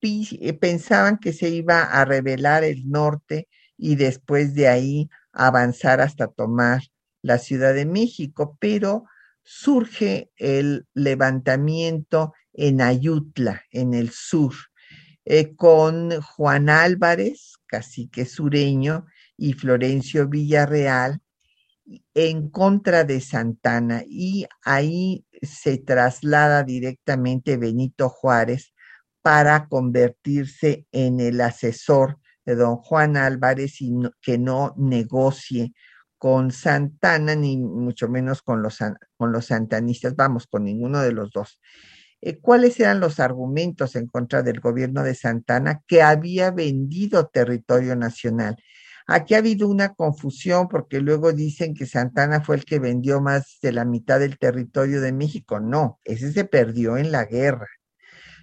Y 0.03 0.53
pensaban 0.53 1.17
que 1.17 1.33
se 1.33 1.49
iba 1.49 1.85
a 1.85 2.05
revelar 2.05 2.65
el 2.65 2.91
norte 2.91 3.49
y 3.79 3.97
después 3.97 4.53
de 4.53 4.69
ahí 4.69 5.09
avanzar 5.33 6.03
hasta 6.03 6.29
tomar 6.29 6.83
la 7.23 7.39
Ciudad 7.39 7.73
de 7.73 7.87
México, 7.87 8.59
pero 8.61 9.07
surge 9.43 10.31
el 10.37 10.87
levantamiento 10.93 12.35
en 12.59 12.81
Ayutla, 12.81 13.63
en 13.71 13.95
el 13.95 14.11
sur, 14.11 14.55
eh, 15.25 15.55
con 15.55 16.21
Juan 16.21 16.69
Álvarez, 16.69 17.55
cacique 17.67 18.25
sureño, 18.27 19.07
y 19.37 19.53
Florencio 19.53 20.29
Villarreal, 20.29 21.21
en 22.15 22.51
contra 22.51 23.05
de 23.05 23.21
Santana 23.21 24.03
y 24.07 24.47
ahí 24.63 25.25
se 25.41 25.79
traslada 25.79 26.63
directamente 26.63 27.57
Benito 27.57 28.11
Juárez 28.11 28.75
para 29.23 29.69
convertirse 29.69 30.87
en 30.93 31.21
el 31.21 31.41
asesor 31.41 32.19
de 32.45 32.57
don 32.57 32.77
Juan 32.77 33.17
Álvarez 33.17 33.81
y 33.81 33.93
que 34.21 34.39
no 34.39 34.75
negocie 34.77 35.73
con 36.19 36.51
Santana 36.51 37.35
ni 37.35 37.57
mucho 37.57 38.09
menos 38.09 38.43
con 38.43 38.63
los, 38.63 38.79
con 39.17 39.33
los 39.33 39.47
santanistas, 39.47 40.17
vamos, 40.17 40.47
con 40.47 40.65
ninguno 40.65 41.01
de 41.01 41.13
los 41.13 41.31
dos. 41.31 41.61
Eh, 42.21 42.39
¿Cuáles 42.39 42.79
eran 42.81 43.01
los 43.01 43.21
argumentos 43.21 43.97
en 43.97 44.07
contra 44.07 44.43
del 44.43 44.61
gobierno 44.61 45.03
de 45.03 45.15
Santana 45.15 45.83
que 45.87 46.03
había 46.03 46.51
vendido 46.51 47.27
territorio 47.29 47.97
nacional? 47.97 48.57
Aquí 49.07 49.35
ha 49.35 49.39
habido 49.39 49.69
una 49.69 49.95
confusión 49.95 50.69
porque 50.69 51.01
luego 51.01 51.33
dicen 51.33 51.75
que 51.75 51.87
Santana 51.87 52.43
fue 52.43 52.57
el 52.57 52.65
que 52.67 52.79
vendió 52.79 53.23
más 53.23 53.59
de 53.63 53.73
la 53.73 53.87
mitad 53.87 54.21
del 54.21 54.39
territorio 54.39 55.01
de 55.01 55.13
México. 55.13 55.61
No, 55.61 55.99
ese 56.05 56.33
se 56.33 56.45
perdió 56.45 56.99
en 56.99 57.11
la 57.11 57.25
guerra. 57.25 57.69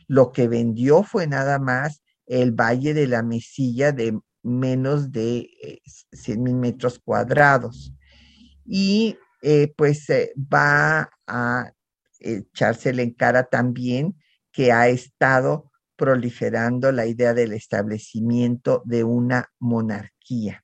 Lo 0.07 0.31
que 0.31 0.47
vendió 0.47 1.03
fue 1.03 1.27
nada 1.27 1.59
más 1.59 2.01
el 2.25 2.51
Valle 2.51 2.93
de 2.95 3.07
la 3.07 3.21
Mesilla 3.21 3.91
de 3.91 4.19
menos 4.41 5.11
de 5.11 5.81
100 6.11 6.39
eh, 6.39 6.41
mil 6.41 6.55
metros 6.55 6.99
cuadrados. 6.99 7.93
Y 8.65 9.17
eh, 9.41 9.73
pues 9.77 10.09
eh, 10.09 10.33
va 10.35 11.09
a 11.27 11.71
echársele 12.25 13.03
en 13.03 13.13
cara 13.13 13.43
también 13.45 14.15
que 14.51 14.71
ha 14.71 14.87
estado 14.87 15.71
proliferando 15.95 16.91
la 16.91 17.05
idea 17.05 17.33
del 17.33 17.53
establecimiento 17.53 18.81
de 18.85 19.03
una 19.03 19.49
monarquía. 19.59 20.63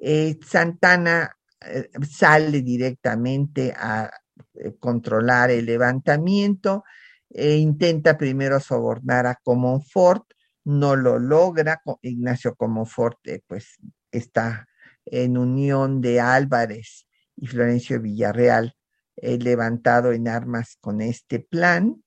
Eh, 0.00 0.38
Santana 0.46 1.36
eh, 1.60 1.88
sale 2.08 2.62
directamente 2.62 3.74
a 3.76 4.10
eh, 4.54 4.76
controlar 4.78 5.50
el 5.50 5.66
levantamiento, 5.66 6.84
e 7.30 7.56
intenta 7.56 8.16
primero 8.16 8.58
sobornar 8.58 9.26
a 9.26 9.34
Comonfort, 9.34 10.24
no 10.64 10.96
lo 10.96 11.18
logra, 11.18 11.82
Ignacio 12.02 12.54
Comonfort 12.54 13.18
pues 13.46 13.76
está 14.10 14.66
en 15.04 15.36
unión 15.36 16.00
de 16.00 16.20
Álvarez 16.20 17.06
y 17.36 17.46
Florencio 17.46 18.00
Villarreal 18.00 18.77
levantado 19.22 20.12
en 20.12 20.28
armas 20.28 20.76
con 20.80 21.00
este 21.00 21.40
plan 21.40 22.02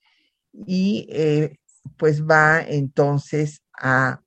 y 0.54 1.10
pues 1.98 2.24
va 2.24 2.62
entonces 2.62 3.64
a 3.78 4.22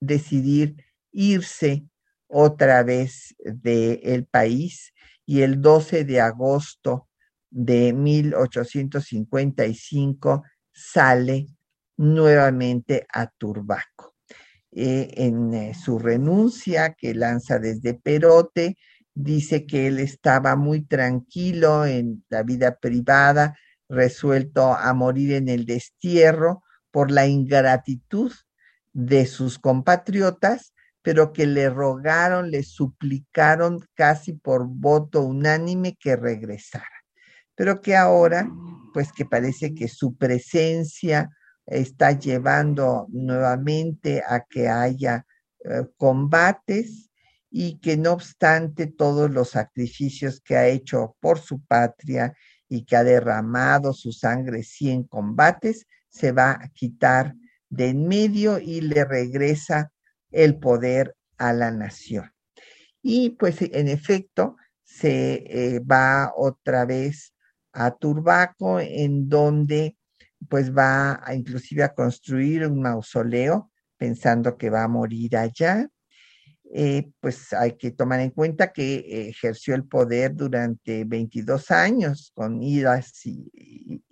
decidir 0.00 0.76
irse 1.12 1.84
otra 2.28 2.82
vez 2.82 3.36
del 3.38 4.26
país 4.26 4.92
y 5.26 5.42
el 5.42 5.60
12 5.60 6.04
de 6.04 6.20
agosto 6.20 7.08
de 7.50 7.92
1855 7.92 10.42
sale 10.72 11.46
nuevamente 11.96 13.06
a 13.12 13.26
Turbaco. 13.28 14.16
Eh, 14.72 15.10
en 15.16 15.52
eh, 15.52 15.74
su 15.74 15.98
renuncia 15.98 16.94
que 16.94 17.12
lanza 17.14 17.58
desde 17.58 17.94
Perote, 17.94 18.76
dice 19.14 19.66
que 19.66 19.86
él 19.86 19.98
estaba 19.98 20.56
muy 20.56 20.82
tranquilo 20.82 21.86
en 21.86 22.24
la 22.28 22.42
vida 22.42 22.78
privada, 22.78 23.56
resuelto 23.88 24.74
a 24.74 24.92
morir 24.94 25.32
en 25.32 25.48
el 25.48 25.66
destierro 25.66 26.62
por 26.90 27.10
la 27.10 27.26
ingratitud 27.26 28.32
de 28.92 29.26
sus 29.26 29.58
compatriotas 29.58 30.72
pero 31.02 31.32
que 31.32 31.46
le 31.46 31.70
rogaron, 31.70 32.50
le 32.50 32.62
suplicaron 32.62 33.80
casi 33.94 34.34
por 34.34 34.66
voto 34.66 35.22
unánime 35.22 35.96
que 35.98 36.16
regresara. 36.16 36.86
Pero 37.54 37.80
que 37.80 37.96
ahora, 37.96 38.48
pues 38.92 39.12
que 39.12 39.24
parece 39.24 39.74
que 39.74 39.88
su 39.88 40.16
presencia 40.16 41.30
está 41.66 42.12
llevando 42.12 43.06
nuevamente 43.10 44.22
a 44.26 44.44
que 44.48 44.68
haya 44.68 45.26
eh, 45.64 45.86
combates 45.96 47.09
y 47.50 47.78
que 47.78 47.96
no 47.96 48.12
obstante 48.12 48.86
todos 48.86 49.30
los 49.30 49.50
sacrificios 49.50 50.40
que 50.40 50.56
ha 50.56 50.68
hecho 50.68 51.16
por 51.20 51.38
su 51.40 51.60
patria 51.64 52.34
y 52.68 52.84
que 52.84 52.96
ha 52.96 53.04
derramado 53.04 53.92
su 53.92 54.12
sangre 54.12 54.62
sí 54.62 54.90
en 54.90 55.04
combates, 55.04 55.86
se 56.08 56.32
va 56.32 56.52
a 56.52 56.68
quitar 56.68 57.34
de 57.68 57.88
en 57.88 58.06
medio 58.06 58.58
y 58.58 58.80
le 58.80 59.04
regresa 59.04 59.92
el 60.30 60.58
poder 60.58 61.16
a 61.38 61.52
la 61.52 61.70
nación. 61.70 62.32
Y 63.02 63.30
pues 63.30 63.62
en 63.62 63.88
efecto 63.88 64.56
se 64.84 65.44
eh, 65.46 65.80
va 65.80 66.32
otra 66.36 66.84
vez 66.84 67.34
a 67.72 67.92
Turbaco, 67.92 68.80
en 68.80 69.28
donde 69.28 69.96
pues 70.48 70.74
va 70.74 71.20
a, 71.24 71.34
inclusive 71.34 71.82
a 71.82 71.94
construir 71.94 72.66
un 72.66 72.80
mausoleo 72.80 73.70
pensando 73.96 74.56
que 74.56 74.70
va 74.70 74.84
a 74.84 74.88
morir 74.88 75.36
allá. 75.36 75.88
Eh, 76.72 77.10
pues 77.20 77.52
hay 77.52 77.72
que 77.72 77.90
tomar 77.90 78.20
en 78.20 78.30
cuenta 78.30 78.72
que 78.72 79.28
ejerció 79.28 79.74
el 79.74 79.84
poder 79.84 80.36
durante 80.36 81.04
22 81.04 81.70
años 81.72 82.30
con 82.34 82.62
idas 82.62 83.26
y 83.26 84.02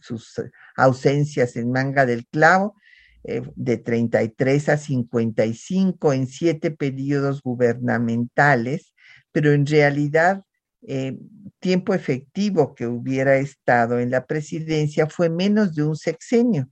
sus 0.00 0.34
ausencias 0.76 1.56
en 1.56 1.70
manga 1.70 2.06
del 2.06 2.26
clavo, 2.26 2.76
eh, 3.24 3.42
de 3.56 3.78
33 3.78 4.68
a 4.68 4.76
55 4.76 6.12
en 6.12 6.26
siete 6.26 6.70
periodos 6.70 7.42
gubernamentales, 7.42 8.94
pero 9.32 9.52
en 9.52 9.66
realidad 9.66 10.42
eh, 10.86 11.18
tiempo 11.58 11.94
efectivo 11.94 12.74
que 12.74 12.86
hubiera 12.86 13.36
estado 13.38 13.98
en 13.98 14.10
la 14.10 14.26
presidencia 14.26 15.08
fue 15.08 15.28
menos 15.28 15.74
de 15.74 15.82
un 15.82 15.96
sexenio, 15.96 16.70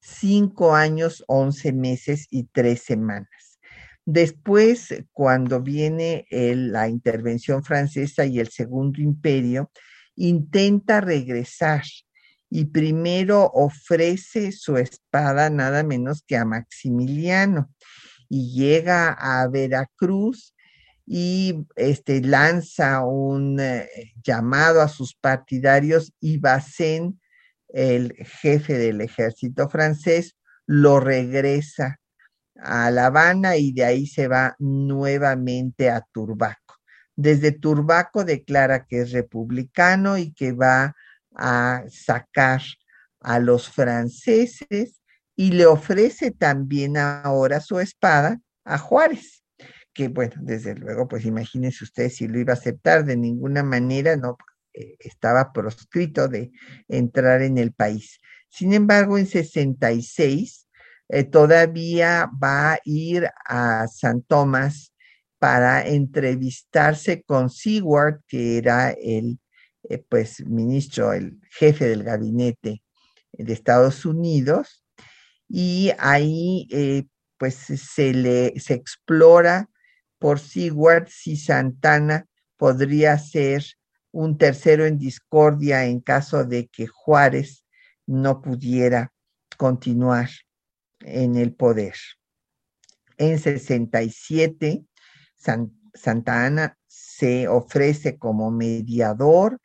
cinco 0.00 0.74
años, 0.74 1.24
once 1.26 1.72
meses 1.72 2.26
y 2.30 2.44
tres 2.44 2.82
semanas. 2.82 3.49
Después, 4.06 4.94
cuando 5.12 5.60
viene 5.60 6.26
la 6.30 6.88
intervención 6.88 7.62
francesa 7.62 8.24
y 8.26 8.40
el 8.40 8.48
Segundo 8.48 9.00
Imperio, 9.00 9.70
intenta 10.16 11.00
regresar 11.00 11.82
y 12.50 12.66
primero 12.66 13.44
ofrece 13.54 14.50
su 14.50 14.76
espada 14.76 15.50
nada 15.50 15.84
menos 15.84 16.24
que 16.26 16.36
a 16.36 16.44
Maximiliano 16.44 17.70
y 18.28 18.52
llega 18.52 19.12
a 19.12 19.46
Veracruz 19.48 20.54
y 21.06 21.66
este, 21.76 22.20
lanza 22.20 23.04
un 23.04 23.58
eh, 23.60 23.88
llamado 24.22 24.80
a 24.80 24.88
sus 24.88 25.14
partidarios 25.14 26.12
y 26.20 26.38
Bacén, 26.38 27.20
el 27.68 28.14
jefe 28.14 28.78
del 28.78 29.00
ejército 29.00 29.68
francés, 29.68 30.36
lo 30.66 31.00
regresa 31.00 31.99
a 32.62 32.90
La 32.90 33.06
Habana 33.06 33.56
y 33.56 33.72
de 33.72 33.84
ahí 33.84 34.06
se 34.06 34.28
va 34.28 34.54
nuevamente 34.58 35.90
a 35.90 36.00
Turbaco. 36.12 36.76
Desde 37.16 37.52
Turbaco 37.52 38.24
declara 38.24 38.86
que 38.86 39.00
es 39.00 39.12
republicano 39.12 40.18
y 40.18 40.32
que 40.32 40.52
va 40.52 40.94
a 41.36 41.82
sacar 41.88 42.62
a 43.20 43.38
los 43.38 43.68
franceses 43.68 45.00
y 45.36 45.52
le 45.52 45.66
ofrece 45.66 46.30
también 46.30 46.96
ahora 46.96 47.60
su 47.60 47.78
espada 47.80 48.40
a 48.64 48.78
Juárez, 48.78 49.42
que 49.92 50.08
bueno, 50.08 50.34
desde 50.38 50.74
luego, 50.74 51.08
pues 51.08 51.24
imagínense 51.24 51.84
ustedes 51.84 52.16
si 52.16 52.28
lo 52.28 52.38
iba 52.38 52.52
a 52.52 52.56
aceptar 52.56 53.04
de 53.04 53.16
ninguna 53.16 53.62
manera, 53.62 54.16
no 54.16 54.36
eh, 54.72 54.96
estaba 54.98 55.52
proscrito 55.52 56.28
de 56.28 56.50
entrar 56.88 57.42
en 57.42 57.58
el 57.58 57.72
país. 57.72 58.18
Sin 58.48 58.72
embargo, 58.72 59.18
en 59.18 59.26
66 59.26 60.59
eh, 61.12 61.24
todavía 61.24 62.30
va 62.42 62.74
a 62.74 62.78
ir 62.84 63.28
a 63.44 63.88
San 63.88 64.22
Tomás 64.22 64.92
para 65.38 65.86
entrevistarse 65.86 67.22
con 67.22 67.50
Seward, 67.50 68.20
que 68.28 68.58
era 68.58 68.90
el 68.90 69.40
eh, 69.88 70.04
pues, 70.08 70.44
ministro, 70.46 71.12
el 71.12 71.40
jefe 71.50 71.88
del 71.88 72.04
gabinete 72.04 72.82
de 73.32 73.52
Estados 73.52 74.04
Unidos, 74.04 74.84
y 75.48 75.90
ahí 75.98 76.68
eh, 76.70 77.06
pues 77.38 77.56
se 77.56 78.12
le 78.12 78.60
se 78.60 78.74
explora 78.74 79.68
por 80.18 80.38
Seward 80.38 81.08
si 81.08 81.36
Santana 81.36 82.26
podría 82.56 83.18
ser 83.18 83.64
un 84.12 84.38
tercero 84.38 84.86
en 84.86 84.98
discordia 84.98 85.86
en 85.86 86.00
caso 86.00 86.44
de 86.44 86.68
que 86.68 86.86
Juárez 86.86 87.64
no 88.06 88.42
pudiera 88.42 89.12
continuar 89.56 90.28
en 91.00 91.36
el 91.36 91.54
poder. 91.54 91.94
En 93.16 93.38
67, 93.38 94.84
Santa 95.36 96.46
Ana 96.46 96.78
se 96.86 97.48
ofrece 97.48 98.18
como 98.18 98.50
mediador 98.50 99.60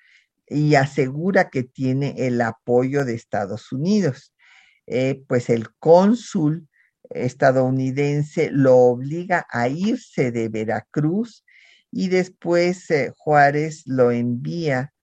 y 0.48 0.76
asegura 0.76 1.50
que 1.50 1.64
tiene 1.64 2.16
el 2.18 2.42
apoyo 2.42 3.06
de 3.06 3.16
Estados 3.16 3.72
Unidos. 3.72 4.34
Eh, 4.88 5.24
pues 5.28 5.50
el 5.50 5.74
cónsul 5.76 6.68
estadounidense 7.10 8.52
lo 8.52 8.78
obliga 8.78 9.46
a 9.50 9.68
irse 9.68 10.32
de 10.32 10.50
Veracruz 10.50 11.44
y 11.92 12.10
después 12.10 12.90
eh, 12.92 13.14
Juárez 13.16 13.84
lo 13.86 14.12
envía 14.12 14.94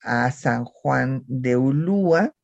a 0.00 0.30
San 0.32 0.64
Juan 0.64 1.24
de 1.26 1.56
Ulúa 1.56 2.34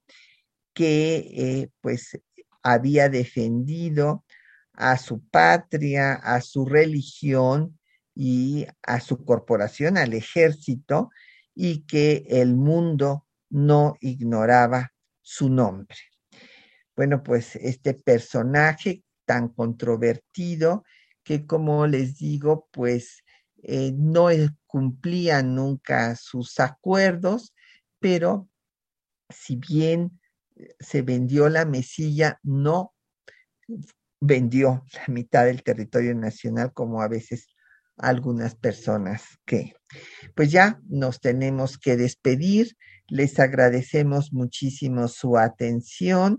que 0.74 1.16
eh, 1.36 1.70
pues 1.82 2.20
había 2.63 3.09
defendido 3.09 4.26
a 4.74 4.97
su 4.97 5.24
patria, 5.30 6.13
a 6.13 6.41
su 6.41 6.66
religión 6.66 7.80
y 8.13 8.66
a 8.84 8.99
su 8.99 9.24
corporación, 9.24 9.97
al 9.97 10.13
ejército, 10.13 11.09
y 11.53 11.86
que 11.86 12.26
el 12.28 12.55
mundo 12.55 13.26
no 13.49 13.95
ignoraba 14.01 14.93
su 15.22 15.49
nombre. 15.49 15.97
Bueno, 16.95 17.24
pues 17.24 17.55
este 17.55 17.93
personaje 17.93 19.03
tan 19.26 19.49
controvertido 19.49 20.84
que 21.24 21.45
como 21.45 21.88
les 21.88 22.18
digo, 22.18 22.68
pues 22.72 23.24
eh, 23.68 23.93
no 23.97 24.28
cumplía 24.68 25.41
nunca 25.41 26.16
sus 26.16 26.59
acuerdos, 26.59 27.55
pero 27.99 28.47
si 29.30 29.55
bien 29.55 30.20
eh, 30.55 30.76
se 30.80 31.01
vendió 31.01 31.49
la 31.49 31.66
mesilla, 31.66 32.39
no 32.43 32.93
vendió 34.20 34.86
la 34.93 35.11
mitad 35.11 35.45
del 35.45 35.63
territorio 35.63 36.13
nacional 36.13 36.74
como 36.74 37.01
a 37.01 37.07
veces 37.07 37.47
algunas 37.97 38.53
personas 38.53 39.24
que. 39.45 39.74
Pues 40.36 40.51
ya 40.51 40.80
nos 40.88 41.20
tenemos 41.20 41.80
que 41.80 41.97
despedir. 41.97 42.78
Les 43.07 43.39
agradecemos 43.39 44.32
muchísimo 44.32 45.07
su 45.07 45.39
atención 45.39 46.38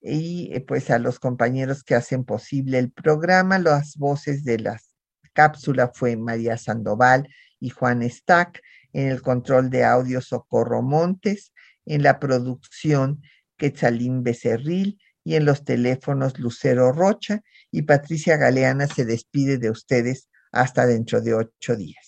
y 0.00 0.50
eh, 0.52 0.60
pues 0.60 0.90
a 0.90 1.00
los 1.00 1.18
compañeros 1.18 1.82
que 1.82 1.96
hacen 1.96 2.24
posible 2.24 2.78
el 2.78 2.92
programa, 2.92 3.58
las 3.58 3.96
voces 3.96 4.44
de 4.44 4.60
las 4.60 4.87
cápsula 5.38 5.92
fue 5.94 6.16
María 6.16 6.56
Sandoval 6.56 7.28
y 7.60 7.70
Juan 7.70 8.02
Stack, 8.10 8.60
en 8.92 9.06
el 9.06 9.22
control 9.22 9.70
de 9.70 9.84
audio 9.84 10.20
Socorro 10.20 10.82
Montes, 10.82 11.52
en 11.86 12.02
la 12.02 12.18
producción 12.18 13.22
Quetzalín 13.56 14.24
Becerril 14.24 14.98
y 15.22 15.36
en 15.36 15.44
los 15.44 15.62
teléfonos 15.62 16.40
Lucero 16.40 16.90
Rocha 16.90 17.42
y 17.70 17.82
Patricia 17.82 18.36
Galeana 18.36 18.88
se 18.88 19.04
despide 19.04 19.58
de 19.58 19.70
ustedes 19.70 20.28
hasta 20.50 20.86
dentro 20.86 21.20
de 21.20 21.34
ocho 21.34 21.76
días. 21.76 22.07